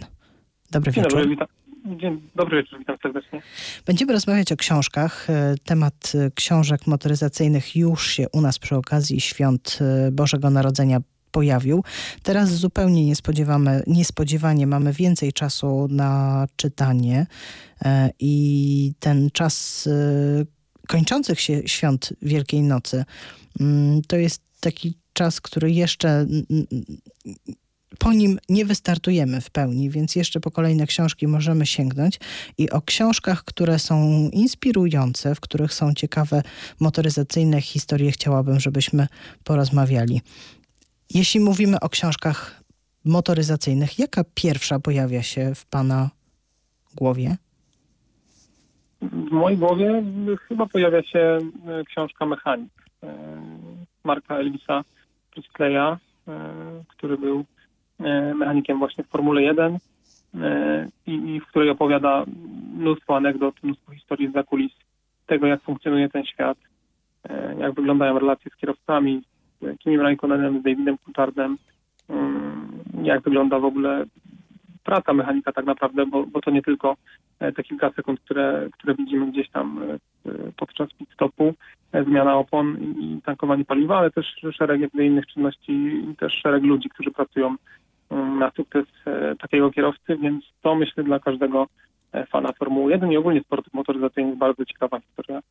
Dobry 0.70 0.92
Dzień 0.92 1.04
wieczór. 1.04 1.20
dobry, 1.20 1.28
witam. 1.28 1.48
Dzień 2.00 2.20
dobry 2.34 2.62
wieczór, 2.62 2.78
witam 2.78 2.96
serdecznie. 3.02 3.42
Będziemy 3.86 4.12
rozmawiać 4.12 4.52
o 4.52 4.56
książkach. 4.56 5.30
E, 5.30 5.54
Temat 5.64 6.12
e, 6.14 6.30
książek 6.30 6.86
motoryzacyjnych 6.86 7.76
już 7.76 8.06
się 8.10 8.26
u 8.32 8.40
nas 8.40 8.58
przy 8.58 8.76
okazji 8.76 9.20
świąt 9.20 9.78
Bożego 10.12 10.50
Narodzenia 10.50 11.00
pojawił. 11.30 11.84
Teraz 12.22 12.50
zupełnie 12.50 13.06
niespodziewane, 13.06 13.82
niespodziewanie 13.86 14.66
mamy 14.66 14.92
więcej 14.92 15.32
czasu 15.32 15.88
na 15.90 16.46
czytanie 16.56 17.26
e, 17.84 18.10
i 18.18 18.92
ten 19.00 19.30
czas 19.30 19.86
e, 19.86 20.44
kończących 20.86 21.40
się 21.40 21.62
świąt 21.66 22.12
Wielkiej 22.22 22.62
Nocy 22.62 23.04
mm, 23.60 24.02
to 24.02 24.16
jest 24.16 24.42
taki 24.60 24.98
czas, 25.12 25.40
który 25.40 25.72
jeszcze 25.72 26.26
po 27.98 28.12
nim 28.12 28.38
nie 28.48 28.64
wystartujemy 28.64 29.40
w 29.40 29.50
pełni, 29.50 29.90
więc 29.90 30.16
jeszcze 30.16 30.40
po 30.40 30.50
kolejne 30.50 30.86
książki 30.86 31.26
możemy 31.26 31.66
sięgnąć. 31.66 32.20
I 32.58 32.70
o 32.70 32.82
książkach, 32.82 33.44
które 33.44 33.78
są 33.78 34.28
inspirujące, 34.32 35.34
w 35.34 35.40
których 35.40 35.74
są 35.74 35.94
ciekawe 35.94 36.42
motoryzacyjne 36.80 37.60
historie, 37.60 38.12
chciałabym, 38.12 38.60
żebyśmy 38.60 39.06
porozmawiali. 39.44 40.20
Jeśli 41.10 41.40
mówimy 41.40 41.80
o 41.80 41.88
książkach 41.88 42.60
motoryzacyjnych, 43.04 43.98
jaka 43.98 44.24
pierwsza 44.34 44.78
pojawia 44.78 45.22
się 45.22 45.54
w 45.54 45.66
Pana 45.66 46.10
głowie? 46.94 47.36
W 49.02 49.30
mojej 49.30 49.58
głowie 49.58 50.02
chyba 50.48 50.66
pojawia 50.66 51.02
się 51.02 51.18
e, 51.18 51.84
książka 51.84 52.26
Mechanik 52.26 52.72
e, 53.02 53.14
Marka 54.04 54.38
Elvisa 54.38 54.84
Preskleya, 55.30 55.76
e, 55.76 55.98
który 56.88 57.18
był 57.18 57.44
mechanikiem 58.34 58.78
właśnie 58.78 59.04
w 59.04 59.08
Formule 59.08 59.42
1 59.42 59.78
e, 60.34 60.88
i, 61.06 61.40
w 61.40 61.46
której 61.46 61.70
opowiada 61.70 62.24
mnóstwo 62.76 63.16
anegdot, 63.16 63.54
mnóstwo 63.62 63.92
historii 63.92 64.32
z 64.32 64.46
kulis 64.46 64.72
tego, 65.26 65.46
jak 65.46 65.62
funkcjonuje 65.62 66.08
ten 66.08 66.24
świat, 66.24 66.58
jak 67.58 67.74
wyglądają 67.74 68.18
relacje 68.18 68.50
z 68.50 68.56
kierowcami, 68.56 69.22
Kimim 69.78 70.00
Raikkonenem, 70.00 70.60
z 70.60 70.62
Davidem 70.62 70.98
Coulthardem, 70.98 71.56
mm, 72.08 72.68
jak 73.02 73.22
wygląda 73.22 73.58
w 73.58 73.64
ogóle 73.64 74.04
praca 74.86 75.12
mechanika 75.12 75.52
tak 75.52 75.66
naprawdę, 75.66 76.06
bo, 76.06 76.26
bo 76.26 76.40
to 76.40 76.50
nie 76.50 76.62
tylko 76.62 76.96
e, 77.40 77.52
te 77.52 77.62
kilka 77.62 77.90
sekund, 77.90 78.20
które, 78.20 78.68
które 78.72 78.94
widzimy 78.94 79.32
gdzieś 79.32 79.50
tam 79.50 79.82
e, 79.82 80.30
podczas 80.56 80.92
pit 80.92 81.12
stopu, 81.12 81.54
e, 81.92 82.04
zmiana 82.04 82.36
opon 82.36 82.76
i 82.80 83.20
tankowanie 83.24 83.64
paliwa, 83.64 83.98
ale 83.98 84.10
też 84.10 84.36
szereg 84.52 84.94
innych 84.94 85.26
czynności 85.26 85.72
i 86.10 86.16
też 86.16 86.32
szereg 86.32 86.62
ludzi, 86.62 86.88
którzy 86.88 87.10
pracują 87.10 87.56
mm, 88.10 88.38
na 88.38 88.50
sukces 88.50 88.84
takiego 89.40 89.70
kierowcy, 89.70 90.16
więc 90.16 90.44
to 90.62 90.74
myślę 90.74 91.04
dla 91.04 91.18
każdego 91.20 91.66
fana 92.32 92.52
Formuły 92.52 92.92
1 92.92 93.12
i 93.12 93.16
ogólnie 93.16 93.40
sportów 93.40 93.74
motoryzacyjnych 93.74 94.38
bardzo 94.38 94.64
ciekawa 94.64 95.00
historia, 95.00 95.42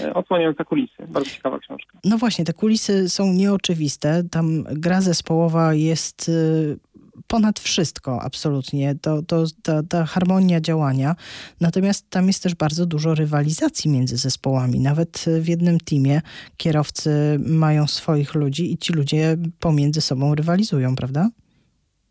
e, 0.00 0.14
odsłaniająca 0.14 0.64
kulisy. 0.64 1.06
Bardzo 1.08 1.30
ciekawa 1.30 1.58
książka. 1.58 1.98
No 2.04 2.18
właśnie, 2.18 2.44
te 2.44 2.52
kulisy 2.52 3.08
są 3.08 3.32
nieoczywiste. 3.32 4.22
Tam 4.30 4.64
gra 4.72 5.00
zespołowa 5.00 5.74
jest 5.74 6.28
y, 6.28 6.78
ponad 7.26 7.60
wszystko, 7.60 8.22
absolutnie. 8.22 8.94
To, 8.94 9.22
to, 9.22 9.44
ta, 9.62 9.82
ta 9.82 10.04
harmonia 10.04 10.60
działania. 10.60 11.16
Natomiast 11.60 12.10
tam 12.10 12.26
jest 12.26 12.42
też 12.42 12.54
bardzo 12.54 12.86
dużo 12.86 13.14
rywalizacji 13.14 13.90
między 13.90 14.16
zespołami. 14.16 14.80
Nawet 14.80 15.24
w 15.40 15.48
jednym 15.48 15.80
teamie 15.80 16.20
kierowcy 16.56 17.10
mają 17.46 17.86
swoich 17.86 18.34
ludzi 18.34 18.72
i 18.72 18.78
ci 18.78 18.92
ludzie 18.92 19.36
pomiędzy 19.60 20.00
sobą 20.00 20.34
rywalizują, 20.34 20.96
prawda? 20.96 21.30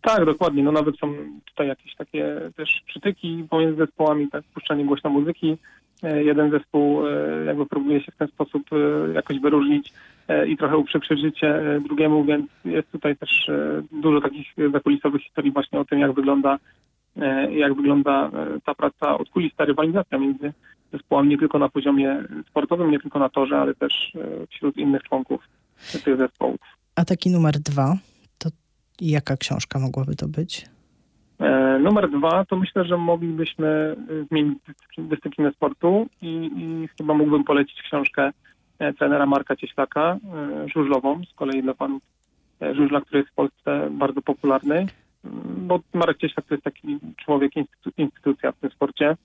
Tak, 0.02 0.26
dokładnie. 0.26 0.64
No 0.64 0.72
nawet 0.72 0.98
są 0.98 1.14
tutaj 1.46 1.68
jakieś 1.68 1.96
takie 1.96 2.42
też 2.56 2.82
przytyki 2.86 3.46
pomiędzy 3.50 3.78
zespołami, 3.78 4.30
tak, 4.30 4.44
puszczanie 4.54 4.86
głośno 4.86 5.10
muzyki. 5.10 5.58
E, 6.04 6.24
Jeden 6.24 6.52
zespół 6.52 7.08
e, 7.08 7.12
jakby 7.46 7.66
próbuje 7.66 8.02
się 8.02 8.12
w 8.12 8.16
ten 8.18 8.28
sposób 8.28 8.64
e, 8.72 9.14
jakoś 9.14 9.40
wyróżnić 9.40 9.94
i 10.48 10.58
trochę 10.58 10.78
uprzykrzyć 10.78 11.22
życie 11.22 11.62
drugiemu, 11.88 12.26
więc 12.26 12.46
jest 12.66 12.92
tutaj 12.92 13.18
też 13.18 13.52
dużo 13.92 14.22
takich 14.22 14.48
zakulisowych 14.74 15.22
historii 15.22 15.52
właśnie 15.52 15.80
o 15.80 15.86
tym, 15.86 16.00
jak 16.00 16.14
wygląda 16.14 16.60
jak 17.52 17.74
wygląda 17.74 18.32
ta 18.66 18.76
praca 18.76 19.18
od 19.18 19.30
kulis, 19.30 19.54
rywalizacja 19.60 20.18
między 20.18 20.54
zespołami 20.94 21.30
nie 21.30 21.38
tylko 21.38 21.60
na 21.60 21.70
poziomie 21.70 22.24
sportowym, 22.50 22.92
nie 22.92 23.00
tylko 23.00 23.20
na 23.20 23.30
torze, 23.30 23.58
ale 23.58 23.76
też 23.76 24.14
wśród 24.50 24.78
innych 24.78 25.04
członków 25.04 25.44
tych 26.06 26.18
zespołów. 26.18 26.60
A 26.96 27.06
taki 27.06 27.30
numer 27.30 27.60
dwa, 27.60 27.98
to 29.02 29.10
jaka 29.10 29.38
książka 29.38 29.80
mogłaby 29.80 30.16
to 30.16 30.28
być? 30.28 30.66
E, 31.40 31.80
Numer 31.80 32.10
dwa, 32.12 32.46
to 32.46 32.56
myślę, 32.56 32.86
że 32.86 32.98
moglibyśmy 32.98 33.68
e, 33.68 33.96
zmienić 34.26 34.58
dyscyplin- 34.68 35.08
dyscyplinę 35.08 35.52
sportu 35.52 36.08
i, 36.22 36.52
i 36.58 36.88
chyba 36.98 37.14
mógłbym 37.14 37.44
polecić 37.44 37.82
książkę 37.82 38.32
e, 38.80 38.94
trenera 38.94 39.26
Marka 39.26 39.56
Cieślaka, 39.56 40.18
żużlową, 40.74 41.22
z 41.32 41.34
kolei 41.34 41.64
dla 41.64 41.74
panów 41.74 42.02
żużla, 42.74 43.02
który 43.02 43.20
jest 43.20 43.32
w 43.32 43.36
Polsce 43.36 43.90
bardzo 43.92 44.22
popularny, 44.22 44.88
Mm, 45.26 45.68
bo 45.68 45.80
Marek 45.94 46.18
Cieślak 46.18 46.46
to 46.46 46.54
jest 46.54 46.64
taki 46.64 47.00
człowiek, 47.18 47.52
instytu- 47.54 47.92
instytucja 47.98 48.52
w 48.52 48.58
tym 48.58 48.72
sporcie 48.72 49.18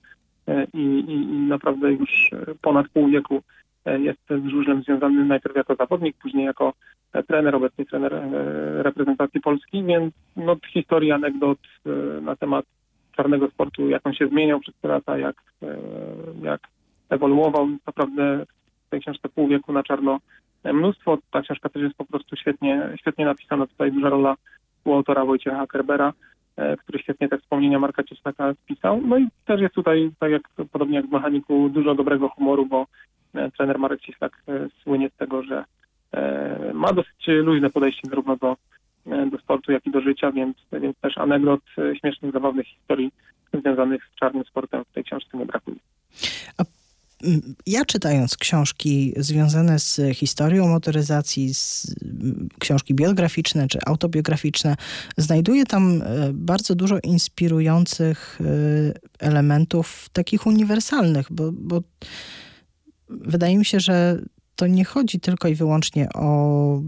i, 0.73 0.79
i, 0.81 1.13
i 1.13 1.37
naprawdę 1.37 1.91
już 1.91 2.31
ponad 2.61 2.89
pół 2.89 3.07
wieku 3.09 3.41
e, 3.85 3.99
jest 3.99 4.19
z 4.29 4.49
żużlem 4.49 4.83
związany 4.83 5.25
najpierw 5.25 5.55
jako 5.55 5.75
zawodnik, 5.75 6.17
później 6.17 6.45
jako 6.45 6.73
e, 7.13 7.23
trener, 7.23 7.55
obecnie 7.55 7.85
trener 7.85 8.13
e, 8.13 8.23
reprezentacji 8.83 9.41
Polski, 9.41 9.83
więc 9.83 10.13
no, 10.35 10.55
historii, 10.73 11.11
anegdot 11.11 11.59
na 12.21 12.35
temat 12.35 12.65
czarnego 13.15 13.47
sportu, 13.47 13.89
jak 13.89 14.07
on 14.07 14.13
się 14.13 14.27
zmieniał 14.27 14.59
przez 14.59 14.75
te 14.81 14.87
lata, 14.87 15.17
jak, 15.17 15.35
jak 16.41 16.61
ewoluował, 17.09 17.67
naprawdę 17.87 18.45
tej 18.89 19.01
książce 19.01 19.29
Pół 19.29 19.47
wieku 19.47 19.73
na 19.73 19.83
czarno 19.83 20.19
mnóstwo. 20.63 21.17
Ta 21.31 21.41
książka 21.41 21.69
też 21.69 21.83
jest 21.83 21.95
po 21.95 22.05
prostu 22.05 22.35
świetnie, 22.35 22.89
świetnie 22.99 23.25
napisana. 23.25 23.67
Tutaj 23.67 23.91
duża 23.91 24.09
rola 24.09 24.35
współautora 24.77 25.25
Wojciecha 25.25 25.67
Kerbera, 25.67 26.13
który 26.79 26.99
świetnie 26.99 27.29
te 27.29 27.37
wspomnienia 27.37 27.79
Marka 27.79 28.03
Cieślaka 28.03 28.53
spisał. 28.53 29.01
No 29.01 29.17
i 29.17 29.27
też 29.45 29.61
jest 29.61 29.75
tutaj, 29.75 30.11
tak 30.19 30.31
jak 30.31 30.41
podobnie 30.71 30.95
jak 30.95 31.07
w 31.07 31.11
Mechaniku, 31.11 31.69
dużo 31.69 31.95
dobrego 31.95 32.29
humoru, 32.29 32.65
bo 32.65 32.87
e, 33.33 33.51
trener 33.51 33.79
Marek 33.79 34.01
Cieślak 34.01 34.41
e, 34.47 34.67
słynie 34.83 35.09
z 35.09 35.17
tego, 35.17 35.43
że 35.43 35.65
e, 36.11 36.73
ma 36.73 36.93
dosyć 36.93 37.27
luźne 37.27 37.69
podejście 37.69 38.09
zarówno 38.09 38.35
do, 38.37 38.57
e, 39.05 39.29
do 39.29 39.37
sportu, 39.37 39.71
jak 39.71 39.85
i 39.85 39.91
do 39.91 40.01
życia, 40.01 40.31
więc, 40.31 40.57
więc 40.71 40.97
też 40.97 41.17
anegdot, 41.17 41.61
e, 41.77 41.95
śmiesznych, 41.95 42.31
zabawnych 42.31 42.67
historii 42.67 43.11
związanych 43.53 44.01
z 44.11 44.19
czarnym 44.19 44.43
sportem 44.43 44.85
w 44.85 44.93
tej 44.93 45.03
książce 45.03 45.37
nie 45.37 45.45
brakuje. 45.45 45.77
Ja 47.65 47.85
czytając 47.85 48.37
książki 48.37 49.13
związane 49.17 49.79
z 49.79 50.01
historią 50.13 50.67
motoryzacji, 50.67 51.53
z, 51.53 51.95
książki 52.59 52.93
biograficzne 52.93 53.67
czy 53.67 53.79
autobiograficzne, 53.85 54.75
znajduję 55.17 55.65
tam 55.65 56.01
e, 56.01 56.33
bardzo 56.33 56.75
dużo 56.75 56.99
inspirujących 57.03 58.39
e, 58.41 59.27
elementów 59.27 60.09
takich 60.13 60.47
uniwersalnych, 60.47 61.27
bo, 61.31 61.51
bo 61.51 61.81
wydaje 63.09 63.57
mi 63.57 63.65
się, 63.65 63.79
że 63.79 64.21
to 64.55 64.67
nie 64.67 64.85
chodzi 64.85 65.19
tylko 65.19 65.47
i 65.47 65.55
wyłącznie 65.55 66.09
o 66.13 66.81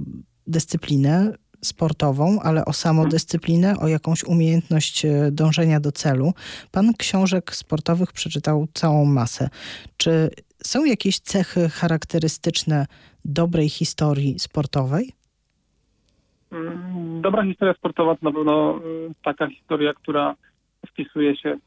dyscyplinę 0.48 1.34
sportową, 1.62 2.40
ale 2.44 2.66
o 2.66 2.74
samodyscyplinę, 2.74 3.78
o 3.80 3.88
jakąś 3.88 4.24
umiejętność 4.24 5.06
e, 5.06 5.30
dążenia 5.32 5.80
do 5.80 5.92
celu. 5.92 6.34
Pan 6.72 6.94
książek 6.94 7.56
sportowych 7.56 8.14
przeczytał 8.14 8.68
całą 8.74 9.06
masę. 9.06 9.50
Czy 9.98 10.30
są 10.64 10.86
jakieś 10.86 11.20
cechy 11.20 11.70
charakterystyczne 11.70 12.86
dobrej 13.26 13.70
historii 13.70 14.40
sportowej? 14.40 15.12
Mm, 16.52 17.22
Dobra 17.22 17.44
historia 17.44 17.74
sportowa 17.74 18.16
to 18.16 18.20
na 18.26 18.32
pewno 18.32 18.78
y, 18.78 19.14
taka 19.24 19.48
historia, 19.48 19.94
która 19.94 20.36
wpisuje 20.88 21.36
się 21.36 21.50
y, 21.50 21.60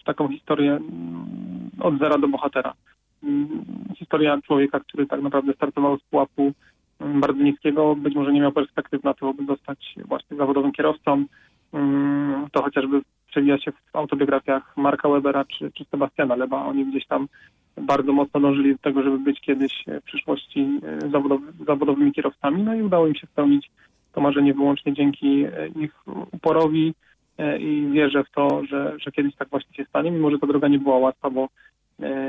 w 0.00 0.04
taką 0.04 0.28
historię 0.28 0.72
mm, 0.72 1.70
od 1.80 1.98
zera 1.98 2.18
do 2.18 2.28
bohatera. 2.28 2.74
Mm, 3.22 3.64
Historia 3.98 4.38
człowieka, 4.46 4.80
który 4.80 5.06
tak 5.06 5.22
naprawdę 5.22 5.52
startował 5.52 5.98
z 5.98 6.02
pułapu 6.02 6.52
bardzo 7.00 7.42
niskiego, 7.42 7.96
być 7.96 8.14
może 8.14 8.32
nie 8.32 8.40
miał 8.40 8.52
perspektyw 8.52 9.04
na 9.04 9.14
to, 9.14 9.34
by 9.34 9.46
zostać 9.46 9.94
właśnie 10.04 10.36
zawodowym 10.36 10.72
kierowcą. 10.72 11.24
Mm, 11.72 12.46
To 12.52 12.62
chociażby 12.62 13.00
przewija 13.26 13.58
się 13.58 13.72
w 13.72 13.96
autobiografiach 13.96 14.76
Marka 14.76 15.08
Webera 15.08 15.44
czy, 15.44 15.72
czy 15.72 15.84
Sebastiana 15.84 16.36
Leba. 16.36 16.64
Oni 16.64 16.86
gdzieś 16.86 17.06
tam 17.06 17.28
bardzo 17.76 18.12
mocno 18.12 18.40
dążyli 18.40 18.72
do 18.72 18.78
tego, 18.78 19.02
żeby 19.02 19.18
być 19.18 19.40
kiedyś 19.40 19.84
w 19.86 20.04
przyszłości 20.04 20.80
e, 20.82 21.10
zawodowy, 21.10 21.52
zawodowymi 21.66 22.12
kierowcami, 22.12 22.62
no 22.62 22.74
i 22.74 22.82
udało 22.82 23.06
im 23.06 23.14
się 23.14 23.26
spełnić 23.26 23.70
to 24.12 24.20
marzenie 24.20 24.54
wyłącznie 24.54 24.92
dzięki 24.92 25.44
e, 25.44 25.68
ich 25.68 25.94
uporowi 26.32 26.94
e, 27.38 27.58
i 27.58 27.90
wierzę 27.90 28.24
w 28.24 28.30
to, 28.30 28.64
że, 28.64 28.96
że 28.98 29.12
kiedyś 29.12 29.34
tak 29.36 29.48
właśnie 29.48 29.76
się 29.76 29.84
stanie, 29.84 30.10
mimo 30.10 30.30
że 30.30 30.38
ta 30.38 30.46
droga 30.46 30.68
nie 30.68 30.78
była 30.78 30.98
łatwa, 30.98 31.30
bo, 31.30 31.48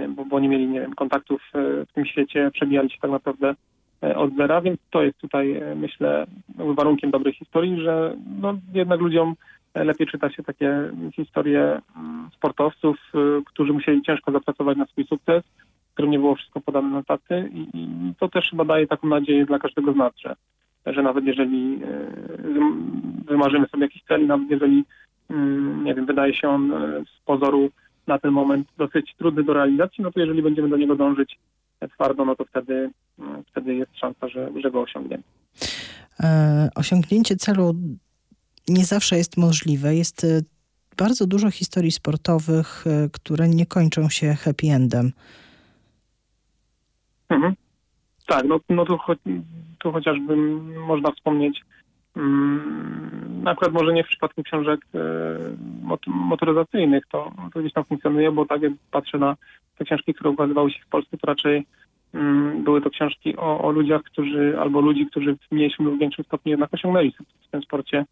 bo, 0.09 0.25
bo 0.25 0.39
nie 0.39 0.49
mieli 0.49 0.67
nie 0.67 0.81
wiem, 0.81 0.93
kontaktów 0.95 1.41
w 1.53 1.93
tym 1.93 2.05
świecie, 2.05 2.51
przebijali 2.53 2.89
się 2.89 2.97
tak 3.01 3.11
naprawdę 3.11 3.55
od 4.01 4.35
zera, 4.35 4.61
więc 4.61 4.79
to 4.91 5.03
jest 5.03 5.17
tutaj, 5.17 5.51
e, 5.51 5.75
myślę, 5.75 6.27
warunkiem 6.57 7.11
dobrej 7.11 7.33
historii, 7.33 7.81
że 7.81 8.15
no, 8.41 8.57
jednak 8.73 8.99
ludziom 8.99 9.35
e, 9.73 9.83
lepiej 9.83 10.07
czyta 10.07 10.29
się 10.29 10.43
takie 10.43 10.91
historie 11.15 11.81
mm, 11.97 12.29
sportowców, 12.33 12.97
e, 13.15 13.17
którzy 13.45 13.73
musieli 13.73 14.01
ciężko 14.01 14.31
zapracować 14.31 14.77
na 14.77 14.85
swój 14.85 15.05
sukces, 15.05 15.43
którym 15.93 16.11
nie 16.11 16.19
było 16.19 16.35
wszystko 16.35 16.61
podane 16.61 16.89
na 16.89 17.03
tacy 17.03 17.49
i, 17.53 17.67
i 17.73 18.13
to 18.19 18.27
też 18.29 18.49
chyba 18.49 18.65
daje 18.65 18.87
taką 18.87 19.07
nadzieję 19.07 19.45
dla 19.45 19.59
każdego 19.59 19.93
z 19.93 19.95
nas, 19.95 20.13
że, 20.17 20.35
że 20.85 21.03
nawet 21.03 21.25
jeżeli 21.25 21.79
e, 21.83 21.87
wym- 22.37 22.91
wymarzymy 23.25 23.67
sobie 23.67 23.83
jakiś 23.83 24.03
cel, 24.03 24.27
nawet 24.27 24.49
jeżeli 24.49 24.83
mm, 25.29 25.83
nie 25.83 25.95
wiem, 25.95 26.05
wydaje 26.05 26.33
się 26.33 26.49
on 26.49 26.73
e, 26.73 27.03
z 27.05 27.25
pozoru 27.25 27.69
na 28.07 28.19
ten 28.19 28.31
moment 28.31 28.67
dosyć 28.77 29.15
trudny 29.15 29.43
do 29.43 29.53
realizacji, 29.53 30.03
no 30.03 30.11
to 30.11 30.19
jeżeli 30.19 30.41
będziemy 30.41 30.69
do 30.69 30.77
niego 30.77 30.95
dążyć 30.95 31.33
e, 31.33 31.37
twardo, 31.93 32.25
no 32.25 32.35
to 32.35 32.45
wtedy, 32.45 32.89
mm, 33.19 33.43
wtedy 33.51 33.75
jest 33.75 33.97
szansa, 33.97 34.27
że, 34.27 34.51
że 34.61 34.71
go 34.71 34.81
osiągniemy. 34.81 35.23
E, 36.19 36.69
osiągnięcie 36.75 37.35
celu 37.35 37.75
nie 38.67 38.85
zawsze 38.85 39.17
jest 39.17 39.37
możliwe. 39.37 39.95
Jest 39.95 40.23
e, 40.23 40.27
bardzo 40.97 41.27
dużo 41.27 41.51
historii 41.51 41.91
sportowych, 41.91 42.87
e, 42.87 43.09
które 43.09 43.47
nie 43.49 43.65
kończą 43.65 44.09
się 44.09 44.33
happy 44.33 44.67
endem. 44.67 45.11
Mhm. 47.29 47.55
Tak, 48.27 48.45
no, 48.45 48.59
no 48.69 48.85
tu, 48.85 48.97
cho- 48.97 49.41
tu 49.79 49.91
chociażby 49.91 50.35
można 50.87 51.11
wspomnieć, 51.11 51.61
na 53.43 53.55
przykład 53.55 53.73
może 53.73 53.93
nie 53.93 54.03
w 54.03 54.07
przypadku 54.07 54.43
książek 54.43 54.79
mot- 55.83 56.07
motoryzacyjnych, 56.07 57.03
to, 57.11 57.31
to 57.53 57.59
gdzieś 57.59 57.73
tam 57.73 57.83
funkcjonuje, 57.83 58.31
bo 58.31 58.45
tak 58.45 58.61
jak 58.61 58.73
patrzę 58.91 59.17
na 59.17 59.35
te 59.77 59.85
książki, 59.85 60.13
które 60.13 60.29
ukazywały 60.29 60.71
się 60.71 60.79
w 60.79 60.89
Polsce, 60.89 61.17
to 61.17 61.27
raczej 61.27 61.65
mm, 62.13 62.63
były 62.63 62.81
to 62.81 62.89
książki 62.89 63.37
o, 63.37 63.61
o 63.61 63.71
ludziach, 63.71 64.03
którzy, 64.03 64.59
albo 64.59 64.81
ludzi, 64.81 65.05
którzy 65.05 65.35
w 65.35 65.51
mniejszym 65.51 65.85
lub 65.85 65.99
większym 65.99 66.25
stopniu 66.25 66.49
jednak 66.49 66.73
osiągnęli 66.73 67.11
w 67.47 67.51
tym 67.51 67.61
sporcie 67.61 68.05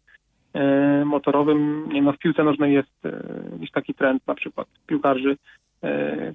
e, 0.54 1.04
motorowym. 1.04 1.88
Nie 1.92 2.02
no 2.02 2.12
w 2.12 2.18
piłce 2.18 2.44
nożnej 2.44 2.74
jest 2.74 3.06
e, 3.06 3.22
gdzieś 3.56 3.70
taki 3.70 3.94
trend 3.94 4.26
na 4.26 4.34
przykład 4.34 4.68
piłkarzy, 4.86 5.36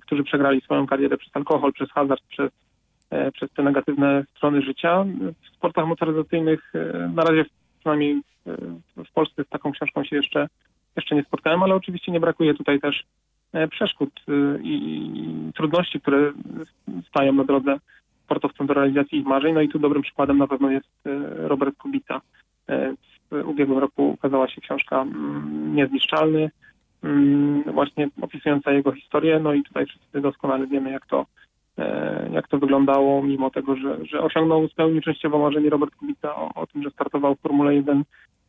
którzy 0.02 0.24
przegrali 0.24 0.62
swoją 0.62 0.88
karierę 0.88 1.18
przez 1.18 1.36
alkohol, 1.36 1.74
przez 1.74 1.92
hazard, 1.92 2.22
przez 2.28 2.52
przez 3.34 3.52
te 3.52 3.64
negatywne 3.64 4.24
strony 4.38 4.62
życia. 4.62 5.06
W 5.42 5.56
sportach 5.56 5.88
motoryzacyjnych 5.88 6.74
na 7.16 7.24
razie 7.24 7.46
przynajmniej 7.82 8.22
e, 8.48 9.04
w 9.06 9.12
Polsce 9.14 9.44
z 9.44 9.50
taką 9.50 9.72
książką 9.72 10.04
się 10.04 10.16
jeszcze, 10.16 10.48
jeszcze 10.96 11.16
nie 11.16 11.24
spotkałem, 11.24 11.64
ale 11.64 11.76
oczywiście 11.76 12.12
nie 12.12 12.20
brakuje 12.20 12.54
tutaj 12.54 12.80
też 12.80 13.04
e, 13.54 13.68
przeszkód 13.68 14.10
e, 14.28 14.32
i, 14.64 15.52
trudności, 15.56 16.02
które 16.02 16.34
stają 17.08 17.34
na 17.34 17.44
drodze 17.44 17.78
sportowcom 18.26 18.68
do 18.68 18.74
realizacji 18.74 19.20
ich 19.20 19.26
marzeń. 19.26 19.54
No 19.54 19.62
i 19.62 19.70
tu 19.70 19.80
dobrym 19.80 20.02
przykładem 20.02 20.38
na 20.38 20.48
pewno 20.48 20.72
jest 20.72 20.90
Robert 21.36 21.78
Kubica. 21.78 22.22
W 23.32 23.48
ubiegłym 23.48 23.80
roku 23.80 24.10
ukazała 24.10 24.48
się 24.48 24.62
książka 24.62 25.02
mm, 25.02 25.76
Niezniszczalny, 25.76 26.52
mm, 27.04 27.64
właśnie 27.64 28.10
opisująca 28.22 28.72
jego 28.72 28.92
historię. 28.92 29.40
No 29.40 29.54
i 29.54 29.64
tutaj 29.64 29.86
wszyscy 29.86 30.22
doskonale 30.22 30.68
wiemy, 30.68 30.92
jak 30.92 31.06
to 31.06 31.26
jak 32.32 32.48
to 32.48 32.58
wyglądało, 32.58 33.24
mimo 33.24 33.50
tego, 33.50 33.76
że, 33.76 34.06
że 34.06 34.22
osiągnął, 34.22 34.68
spełnił 34.68 35.02
częściowo 35.02 35.40
marzenie 35.40 35.70
Robert 35.70 35.96
Kubica 35.96 36.36
o, 36.36 36.54
o 36.54 36.68
tym, 36.68 36.84
że 36.84 36.92
startował 36.92 37.36
w 37.36 37.40
Formule 37.40 37.76
1, 37.76 38.04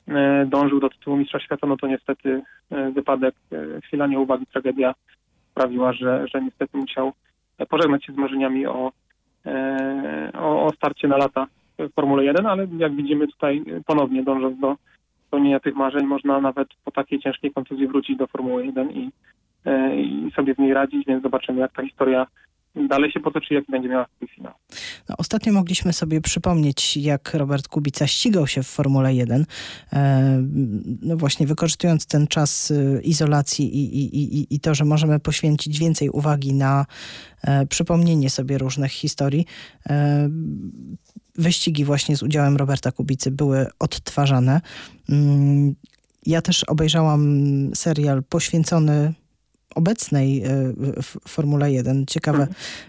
e, 0.08 0.46
dążył 0.46 0.80
do 0.80 0.88
tytułu 0.88 1.16
mistrza 1.16 1.40
świata, 1.40 1.66
no 1.66 1.76
to 1.76 1.86
niestety 1.86 2.42
e, 2.70 2.90
wypadek, 2.90 3.34
e, 3.52 3.80
chwila 3.80 4.06
nieuwagi, 4.06 4.46
tragedia 4.46 4.94
sprawiła, 5.50 5.92
że, 5.92 6.24
że 6.34 6.42
niestety 6.42 6.78
musiał 6.78 7.12
e, 7.58 7.66
pożegnać 7.66 8.04
się 8.04 8.12
z 8.12 8.16
marzeniami 8.16 8.66
o, 8.66 8.92
e, 9.46 10.30
o, 10.34 10.64
o 10.64 10.70
starcie 10.70 11.08
na 11.08 11.16
lata 11.16 11.46
w 11.78 11.94
Formule 11.94 12.24
1, 12.24 12.46
ale 12.46 12.66
jak 12.78 12.94
widzimy 12.94 13.28
tutaj 13.28 13.58
e, 13.58 13.80
ponownie 13.86 14.22
dążąc 14.22 14.60
do 14.60 14.76
spełnienia 15.26 15.60
tych 15.60 15.74
marzeń, 15.74 16.06
można 16.06 16.40
nawet 16.40 16.68
po 16.84 16.90
takiej 16.90 17.18
ciężkiej 17.18 17.52
kontuzji 17.52 17.86
wrócić 17.86 18.16
do 18.16 18.26
Formuły 18.26 18.66
1 18.66 18.90
i, 18.90 19.10
e, 19.64 19.96
i 19.96 20.30
sobie 20.36 20.54
z 20.54 20.58
niej 20.58 20.74
radzić, 20.74 21.06
więc 21.06 21.22
zobaczymy, 21.22 21.60
jak 21.60 21.72
ta 21.72 21.82
historia 21.82 22.26
dalej 22.74 23.12
się 23.12 23.20
potoczy, 23.20 23.54
jaki 23.54 23.72
będzie 23.72 23.88
miała 23.88 24.06
swój 24.16 24.28
finał. 24.28 24.52
No, 25.08 25.14
ostatnio 25.18 25.52
mogliśmy 25.52 25.92
sobie 25.92 26.20
przypomnieć, 26.20 26.96
jak 26.96 27.34
Robert 27.34 27.68
Kubica 27.68 28.06
ścigał 28.06 28.46
się 28.46 28.62
w 28.62 28.66
Formule 28.66 29.14
1, 29.14 29.46
e, 29.92 30.42
no 31.02 31.16
właśnie 31.16 31.46
wykorzystując 31.46 32.06
ten 32.06 32.26
czas 32.26 32.70
e, 32.70 33.00
izolacji 33.02 33.76
i, 33.76 33.94
i, 33.96 34.38
i, 34.38 34.54
i 34.54 34.60
to, 34.60 34.74
że 34.74 34.84
możemy 34.84 35.20
poświęcić 35.20 35.78
więcej 35.78 36.10
uwagi 36.10 36.54
na 36.54 36.86
e, 37.42 37.66
przypomnienie 37.66 38.30
sobie 38.30 38.58
różnych 38.58 38.92
historii. 38.92 39.46
E, 39.90 40.28
wyścigi 41.34 41.84
właśnie 41.84 42.16
z 42.16 42.22
udziałem 42.22 42.56
Roberta 42.56 42.92
Kubicy 42.92 43.30
były 43.30 43.66
odtwarzane. 43.78 44.60
Mm, 45.08 45.74
Ja 46.26 46.42
też 46.42 46.64
obejrzałam 46.64 47.22
serial 47.74 48.22
poświęcony 48.22 49.14
obecnej 49.74 50.42
e, 50.44 50.72
Formule 51.28 51.72
1. 51.72 52.06
Ciekawe, 52.06 52.46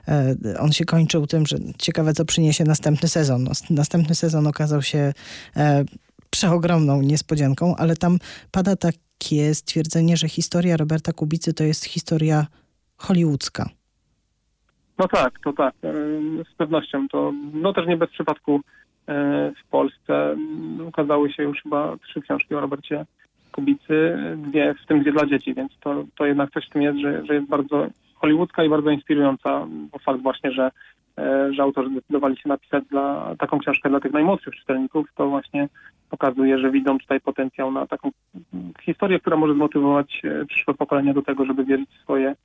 e, 0.08 0.36
on 0.60 0.72
się 0.72 0.86
kończył 0.86 1.28
tym, 1.28 1.46
że 1.46 1.58
ciekawe, 1.78 2.14
co 2.14 2.26
przyniesie 2.26 2.64
następny 2.64 3.10
sezon. 3.10 3.48
Następny 3.70 4.16
sezon 4.16 4.48
okazał 4.48 4.82
się 4.82 5.14
e, 5.56 5.86
przeogromną 6.30 7.02
niespodzianką, 7.02 7.76
ale 7.76 7.96
tam 7.96 8.18
pada 8.52 8.76
takie 8.76 9.56
stwierdzenie, 9.56 10.18
że 10.18 10.30
historia 10.30 10.78
Roberta 10.78 11.14
Kubicy 11.14 11.54
to 11.54 11.64
jest 11.64 11.86
historia 11.86 12.48
hollywoodzka. 12.98 13.70
No 14.98 15.08
tak, 15.08 15.40
to 15.44 15.54
tak, 15.54 15.74
z 16.54 16.56
pewnością. 16.58 17.08
To 17.12 17.34
no 17.54 17.74
też 17.74 17.88
nie 17.88 17.98
bez 17.98 18.10
przypadku 18.10 18.62
w 19.64 19.70
Polsce 19.70 20.36
ukazały 20.88 21.34
się 21.34 21.44
już 21.44 21.62
chyba 21.64 21.98
trzy 21.98 22.22
książki 22.22 22.56
o 22.56 22.60
Robercie 22.60 23.06
Kubicy, 23.54 24.18
w 24.84 24.86
tym 24.88 25.02
dwie 25.02 25.12
dla 25.12 25.26
dzieci, 25.26 25.54
więc 25.54 25.72
to, 25.80 26.06
to 26.16 26.26
jednak 26.26 26.52
coś 26.52 26.68
w 26.68 26.70
tym 26.70 26.82
jest, 26.82 27.00
że, 27.00 27.26
że 27.26 27.34
jest 27.36 27.48
bardzo 27.48 27.88
hollywoodzka 28.16 28.64
i 28.64 28.70
bardzo 28.70 28.90
inspirująca, 28.90 29.68
bo 29.92 30.00
fakt 30.00 30.22
właśnie, 30.22 30.52
że, 30.52 30.72
e, 31.18 31.54
że 31.54 31.64
autorzy 31.64 31.90
zdecydowali 31.90 32.38
się 32.38 32.50
napisać 32.50 32.84
dla, 32.86 33.36
taką 33.40 33.60
książkę 33.60 33.90
dla 33.90 34.00
tych 34.00 34.14
najmłodszych 34.14 34.56
czytelników, 34.56 35.08
to 35.16 35.30
właśnie 35.30 35.70
pokazuje, 36.10 36.60
że 36.60 36.72
widzą 36.72 37.00
tutaj 37.00 37.22
potencjał 37.22 37.72
na 37.72 37.88
taką 37.88 38.12
historię, 38.82 39.20
która 39.20 39.38
może 39.38 39.54
zmotywować 39.54 40.22
e, 40.24 40.46
przyszłe 40.46 40.74
pokolenia 40.74 41.14
do 41.14 41.22
tego, 41.22 41.46
żeby 41.46 41.66
wierzyć 41.66 41.90
w 41.90 42.02
swoje 42.02 42.36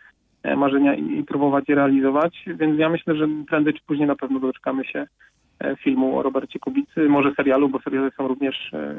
e, 0.43 0.57
marzenia 0.57 0.95
i, 0.95 1.19
i 1.19 1.25
próbować 1.25 1.69
je 1.69 1.75
realizować. 1.75 2.45
Więc 2.47 2.79
ja 2.79 2.89
myślę, 2.89 3.17
że 3.17 3.29
prędzej 3.49 3.75
czy 3.75 3.81
później 3.87 4.09
na 4.09 4.17
pewno 4.17 4.41
doczekamy 4.41 4.85
się 4.85 5.07
filmu 5.85 6.19
o 6.19 6.23
Robercie 6.23 6.59
Kubicy, 6.59 7.09
może 7.09 7.35
serialu, 7.35 7.69
bo 7.69 7.81
seriale 7.81 8.11
są 8.17 8.29
również 8.29 8.71
e, 8.73 8.95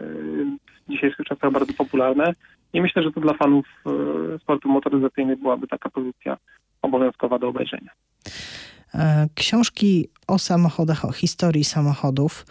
w 0.87 0.91
dzisiejszych 0.91 1.25
czasach 1.25 1.51
bardzo 1.51 1.73
popularne. 1.73 2.33
I 2.73 2.81
myślę, 2.81 3.03
że 3.03 3.11
to 3.11 3.21
dla 3.21 3.33
fanów 3.33 3.65
e, 3.85 4.39
sportu 4.39 4.69
motoryzacyjnych 4.69 5.39
byłaby 5.39 5.67
taka 5.67 5.89
pozycja 5.89 6.37
obowiązkowa 6.81 7.39
do 7.39 7.47
obejrzenia. 7.47 7.91
E, 8.93 9.27
Książki 9.35 10.09
o 10.27 10.39
samochodach, 10.39 11.05
o 11.05 11.11
historii 11.11 11.63
samochodów, 11.63 12.45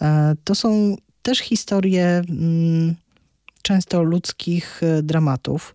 e, 0.00 0.34
to 0.44 0.54
są 0.54 0.96
też 1.22 1.38
historie 1.38 2.22
mm, 2.28 2.94
często 3.62 4.02
ludzkich 4.02 4.82
e, 4.82 5.02
dramatów. 5.02 5.74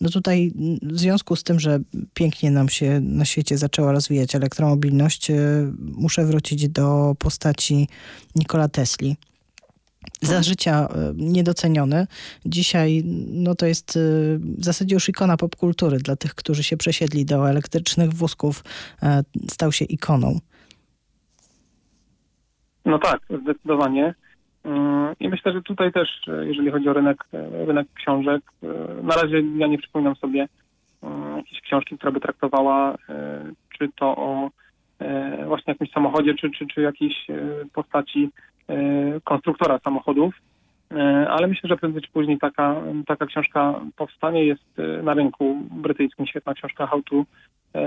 No 0.00 0.10
tutaj 0.10 0.52
w 0.82 0.98
związku 0.98 1.36
z 1.36 1.42
tym, 1.42 1.60
że 1.60 1.78
pięknie 2.14 2.50
nam 2.50 2.68
się 2.68 3.00
na 3.00 3.24
świecie 3.24 3.58
zaczęła 3.58 3.92
rozwijać 3.92 4.34
elektromobilność, 4.34 5.30
e, 5.30 5.36
muszę 5.78 6.24
wrócić 6.24 6.68
do 6.68 7.14
postaci 7.18 7.88
Nikola 8.36 8.68
Tesli. 8.68 9.16
Za 10.22 10.42
życia 10.42 10.88
e, 10.88 11.12
niedoceniony. 11.16 12.06
Dzisiaj 12.46 13.02
no 13.26 13.54
to 13.54 13.66
jest 13.66 13.96
e, 13.96 14.00
w 14.38 14.64
zasadzie 14.64 14.94
już 14.94 15.08
ikona 15.08 15.36
popkultury 15.36 15.98
dla 15.98 16.16
tych, 16.16 16.34
którzy 16.34 16.62
się 16.62 16.76
przesiedli 16.76 17.24
do 17.24 17.50
elektrycznych 17.50 18.12
wózków. 18.12 18.64
Stał 19.50 19.72
się 19.72 19.84
ikoną. 19.84 20.38
No 22.84 22.98
tak, 22.98 23.20
zdecydowanie. 23.42 24.14
Mm, 24.66 25.14
I 25.20 25.28
myślę, 25.28 25.52
że 25.52 25.62
tutaj 25.62 25.92
też, 25.92 26.28
e, 26.28 26.46
jeżeli 26.46 26.70
chodzi 26.70 26.88
o 26.88 26.92
rynek, 26.92 27.24
e, 27.32 27.66
rynek 27.66 27.86
książek, 27.94 28.42
e, 28.62 28.66
na 29.02 29.14
razie 29.14 29.42
ja 29.56 29.66
nie 29.66 29.78
przypominam 29.78 30.16
sobie 30.16 30.48
mm, 31.02 31.36
jakiejś 31.36 31.60
książki, 31.60 31.96
która 31.96 32.12
by 32.12 32.20
traktowała 32.20 32.96
czy 33.78 33.88
to 33.96 34.06
o 34.06 34.50
właśnie 35.46 35.72
jakimś 35.72 35.90
samochodzie, 35.90 36.34
czy, 36.34 36.50
czy, 36.50 36.66
czy 36.66 36.80
jakiejś 36.80 37.26
postaci 37.72 38.30
konstruktora 39.24 39.78
samochodów. 39.78 40.34
Ale 41.28 41.46
myślę, 41.46 41.68
że 41.68 41.76
prędzej 41.76 42.02
czy 42.02 42.10
później 42.10 42.38
taka, 42.38 42.76
taka 43.06 43.26
książka 43.26 43.80
powstanie. 43.96 44.44
Jest 44.44 44.64
na 45.02 45.14
rynku 45.14 45.62
brytyjskim 45.70 46.26
świetna 46.26 46.54
książka 46.54 46.86
How 46.86 47.02
to 47.02 47.24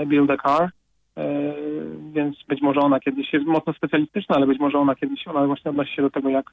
Build 0.06 0.30
a 0.30 0.36
Car. 0.36 0.70
E, 1.16 1.54
więc 2.12 2.36
być 2.48 2.62
może 2.62 2.80
ona 2.80 3.00
kiedyś 3.00 3.32
jest 3.32 3.46
mocno 3.46 3.72
specjalistyczna, 3.72 4.36
ale 4.36 4.46
być 4.46 4.58
może 4.58 4.78
ona 4.78 4.94
kiedyś, 4.94 5.28
ona 5.28 5.46
właśnie 5.46 5.70
odnosi 5.70 5.94
się 5.94 6.02
do 6.02 6.10
tego, 6.10 6.28
jak 6.28 6.50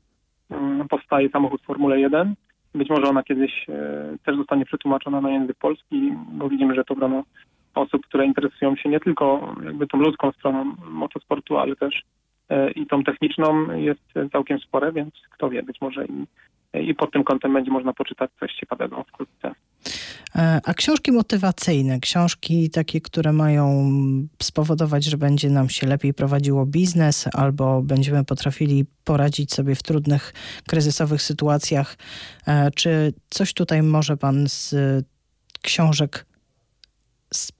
mm, 0.50 0.88
powstaje 0.88 1.30
samochód 1.30 1.62
w 1.62 1.66
Formule 1.66 2.00
1. 2.00 2.36
Być 2.76 2.90
może 2.90 3.04
ona 3.04 3.24
kiedyś 3.24 3.70
e, 3.70 4.18
też 4.26 4.38
zostanie 4.38 4.66
przetłumaczona 4.66 5.22
na 5.22 5.30
język 5.30 5.58
polski, 5.58 6.14
bo 6.32 6.50
widzimy, 6.50 6.76
że 6.76 6.84
to 6.84 6.96
grono 6.96 7.24
osób, 7.76 8.06
które 8.06 8.26
interesują 8.26 8.76
się 8.76 8.90
nie 8.90 9.00
tylko 9.00 9.56
jakby 9.64 9.88
tą 9.88 9.98
ludzką 9.98 10.32
stroną 10.32 10.76
motosportu, 10.90 11.58
ale 11.58 11.76
też 11.76 12.04
i 12.76 12.88
tą 12.88 13.04
techniczną 13.04 13.72
jest 13.76 14.32
całkiem 14.32 14.60
spore, 14.60 14.92
więc 14.92 15.14
kto 15.36 15.50
wie, 15.50 15.64
być 15.64 15.82
może 15.82 16.06
i, 16.06 16.26
i 16.90 16.96
pod 16.96 17.12
tym 17.12 17.24
kątem 17.24 17.54
będzie 17.54 17.72
można 17.72 17.94
poczytać 17.94 18.32
coś 18.40 18.54
ciekawego 18.54 19.04
wkrótce. 19.04 19.52
E, 20.36 20.62
A 20.66 20.74
książki 20.74 21.12
motywacyjne, 21.12 22.00
książki 22.00 22.70
takie, 22.70 23.02
które 23.02 23.34
mają 23.34 23.90
spowodować, 24.44 25.04
że 25.06 25.18
będzie 25.18 25.50
nam 25.50 25.70
się 25.70 25.88
lepiej 25.88 26.14
prowadziło 26.14 26.66
biznes, 26.66 27.30
albo 27.34 27.82
będziemy 27.82 28.26
potrafili 28.26 28.86
poradzić 29.04 29.54
sobie 29.54 29.76
w 29.76 29.84
trudnych, 29.84 30.34
kryzysowych 30.68 31.22
sytuacjach. 31.22 31.98
E, 32.48 32.72
Czy 32.72 33.14
coś 33.30 33.54
tutaj 33.54 33.84
może 33.84 34.18
pan 34.18 34.50
z 34.50 34.74
e, 34.74 35.02
książek 35.62 36.26
z 37.34 37.52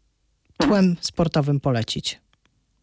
tłem 0.58 0.96
sportowym 1.02 1.60
polecić? 1.60 2.20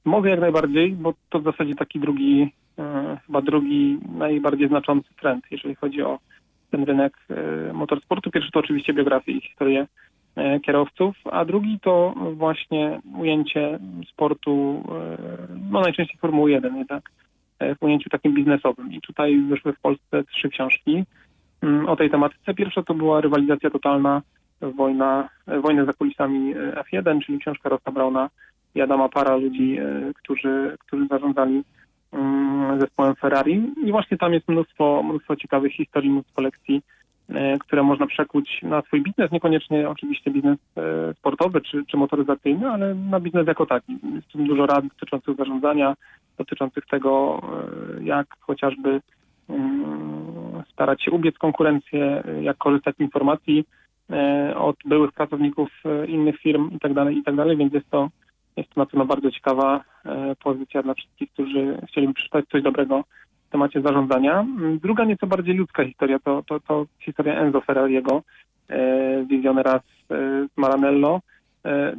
Mogę 0.04 0.30
jak 0.30 0.40
najbardziej, 0.40 0.92
bo 0.92 1.14
to 1.30 1.40
w 1.40 1.44
zasadzie 1.44 1.74
taki 1.74 2.00
drugi, 2.00 2.52
e, 2.78 3.18
chyba 3.26 3.42
drugi 3.42 3.98
najbardziej 4.18 4.68
znaczący 4.68 5.08
trend, 5.20 5.44
jeżeli 5.50 5.74
chodzi 5.74 6.02
o 6.02 6.18
ten 6.70 6.84
rynek 6.84 7.12
e, 7.30 7.72
motorsportu. 7.72 8.30
Pierwszy 8.30 8.50
to 8.50 8.60
oczywiście 8.60 8.92
biografie 8.92 9.32
i 9.32 9.40
historie 9.40 9.86
e, 10.36 10.60
kierowców, 10.60 11.16
a 11.30 11.44
drugi 11.44 11.78
to 11.82 12.14
właśnie 12.32 13.00
ujęcie 13.18 13.78
sportu, 14.08 14.84
no 15.70 15.80
najczęściej 15.80 16.18
Formuły 16.18 16.50
1 16.50 16.76
jednak, 16.76 17.10
w 17.80 17.82
ujęciu 17.82 18.10
takim 18.10 18.34
biznesowym. 18.34 18.92
I 18.92 19.00
tutaj 19.00 19.40
wyszły 19.40 19.72
w 19.72 19.80
Polsce 19.80 20.24
trzy 20.24 20.48
książki 20.48 21.04
mm, 21.62 21.88
o 21.88 21.96
tej 21.96 22.10
tematyce. 22.10 22.54
Pierwsza 22.54 22.82
to 22.82 22.94
była 22.94 23.20
rywalizacja 23.20 23.70
totalna, 23.70 24.22
wojna, 24.60 25.28
wojna 25.62 25.84
za 25.84 25.92
kulisami 25.92 26.52
e, 26.52 26.84
F1, 26.92 27.20
czyli 27.26 27.38
książka 27.38 27.68
Rossa 27.68 27.92
Brauna 27.92 28.30
i 28.74 28.80
Adama 28.80 29.08
Para, 29.08 29.36
ludzi, 29.36 29.78
e, 29.78 30.12
którzy, 30.14 30.76
którzy 30.78 31.06
zarządzali 31.06 31.62
mm, 32.12 32.80
zespołem 32.80 33.14
Ferrari. 33.14 33.72
I 33.84 33.90
właśnie 33.90 34.18
tam 34.18 34.32
jest 34.32 34.48
mnóstwo, 34.48 35.02
mnóstwo 35.02 35.36
ciekawych 35.36 35.72
historii, 35.72 36.10
mnóstwo 36.10 36.42
lekcji, 36.42 36.82
e, 37.28 37.58
które 37.58 37.82
można 37.82 38.06
przekuć 38.06 38.62
na 38.62 38.82
swój 38.82 39.02
biznes, 39.02 39.32
niekoniecznie 39.32 39.88
oczywiście 39.88 40.30
biznes 40.30 40.58
e, 40.76 41.14
sportowy 41.14 41.60
czy, 41.60 41.84
czy 41.86 41.96
motoryzacyjny, 41.96 42.70
ale 42.70 42.94
na 42.94 43.20
biznes 43.20 43.46
jako 43.46 43.66
taki. 43.66 43.98
Jest 44.14 44.28
tu 44.28 44.38
dużo 44.38 44.66
rad 44.66 44.86
dotyczących 44.86 45.36
zarządzania, 45.36 45.94
dotyczących 46.38 46.86
tego, 46.86 47.42
jak 48.00 48.26
chociażby 48.40 49.00
mm, 49.48 50.62
starać 50.72 51.02
się 51.02 51.10
ubiec 51.10 51.38
konkurencję, 51.38 52.22
jak 52.42 52.56
korzystać 52.56 52.96
z 52.96 53.00
informacji 53.00 53.64
od 54.56 54.76
byłych 54.84 55.12
pracowników 55.12 55.68
innych 56.08 56.38
firm 56.38 56.70
i 56.76 56.78
tak 56.78 56.94
dalej, 56.94 57.18
i 57.18 57.22
tak 57.22 57.34
więc 57.56 57.74
jest 57.74 57.90
to 57.90 58.08
jest 58.56 58.70
to 58.70 58.80
na 58.80 58.86
pewno 58.86 59.06
bardzo 59.06 59.30
ciekawa 59.30 59.84
e, 60.04 60.36
pozycja 60.36 60.82
dla 60.82 60.94
wszystkich, 60.94 61.32
którzy 61.32 61.78
chcieliby 61.88 62.14
przeczytać 62.14 62.44
coś 62.52 62.62
dobrego 62.62 63.04
w 63.48 63.50
temacie 63.50 63.82
zarządzania. 63.82 64.40
Mm, 64.40 64.78
Druga 64.78 65.04
nieco 65.04 65.26
bardziej 65.26 65.54
ludzka 65.54 65.84
historia 65.84 66.18
to, 66.18 66.42
to, 66.42 66.60
to 66.60 66.86
historia 67.00 67.34
Enzo 67.40 67.60
Ferrariego, 67.60 68.22
e, 68.68 69.24
wizjonera 69.24 69.78
z, 69.80 70.12
e, 70.12 70.48
z 70.54 70.56
Maranello. 70.56 71.20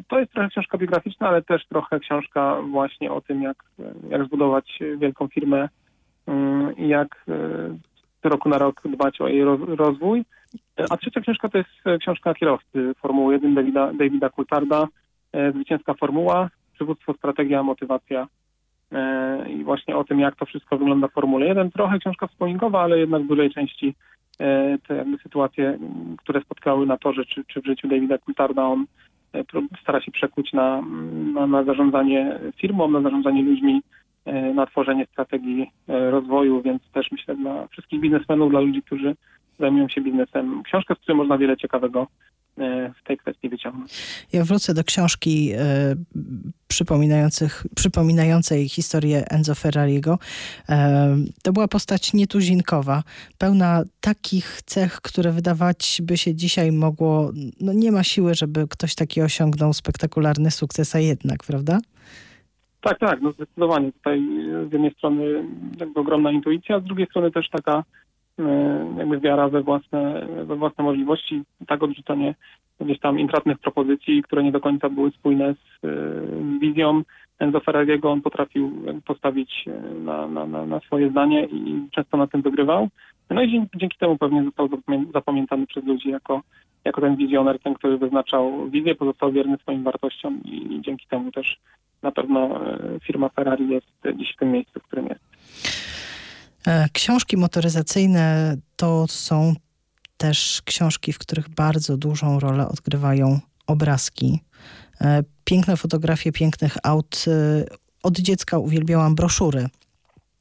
To 0.08 0.20
jest 0.20 0.32
trochę 0.32 0.50
książka 0.50 0.78
biograficzna, 0.78 1.28
ale 1.28 1.42
też 1.42 1.68
trochę 1.68 2.00
książka 2.00 2.62
właśnie 2.62 3.12
o 3.12 3.22
tym, 3.22 3.42
jak, 3.42 3.64
jak 4.10 4.26
zbudować 4.26 4.80
wielką 4.98 5.28
firmę 5.28 5.70
mm, 6.28 6.78
i 6.78 6.88
jak 6.88 7.26
z 8.24 8.26
roku 8.26 8.50
na 8.50 8.58
rok 8.58 8.82
dbać 8.86 9.22
o 9.22 9.28
jej 9.28 9.44
roz- 9.44 9.76
rozwój. 9.76 10.26
A 10.90 10.98
trzecia 10.98 11.22
książka 11.22 11.50
to 11.50 11.58
jest 11.58 11.70
książka 12.02 12.34
kierowcy 12.34 12.94
Formuły 13.02 13.34
1 13.34 13.56
Davida, 13.56 13.94
Davida 13.94 14.30
Coultharda, 14.30 14.88
Zwycięska 15.54 15.94
Formuła, 15.94 16.50
Przywództwo, 16.76 17.14
Strategia, 17.14 17.64
Motywacja 17.64 18.28
e, 18.92 19.50
i 19.50 19.64
właśnie 19.64 19.96
o 19.98 20.04
tym, 20.04 20.20
jak 20.20 20.36
to 20.36 20.46
wszystko 20.46 20.78
wygląda 20.78 21.08
w 21.08 21.12
Formule 21.12 21.46
1. 21.46 21.72
Trochę 21.72 22.00
książka 22.00 22.28
wspominkowa, 22.28 22.82
ale 22.82 23.00
jednak 23.00 23.24
w 23.24 23.28
dużej 23.28 23.50
części 23.50 23.96
e, 24.40 24.78
te 24.88 25.06
sytuacje, 25.24 25.70
m, 25.70 26.16
które 26.18 26.42
spotkały 26.42 26.86
na 26.86 26.98
torze 26.98 27.26
czy, 27.26 27.44
czy 27.48 27.62
w 27.62 27.66
życiu 27.66 27.88
Davida 27.88 28.18
Coultharda, 28.18 28.64
on 28.64 28.86
e, 29.34 29.44
stara 29.82 30.02
się 30.02 30.12
przekuć 30.12 30.54
na, 30.54 30.82
na, 31.34 31.48
na 31.48 31.64
zarządzanie 31.64 32.40
firmą, 32.58 32.92
na 32.92 33.02
zarządzanie 33.02 33.44
ludźmi, 33.44 33.82
e, 34.26 34.54
na 34.54 34.66
tworzenie 34.66 35.06
strategii 35.06 35.72
e, 35.88 36.12
rozwoju, 36.12 36.62
więc 36.62 36.82
też 36.94 37.12
myślę 37.12 37.36
dla 37.36 37.68
wszystkich 37.68 38.00
biznesmenów, 38.00 38.50
dla 38.50 38.60
ludzi, 38.60 38.82
którzy 38.82 39.16
zajmują 39.60 39.88
się 39.90 40.02
biznesem. 40.02 40.64
Książka, 40.64 40.96
z 40.96 40.98
której 40.98 41.18
można 41.18 41.38
wiele 41.38 41.58
ciekawego 41.58 42.02
e, 42.02 42.08
w 42.58 43.08
tej 43.08 43.18
kwestii 43.18 43.50
wyciągnąć. 43.50 43.94
Ja 44.34 44.44
wrócę 44.44 44.74
do 44.74 44.84
książki 44.84 45.52
e, 45.54 45.96
przypominających, 46.68 47.64
przypominającej 47.76 48.70
historię 48.70 49.24
Enzo 49.30 49.56
Ferrariego. 49.56 50.20
E, 50.70 51.18
to 51.44 51.54
była 51.54 51.68
postać 51.68 52.14
nietuzinkowa, 52.14 53.04
pełna 53.38 53.84
takich 54.02 54.62
cech, 54.62 55.02
które 55.02 55.32
wydawać 55.32 56.02
by 56.04 56.18
się 56.18 56.36
dzisiaj 56.36 56.72
mogło, 56.72 57.32
no 57.62 57.74
nie 57.74 57.92
ma 57.92 58.04
siły, 58.04 58.36
żeby 58.36 58.68
ktoś 58.68 58.96
taki 58.96 59.22
osiągnął 59.22 59.74
spektakularny 59.74 60.52
sukces, 60.52 60.96
a 60.96 61.00
jednak, 61.00 61.44
prawda? 61.44 61.80
Tak, 62.82 63.00
tak, 63.00 63.22
no 63.22 63.32
zdecydowanie. 63.32 63.92
Tutaj 63.92 64.20
e, 64.20 64.70
z 64.70 64.72
jednej 64.72 64.92
strony 64.92 65.48
jakby 65.80 66.00
ogromna 66.00 66.32
intuicja, 66.32 66.80
z 66.80 66.84
drugiej 66.84 67.08
strony 67.08 67.32
też 67.32 67.50
taka 67.50 67.78
e, 67.78 67.84
jakby 68.98 69.20
wiara 69.20 69.50
we 69.50 69.64
własne, 69.64 70.28
we 70.46 70.56
własne 70.56 70.84
możliwości, 70.84 71.44
tak 71.68 71.84
odrzucanie 71.84 72.36
gdzieś 72.80 73.00
tam 73.00 73.20
intratnych 73.20 73.60
propozycji, 73.60 74.24
które 74.24 74.44
nie 74.44 74.52
do 74.52 74.60
końca 74.60 74.90
były 74.90 75.12
spójne 75.12 75.54
z, 75.54 75.82
z 75.82 76.60
wizją 76.60 77.02
Enzo 77.40 77.60
Ferrariego. 77.60 78.12
On 78.12 78.22
potrafił 78.22 78.72
postawić 79.06 79.66
e, 79.68 79.94
na, 80.00 80.28
na, 80.28 80.66
na, 80.66 80.80
swoje 80.80 81.10
zdanie 81.10 81.46
i 81.46 81.88
często 81.92 82.18
na 82.18 82.28
tym 82.28 82.42
wygrywał. 82.42 82.90
No 83.30 83.42
i 83.42 83.52
dzięki, 83.52 83.78
dzięki 83.78 83.98
temu 83.98 84.18
pewnie 84.18 84.44
został 84.44 84.68
zapamię- 84.68 85.12
zapamiętany 85.14 85.68
przez 85.68 85.86
ludzi 85.86 86.10
jako, 86.10 86.42
jako 86.86 87.02
ten 87.02 87.16
wizjoner, 87.16 87.60
ten, 87.60 87.74
który 87.74 87.98
wyznaczał 87.98 88.70
wizję, 88.70 88.96
pozostał 88.96 89.32
wierny 89.32 89.58
swoim 89.58 89.84
wartościom 89.84 90.44
i, 90.44 90.74
i 90.74 90.82
dzięki 90.82 91.08
temu 91.08 91.32
też 91.32 91.58
na 92.02 92.12
pewno 92.12 92.60
firma 93.04 93.30
Ferrari 93.30 93.70
jest 93.70 94.18
dziś 94.18 94.34
w 94.34 94.40
tym 94.40 94.52
miejscu, 94.52 94.80
w 94.80 94.84
którym 94.84 95.06
jest. 95.06 95.35
E, 96.68 96.90
Książki 96.94 97.38
motoryzacyjne 97.38 98.58
to 98.76 99.06
są 99.08 99.54
też 100.18 100.62
książki, 100.66 101.14
w 101.14 101.18
których 101.20 101.50
bardzo 101.50 101.98
dużą 101.98 102.40
rolę 102.40 102.68
odgrywają 102.68 103.40
obrazki. 103.68 104.40
E, 105.02 105.24
Piękne 105.44 105.78
fotografie 105.78 106.32
pięknych 106.32 106.78
aut. 106.84 107.26
E, 107.28 107.66
Od 108.04 108.20
dziecka 108.20 108.58
uwielbiałam 108.58 109.16
broszury 109.16 109.70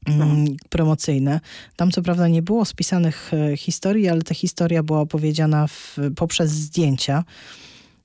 mm, 0.07 0.45
promocyjne. 0.69 1.39
Tam 1.75 1.91
co 1.91 2.01
prawda 2.01 2.27
nie 2.27 2.41
było 2.41 2.65
spisanych 2.65 3.31
historii, 3.57 4.09
ale 4.09 4.21
ta 4.21 4.33
historia 4.33 4.83
była 4.83 4.99
opowiedziana 5.01 5.67
w, 5.67 5.97
poprzez 6.15 6.51
zdjęcia. 6.51 7.23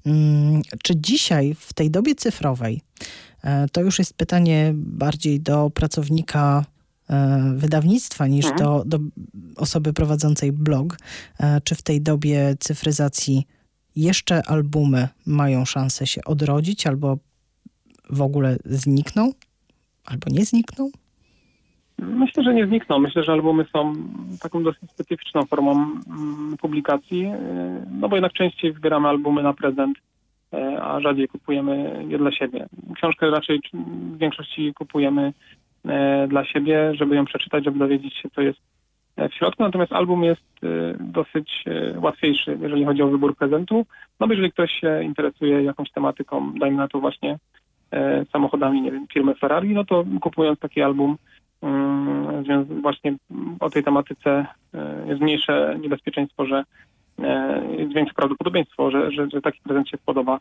Mm, 0.07 0.63
Czy 0.83 0.97
dzisiaj, 0.97 1.57
w 1.61 1.73
tej 1.73 1.91
dobie 1.91 2.15
cyfrowej, 2.15 2.81
to 3.73 3.81
już 3.81 3.99
jest 3.99 4.15
pytanie 4.15 4.73
bardziej 4.75 5.41
do 5.41 5.71
pracownika 5.71 6.65
wydawnictwa 7.55 8.27
niż 8.27 8.47
Mhm. 8.47 8.65
do, 8.65 8.83
do 8.87 8.99
osoby 9.57 9.93
prowadzącej 9.93 10.53
blog, 10.53 10.97
e, 11.41 11.61
czy 11.61 11.75
w 11.75 11.83
tej 11.83 12.01
dobie 12.01 12.55
cyfryzacji 12.59 13.47
jeszcze 13.97 14.43
albumy 14.47 15.09
mają 15.27 15.65
szansę 15.65 16.07
się 16.07 16.21
odrodzić 16.25 16.87
albo 16.87 17.19
w 18.11 18.23
ogóle 18.23 18.57
znikną, 18.65 19.33
albo 20.07 20.27
nie 20.31 20.45
znikną? 20.45 20.91
Myślę, 21.99 22.43
że 22.43 22.55
nie 22.55 22.67
znikną. 22.67 22.99
Myślę, 22.99 23.23
że 23.23 23.33
albumy 23.33 23.65
są 23.73 23.95
taką 24.43 24.63
dosyć 24.63 24.91
specyficzną 24.91 25.45
formą 25.47 25.73
mm, 25.73 26.57
publikacji, 26.61 27.21
yy, 27.21 27.31
no 27.91 28.09
bo 28.09 28.17
jednak 28.17 28.33
częściej 28.33 28.75
zbieramy 28.75 29.09
albumy 29.09 29.43
na 29.43 29.53
prezent, 29.53 29.99
e, 30.53 30.83
a 30.83 31.01
rzadziej 31.01 31.29
kupujemy 31.29 32.05
je 32.09 32.19
dla 32.19 32.33
siebie. 32.33 32.67
Książkę 32.95 33.31
raczej 33.31 33.61
w 33.73 34.19
większości 34.19 34.73
kupujemy 34.75 35.23
e, 35.23 35.33
dla 36.29 36.45
siebie, 36.45 36.95
żeby 36.95 37.17
ją 37.17 37.25
przeczytać, 37.25 37.65
żeby 37.65 37.79
dowiedzieć 37.79 38.15
się, 38.15 38.31
co 38.31 38.41
jest 38.41 38.59
e, 39.17 39.29
w 39.29 39.35
środku. 39.35 39.63
Natomiast 39.63 39.93
album 39.93 40.25
jest 40.25 40.43
e, 40.63 40.67
dosyć 41.01 41.65
e, 41.67 42.01
łatwiejszy, 42.01 42.59
jeżeli 42.63 42.85
chodzi 42.85 43.03
o 43.03 43.09
wybór 43.09 43.37
prezentu. 43.37 43.87
No 44.21 44.27
bo 44.27 44.33
jeżeli 44.33 44.53
ktoś 44.53 44.73
się 44.73 45.03
interesuje 45.03 45.63
jakąś 45.63 45.91
tematyką, 45.91 46.53
dajmy 46.55 46.77
na 46.77 46.89
to 46.89 47.01
właśnie 47.01 47.39
e, 47.91 48.25
samochodami, 48.33 48.83
nie 48.83 48.93
wiem, 48.93 49.07
firmy 49.13 49.35
Ferrari, 49.35 49.75
no 49.75 49.85
to 49.85 50.05
kupując 50.21 50.59
taki 50.59 50.83
album, 50.83 51.17
Mm, 51.63 52.81
właśnie 52.81 53.17
o 53.61 53.71
tej 53.71 53.85
tematyce 53.85 54.47
e, 54.75 55.05
jest 55.09 55.21
mniejsze 55.21 55.77
niebezpieczeństwo, 55.81 56.47
że 56.47 56.65
e, 57.19 57.63
jest 57.79 57.95
większe 57.95 58.15
prawdopodobieństwo, 58.15 58.91
że, 58.91 59.13
że, 59.13 59.29
że 59.31 59.43
taki 59.43 59.61
prezent 59.61 59.89
się 59.89 59.97
spodoba 59.97 60.37
e, 60.37 60.41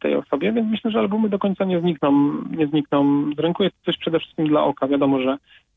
tej 0.00 0.14
osobie, 0.14 0.52
więc 0.52 0.70
myślę, 0.70 0.90
że 0.90 0.98
albumy 0.98 1.28
do 1.28 1.38
końca 1.38 1.64
nie 1.64 1.80
znikną, 1.80 2.32
nie 2.50 2.66
znikną 2.66 3.30
z 3.36 3.38
rynku. 3.38 3.62
Jest 3.62 3.76
coś 3.84 3.98
przede 3.98 4.18
wszystkim 4.18 4.48
dla 4.48 4.64
oka. 4.64 4.88
Wiadomo, 4.88 5.20
że 5.20 5.36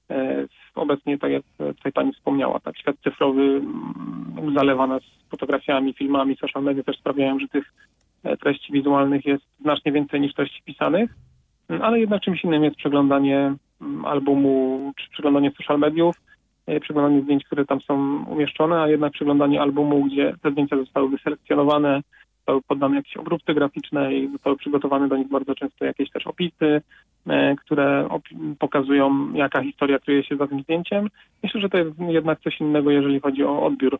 e, 0.09 0.45
obecnie, 0.75 1.17
tak 1.17 1.31
jak 1.31 1.43
tutaj 1.57 1.91
pani 1.91 2.13
wspomniała, 2.13 2.59
tak 2.59 2.77
świat 2.77 2.95
cyfrowy 3.03 3.41
mm, 3.41 4.53
zalewa 4.55 4.88
nas 4.88 5.03
fotografiami, 5.29 5.93
filmami, 5.93 6.38
social 6.38 6.63
media 6.63 6.84
też 6.84 6.97
sprawiają, 6.97 7.39
że 7.39 7.47
tych 7.47 7.73
e, 8.23 8.38
treści 8.38 8.73
wizualnych 8.73 9.25
jest 9.25 9.43
znacznie 9.61 9.91
więcej 9.91 10.21
niż 10.21 10.34
treści 10.34 10.63
pisanych, 10.63 11.09
Mm, 11.69 11.81
ale 11.81 11.99
jednak 11.99 12.21
czymś 12.21 12.43
innym 12.43 12.63
jest 12.63 12.75
przeglądanie 12.75 13.55
mm, 13.81 14.05
albumu, 14.05 14.91
czy 14.97 15.09
przeglądanie 15.09 15.51
social 15.57 15.79
mediów, 15.79 16.15
e, 16.67 16.79
przeglądanie 16.79 17.21
zdjęć, 17.21 17.43
które 17.43 17.65
tam 17.65 17.81
są 17.81 18.25
umieszczone, 18.25 18.81
a 18.81 18.88
jednak 18.88 19.13
przeglądanie 19.13 19.61
albumu, 19.61 20.05
gdzie 20.05 20.36
te 20.41 20.51
zdjęcia 20.51 20.77
zostały 20.77 21.09
wyselekcjonowane, 21.09 22.01
zostały 22.44 22.62
poddane 22.62 22.96
jakieś 22.96 23.18
obróbce 23.18 23.54
graficzne 23.54 24.14
i 24.14 24.32
zostały 24.32 24.58
przygotowane 24.58 25.08
do 25.08 25.18
nich 25.18 25.28
bardzo 25.28 25.56
często 25.56 25.86
jakieś 25.86 26.10
też 26.10 26.28
opisy, 26.28 26.82
e, 27.28 27.56
które 27.56 28.08
pokazują, 28.60 29.34
jaka 29.34 29.64
historia 29.64 30.00
kryje 30.00 30.24
się 30.24 30.36
za 30.36 30.48
tym 30.48 30.62
zdjęciem. 30.62 31.10
Myślę, 31.44 31.62
że 31.62 31.70
to 31.70 31.78
jest 31.78 32.00
jednak 32.00 32.39
coś 32.39 32.60
innego, 32.60 32.91
jeżeli 32.91 33.20
chodzi 33.20 33.44
o 33.44 33.66
odbiór, 33.66 34.00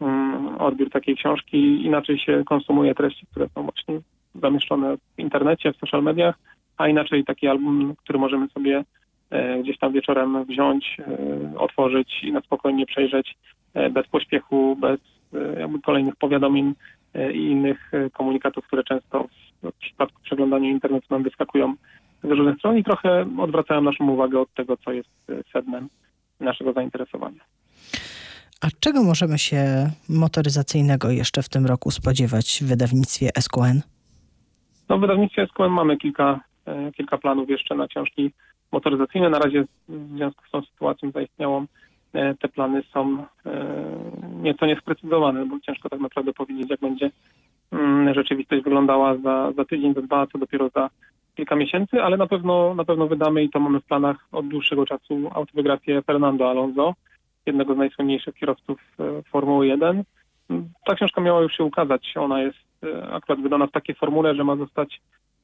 mm, 0.00 0.58
odbiór 0.58 0.90
takiej 0.90 1.16
książki. 1.16 1.84
Inaczej 1.84 2.18
się 2.18 2.42
konsumuje 2.46 2.94
treści, 2.94 3.26
które 3.30 3.48
są 3.48 3.62
właśnie 3.62 4.00
zamieszczone 4.34 4.96
w 4.96 5.18
internecie, 5.18 5.72
w 5.72 5.76
social 5.76 6.02
mediach, 6.02 6.38
a 6.76 6.88
inaczej 6.88 7.24
taki 7.24 7.48
album, 7.48 7.94
który 8.04 8.18
możemy 8.18 8.48
sobie 8.48 8.84
e, 9.30 9.62
gdzieś 9.62 9.78
tam 9.78 9.92
wieczorem 9.92 10.44
wziąć, 10.44 10.96
e, 10.98 11.58
otworzyć 11.58 12.24
i 12.24 12.32
na 12.32 12.40
spokojnie 12.40 12.86
przejrzeć 12.86 13.36
bez 13.90 14.06
pośpiechu, 14.06 14.76
bez 14.80 15.00
jakby 15.58 15.80
kolejnych 15.80 16.16
powiadomień 16.16 16.74
i 17.34 17.38
innych 17.38 17.94
e, 17.94 18.10
komunikatów, 18.10 18.66
które 18.66 18.84
często 18.84 19.28
w, 19.62 19.72
przypadku 19.72 20.22
przeglądania 20.22 20.70
internetu 20.70 21.06
nam 21.10 21.22
wyskakują 21.22 21.74
z 22.24 22.28
różnych 22.28 22.58
stron 22.58 22.78
i 22.78 22.84
trochę 22.84 23.26
odwracają 23.38 23.80
naszą 23.80 24.10
uwagę 24.10 24.40
od 24.40 24.54
tego, 24.54 24.76
co 24.76 24.92
jest 24.92 25.08
e, 25.28 25.42
sednem 25.52 25.88
naszego 26.40 26.72
zainteresowania. 26.72 27.40
A 28.60 28.66
czego 28.80 29.04
możemy 29.04 29.38
się 29.38 29.90
motoryzacyjnego 30.08 31.10
jeszcze 31.10 31.42
w 31.42 31.48
tym 31.48 31.66
roku 31.66 31.90
spodziewać 31.90 32.58
w 32.62 32.68
wydawnictwie 32.68 33.30
SQN? 33.40 33.80
No 34.88 34.98
w 34.98 35.00
wydawnictwie 35.00 35.46
SQM 35.46 35.72
mamy 35.72 35.96
kilka, 35.96 36.40
e, 36.66 36.92
kilka 36.92 37.18
planów 37.18 37.50
jeszcze 37.50 37.74
na 37.74 37.88
książki 37.88 38.32
motoryzacyjne. 38.72 39.30
Na 39.30 39.38
razie 39.38 39.64
w 39.88 40.16
związku 40.16 40.42
z 40.48 40.50
tą 40.50 40.62
sytuacją 40.62 41.10
zaistniałą 41.10 41.62
e, 41.62 41.66
te 42.12 42.48
plany 42.48 42.82
są 42.92 43.26
e, 43.46 43.64
nieco 44.42 44.66
niesprecyzowane, 44.66 45.46
bo 45.46 45.60
ciężko 45.60 45.88
tak 45.88 46.00
naprawdę 46.00 46.32
powiedzieć, 46.32 46.70
jak 46.70 46.80
będzie 46.80 47.10
mm, 47.72 48.14
rzeczywistość 48.14 48.64
wyglądała 48.64 49.16
za, 49.16 49.52
za 49.52 49.64
tydzień, 49.64 49.94
za 49.94 50.02
dwa, 50.02 50.26
co 50.26 50.38
dopiero 50.38 50.68
za 50.68 50.90
kilka 51.36 51.56
miesięcy, 51.56 52.02
ale 52.02 52.16
na 52.16 52.26
pewno, 52.26 52.74
na 52.74 52.84
pewno 52.84 53.06
wydamy 53.06 53.42
i 53.42 53.50
to 53.50 53.60
mamy 53.60 53.80
w 53.80 53.84
planach 53.84 54.16
od 54.32 54.48
dłuższego 54.48 54.86
czasu 54.86 55.30
autobiografię 55.34 56.02
Fernando 56.02 56.50
Alonso, 56.50 56.94
jednego 57.46 57.74
z 57.74 57.78
najsłynniejszych 57.78 58.34
kierowców 58.34 58.80
e, 59.00 59.22
Formuły 59.22 59.66
1. 59.66 60.04
Ta 60.86 60.94
książka 60.94 61.20
miała 61.20 61.40
już 61.40 61.56
się 61.56 61.64
ukazać. 61.64 62.12
Ona 62.16 62.42
jest 62.42 62.58
e, 62.82 63.12
akurat 63.12 63.40
wydana 63.40 63.66
w 63.66 63.72
takiej 63.72 63.94
formule, 63.94 64.34
że 64.34 64.44
ma 64.44 64.56
zostać 64.56 65.00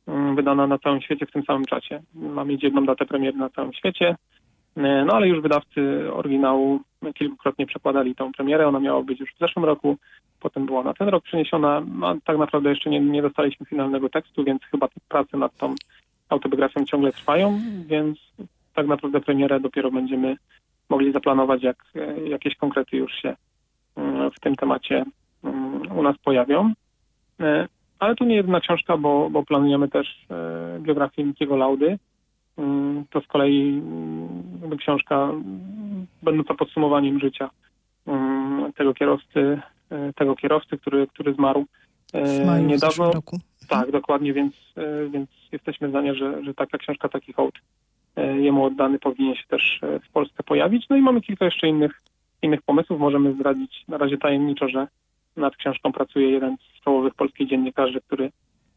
mm, 0.06 0.36
wydana 0.36 0.66
na 0.66 0.78
całym 0.78 1.00
świecie 1.00 1.26
w 1.26 1.32
tym 1.32 1.42
samym 1.42 1.64
czasie. 1.64 2.02
Ma 2.14 2.44
mieć 2.44 2.62
jedną 2.62 2.86
datę 2.86 3.06
premiery 3.06 3.38
na 3.38 3.50
całym 3.50 3.72
świecie. 3.72 4.16
E, 4.76 5.04
No 5.04 5.12
ale 5.12 5.28
już 5.28 5.40
wydawcy 5.40 6.12
oryginału 6.12 6.80
kilkukrotnie 7.14 7.66
przekładali 7.66 8.14
tą 8.14 8.32
premierę. 8.32 8.68
Ona 8.68 8.80
miała 8.80 9.02
być 9.02 9.20
już 9.20 9.30
w 9.34 9.38
zeszłym 9.38 9.64
roku, 9.64 9.96
potem 10.40 10.66
była 10.66 10.82
na 10.82 10.94
ten 10.94 11.08
rok 11.08 11.24
przeniesiona. 11.24 11.82
No, 11.94 12.14
tak 12.24 12.38
naprawdę 12.38 12.70
jeszcze 12.70 12.90
nie, 12.90 13.00
nie 13.00 13.22
dostaliśmy 13.22 13.66
finalnego 13.66 14.08
tekstu, 14.08 14.44
więc 14.44 14.62
chyba 14.62 14.88
prace 15.08 15.36
nad 15.36 15.56
tą 15.56 15.74
autobiografią 16.28 16.84
ciągle 16.84 17.12
trwają, 17.12 17.60
więc 17.86 18.18
tak 18.74 18.86
naprawdę 18.86 19.20
premierę 19.20 19.60
dopiero 19.60 19.90
będziemy 19.90 20.36
mogli 20.88 21.12
zaplanować, 21.12 21.62
jak 21.62 21.76
e, 21.94 22.28
jakieś 22.28 22.56
konkrety 22.56 22.96
już 22.96 23.12
się 23.12 23.36
mm, 23.96 24.30
w 24.30 24.40
tym 24.40 24.56
temacie 24.56 25.04
mm, 25.44 25.98
u 25.98 26.02
nas 26.02 26.18
pojawią. 26.18 26.72
E, 27.40 27.68
Ale 27.98 28.14
to 28.14 28.24
nie 28.24 28.34
jedna 28.34 28.60
książka, 28.60 28.96
bo, 28.96 29.30
bo 29.30 29.42
planujemy 29.42 29.88
też 29.88 30.26
e, 30.30 30.78
biografię 30.80 31.24
Mikiego 31.24 31.56
Laudy. 31.56 31.98
Mm, 32.58 33.04
To 33.10 33.20
z 33.20 33.26
kolei 33.26 33.82
książka 34.76 35.32
będąca 36.22 36.54
podsumowaniem 36.54 37.20
życia 37.20 37.50
mm, 38.06 38.72
tego 38.72 38.94
kierowcy, 38.94 39.60
e, 39.90 40.12
tego 40.12 40.36
kierowcy, 40.36 40.78
który, 40.78 41.06
który 41.06 41.34
zmarł 41.34 41.64
e, 42.12 42.42
W 42.42 42.46
maju 42.46 42.64
w 42.64 42.66
niedawno. 42.66 43.12
roku. 43.12 43.38
Tak, 43.68 43.90
dokładnie, 43.90 44.32
więc, 44.32 44.54
e, 44.76 45.08
więc 45.08 45.30
jesteśmy 45.52 45.88
zdania, 45.88 46.14
że, 46.14 46.44
że 46.44 46.54
taka 46.54 46.78
książka, 46.78 47.08
taki 47.08 47.32
hołd 47.32 47.54
jemu 48.38 48.64
oddany 48.64 48.98
powinien 48.98 49.34
się 49.34 49.44
też 49.48 49.80
w 50.08 50.12
Polsce 50.12 50.42
pojawić. 50.42 50.88
No 50.90 50.96
i 50.96 51.00
mamy 51.00 51.20
kilka 51.20 51.44
jeszcze 51.44 51.68
innych, 51.68 52.02
innych 52.42 52.62
pomysłów. 52.62 53.00
Możemy 53.00 53.32
zdradzić 53.32 53.84
na 53.88 53.98
razie 53.98 54.18
tajemniczo, 54.18 54.68
że 54.68 54.86
nad 55.36 55.56
książką 55.56 55.92
pracuje 55.92 56.30
jeden 56.30 56.56
z 56.56 56.84
czołowych 56.84 57.14
polskich 57.14 57.48
dziennikarzy, 57.48 58.00
który 58.00 58.30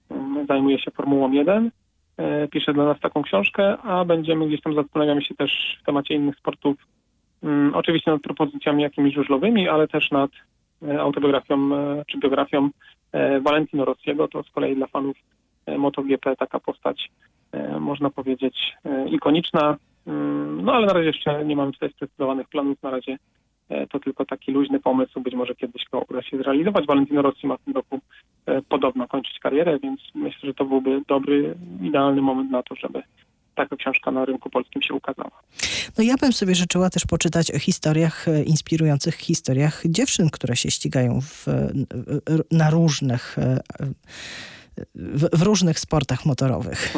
mm, 0.09 0.47
zajmuje 0.47 0.79
się 0.79 0.91
Formułą 0.91 1.31
1. 1.31 1.71
E, 2.19 2.47
Pisze 2.47 2.73
dla 2.73 2.85
nas 2.85 2.99
taką 2.99 3.23
książkę, 3.23 3.77
a 3.77 4.05
będziemy 4.05 4.47
gdzieś 4.47 4.61
tam 4.61 4.75
zastanawiamy 4.75 5.21
się 5.21 5.35
też 5.35 5.77
w 5.81 5.85
temacie 5.85 6.13
innych 6.15 6.37
sportów. 6.37 6.77
Mm, 7.43 7.75
Oczywiście 7.75 8.11
nad 8.11 8.21
propozycjami 8.21 8.83
jakimiś 8.83 9.13
żużlowymi, 9.15 9.69
ale 9.69 9.87
też 9.87 10.11
nad 10.11 10.31
e, 10.83 11.01
autobiografią 11.01 11.75
e, 11.75 12.03
czy 12.07 12.17
biografią 12.17 12.69
Valentino 13.41 13.85
Rossiego. 13.85 14.27
To 14.27 14.43
z 14.43 14.49
kolei 14.51 14.75
dla 14.75 14.87
fanów 14.87 15.17
MotoGP 15.77 16.35
taka 16.35 16.59
postać, 16.59 17.11
można 17.79 18.09
powiedzieć, 18.09 18.73
ikoniczna. 19.11 19.77
Mm, 20.07 20.65
No 20.65 20.73
ale 20.73 20.87
na 20.87 20.93
razie 20.93 21.07
jeszcze 21.07 21.45
nie 21.45 21.55
mamy 21.55 21.71
tutaj 21.71 21.89
sprecyzowanych 21.89 22.49
planów. 22.49 22.83
Na 22.83 22.89
razie 22.91 23.17
to 23.89 23.99
tylko 23.99 24.25
taki 24.25 24.51
luźny 24.51 24.79
pomysł. 24.79 25.21
Być 25.21 25.33
może 25.33 25.55
kiedyś 25.55 25.85
go 25.91 26.05
uda 26.09 26.21
się 26.21 26.37
zrealizować. 26.37 26.85
Valentino 26.85 27.21
Rossi 27.21 27.47
ma 27.47 27.57
w 27.57 27.61
tym 27.61 27.73
roku 27.73 27.99
e, 28.45 28.61
podobno 28.61 29.07
kończyć 29.07 29.39
karierę, 29.39 29.79
więc 29.83 30.01
myślę, 30.15 30.39
że 30.43 30.53
to 30.53 30.65
byłby 30.65 31.01
dobry, 31.07 31.55
idealny 31.81 32.21
moment 32.21 32.51
na 32.51 32.63
to, 32.63 32.75
żeby 32.75 33.03
taka 33.55 33.75
książka 33.75 34.11
na 34.11 34.25
rynku 34.25 34.49
polskim 34.49 34.81
się 34.81 34.93
ukazała. 34.93 35.41
No 35.97 36.03
ja 36.03 36.15
bym 36.21 36.33
sobie 36.33 36.55
życzyła 36.55 36.89
też 36.89 37.05
poczytać 37.05 37.51
o 37.51 37.59
historiach, 37.59 38.27
e, 38.27 38.43
inspirujących 38.43 39.15
historiach 39.15 39.81
dziewczyn, 39.85 40.29
które 40.29 40.55
się 40.55 40.71
ścigają 40.71 41.21
w, 41.21 41.47
e, 41.47 41.71
na 42.51 42.69
różnych, 42.69 43.39
e, 43.39 43.59
w, 44.95 45.39
w 45.39 45.41
różnych 45.41 45.79
sportach 45.79 46.25
motorowych. 46.25 46.93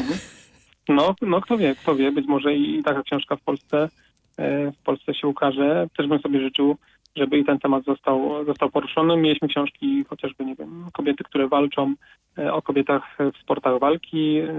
No, 0.89 1.15
no 1.21 1.41
kto 1.41 1.57
wie, 1.57 1.75
kto 1.75 1.95
wie, 1.95 2.11
być 2.11 2.27
może 2.27 2.55
i 2.55 2.83
taka 2.83 3.03
książka 3.03 3.35
w 3.35 3.41
Polsce, 3.41 3.77
e, 3.83 3.89
w 4.37 4.83
Polsce 4.83 5.13
się 5.13 5.27
ukaże. 5.27 5.87
Też 5.97 6.07
bym 6.07 6.19
sobie 6.19 6.39
życzył, 6.39 6.77
żeby 7.15 7.37
i 7.37 7.45
ten 7.45 7.59
temat 7.59 7.83
został, 7.83 8.45
został 8.45 8.69
poruszony. 8.69 9.17
Mieliśmy 9.17 9.47
książki 9.47 10.05
chociażby, 10.09 10.45
nie 10.45 10.55
wiem, 10.55 10.85
kobiety, 10.93 11.23
które 11.23 11.47
walczą, 11.47 11.93
e, 12.37 12.53
o 12.53 12.61
kobietach 12.61 13.17
w 13.33 13.37
sportach 13.37 13.79
walki. 13.79 14.37
E, 14.37 14.51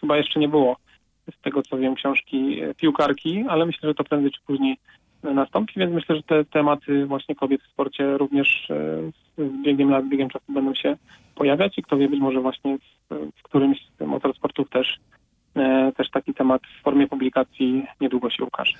Chyba 0.00 0.16
jeszcze 0.16 0.40
nie 0.40 0.48
było, 0.48 0.76
z 1.38 1.40
tego 1.42 1.62
co 1.62 1.78
wiem, 1.78 1.94
książki 1.94 2.60
e, 2.62 2.74
piłkarki, 2.74 3.44
ale 3.48 3.66
myślę, 3.66 3.88
że 3.88 3.94
to 3.94 4.04
prędzej 4.04 4.30
czy 4.30 4.40
później 4.46 4.76
nastąpi, 5.22 5.74
więc 5.76 5.92
myślę, 5.92 6.16
że 6.16 6.22
te 6.22 6.44
tematy 6.44 7.06
właśnie 7.06 7.34
kobiet 7.34 7.62
w 7.62 7.72
sporcie 7.72 8.18
również 8.18 8.70
e, 8.70 9.10
z 9.38 9.62
biegiem 9.64 9.90
lat, 9.90 10.08
biegiem 10.08 10.28
czasu 10.28 10.52
będą 10.52 10.74
się 10.74 10.96
pojawiać 11.34 11.78
i 11.78 11.82
kto 11.82 11.96
wie, 11.96 12.08
być 12.08 12.20
może 12.20 12.40
właśnie 12.40 12.78
w, 12.78 13.14
w 13.36 13.42
którymś 13.42 13.78
z 13.98 14.06
motorsportów 14.06 14.70
też, 14.70 14.98
e, 14.98 15.21
też 15.96 16.10
taki 16.10 16.34
temat 16.34 16.62
w 16.80 16.82
formie 16.82 17.08
publikacji 17.08 17.86
niedługo 18.00 18.30
się 18.30 18.44
ukaże. 18.44 18.72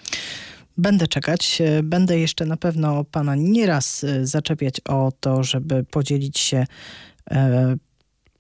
Będę 0.78 1.06
czekać. 1.06 1.60
E, 1.60 1.82
Będę 1.82 2.18
jeszcze 2.18 2.46
na 2.46 2.56
pewno 2.56 3.04
pana 3.04 3.34
nieraz 3.34 4.04
e, 4.04 4.26
zaczepiać 4.26 4.80
o 4.88 5.12
to, 5.20 5.42
żeby 5.42 5.84
podzielić 5.84 6.38
się 6.38 6.64
e, 7.30 7.76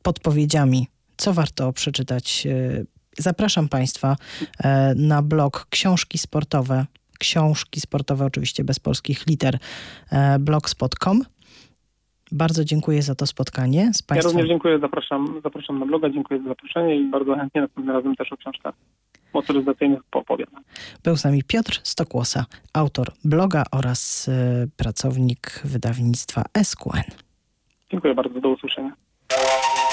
podpowiedziami, 0.02 0.86
co 1.16 1.32
warto 1.32 1.72
przeczytać. 1.72 2.46
E, 2.46 2.84
Zapraszam 3.18 3.68
państwa 3.68 4.16
e, 4.64 4.94
na 4.96 5.22
blog 5.22 5.66
Książki 5.70 6.18
Sportowe. 6.18 6.86
Książki 7.18 7.80
sportowe, 7.80 8.24
oczywiście 8.24 8.64
bez 8.64 8.78
polskich 8.80 9.26
liter, 9.26 9.58
e, 10.10 10.38
blogspot.com. 10.38 11.22
Bardzo 12.32 12.64
dziękuję 12.64 13.02
za 13.02 13.14
to 13.14 13.26
spotkanie 13.26 13.90
z 13.94 14.00
Ja 14.00 14.06
państwem. 14.06 14.32
również 14.32 14.48
dziękuję, 14.48 14.78
zapraszam, 14.78 15.40
zapraszam 15.44 15.78
na 15.78 15.86
bloga, 15.86 16.10
dziękuję 16.10 16.42
za 16.42 16.48
zaproszenie 16.48 16.96
i 16.96 17.10
bardzo 17.10 17.36
chętnie 17.36 17.60
następnym 17.60 17.96
razem 17.96 18.16
też 18.16 18.32
o 18.32 18.36
książkach 18.36 18.74
motoryzacyjnych 19.34 20.00
poopowiadam. 20.10 20.62
Był 21.04 21.16
z 21.16 21.24
nami 21.24 21.42
Piotr 21.42 21.80
Stokłosa, 21.82 22.44
autor 22.72 23.08
bloga 23.24 23.64
oraz 23.72 24.28
e, 24.28 24.66
pracownik 24.76 25.62
wydawnictwa 25.64 26.42
SQN. 26.62 27.16
Dziękuję 27.90 28.14
bardzo, 28.14 28.40
do 28.40 28.48
usłyszenia. 28.48 28.92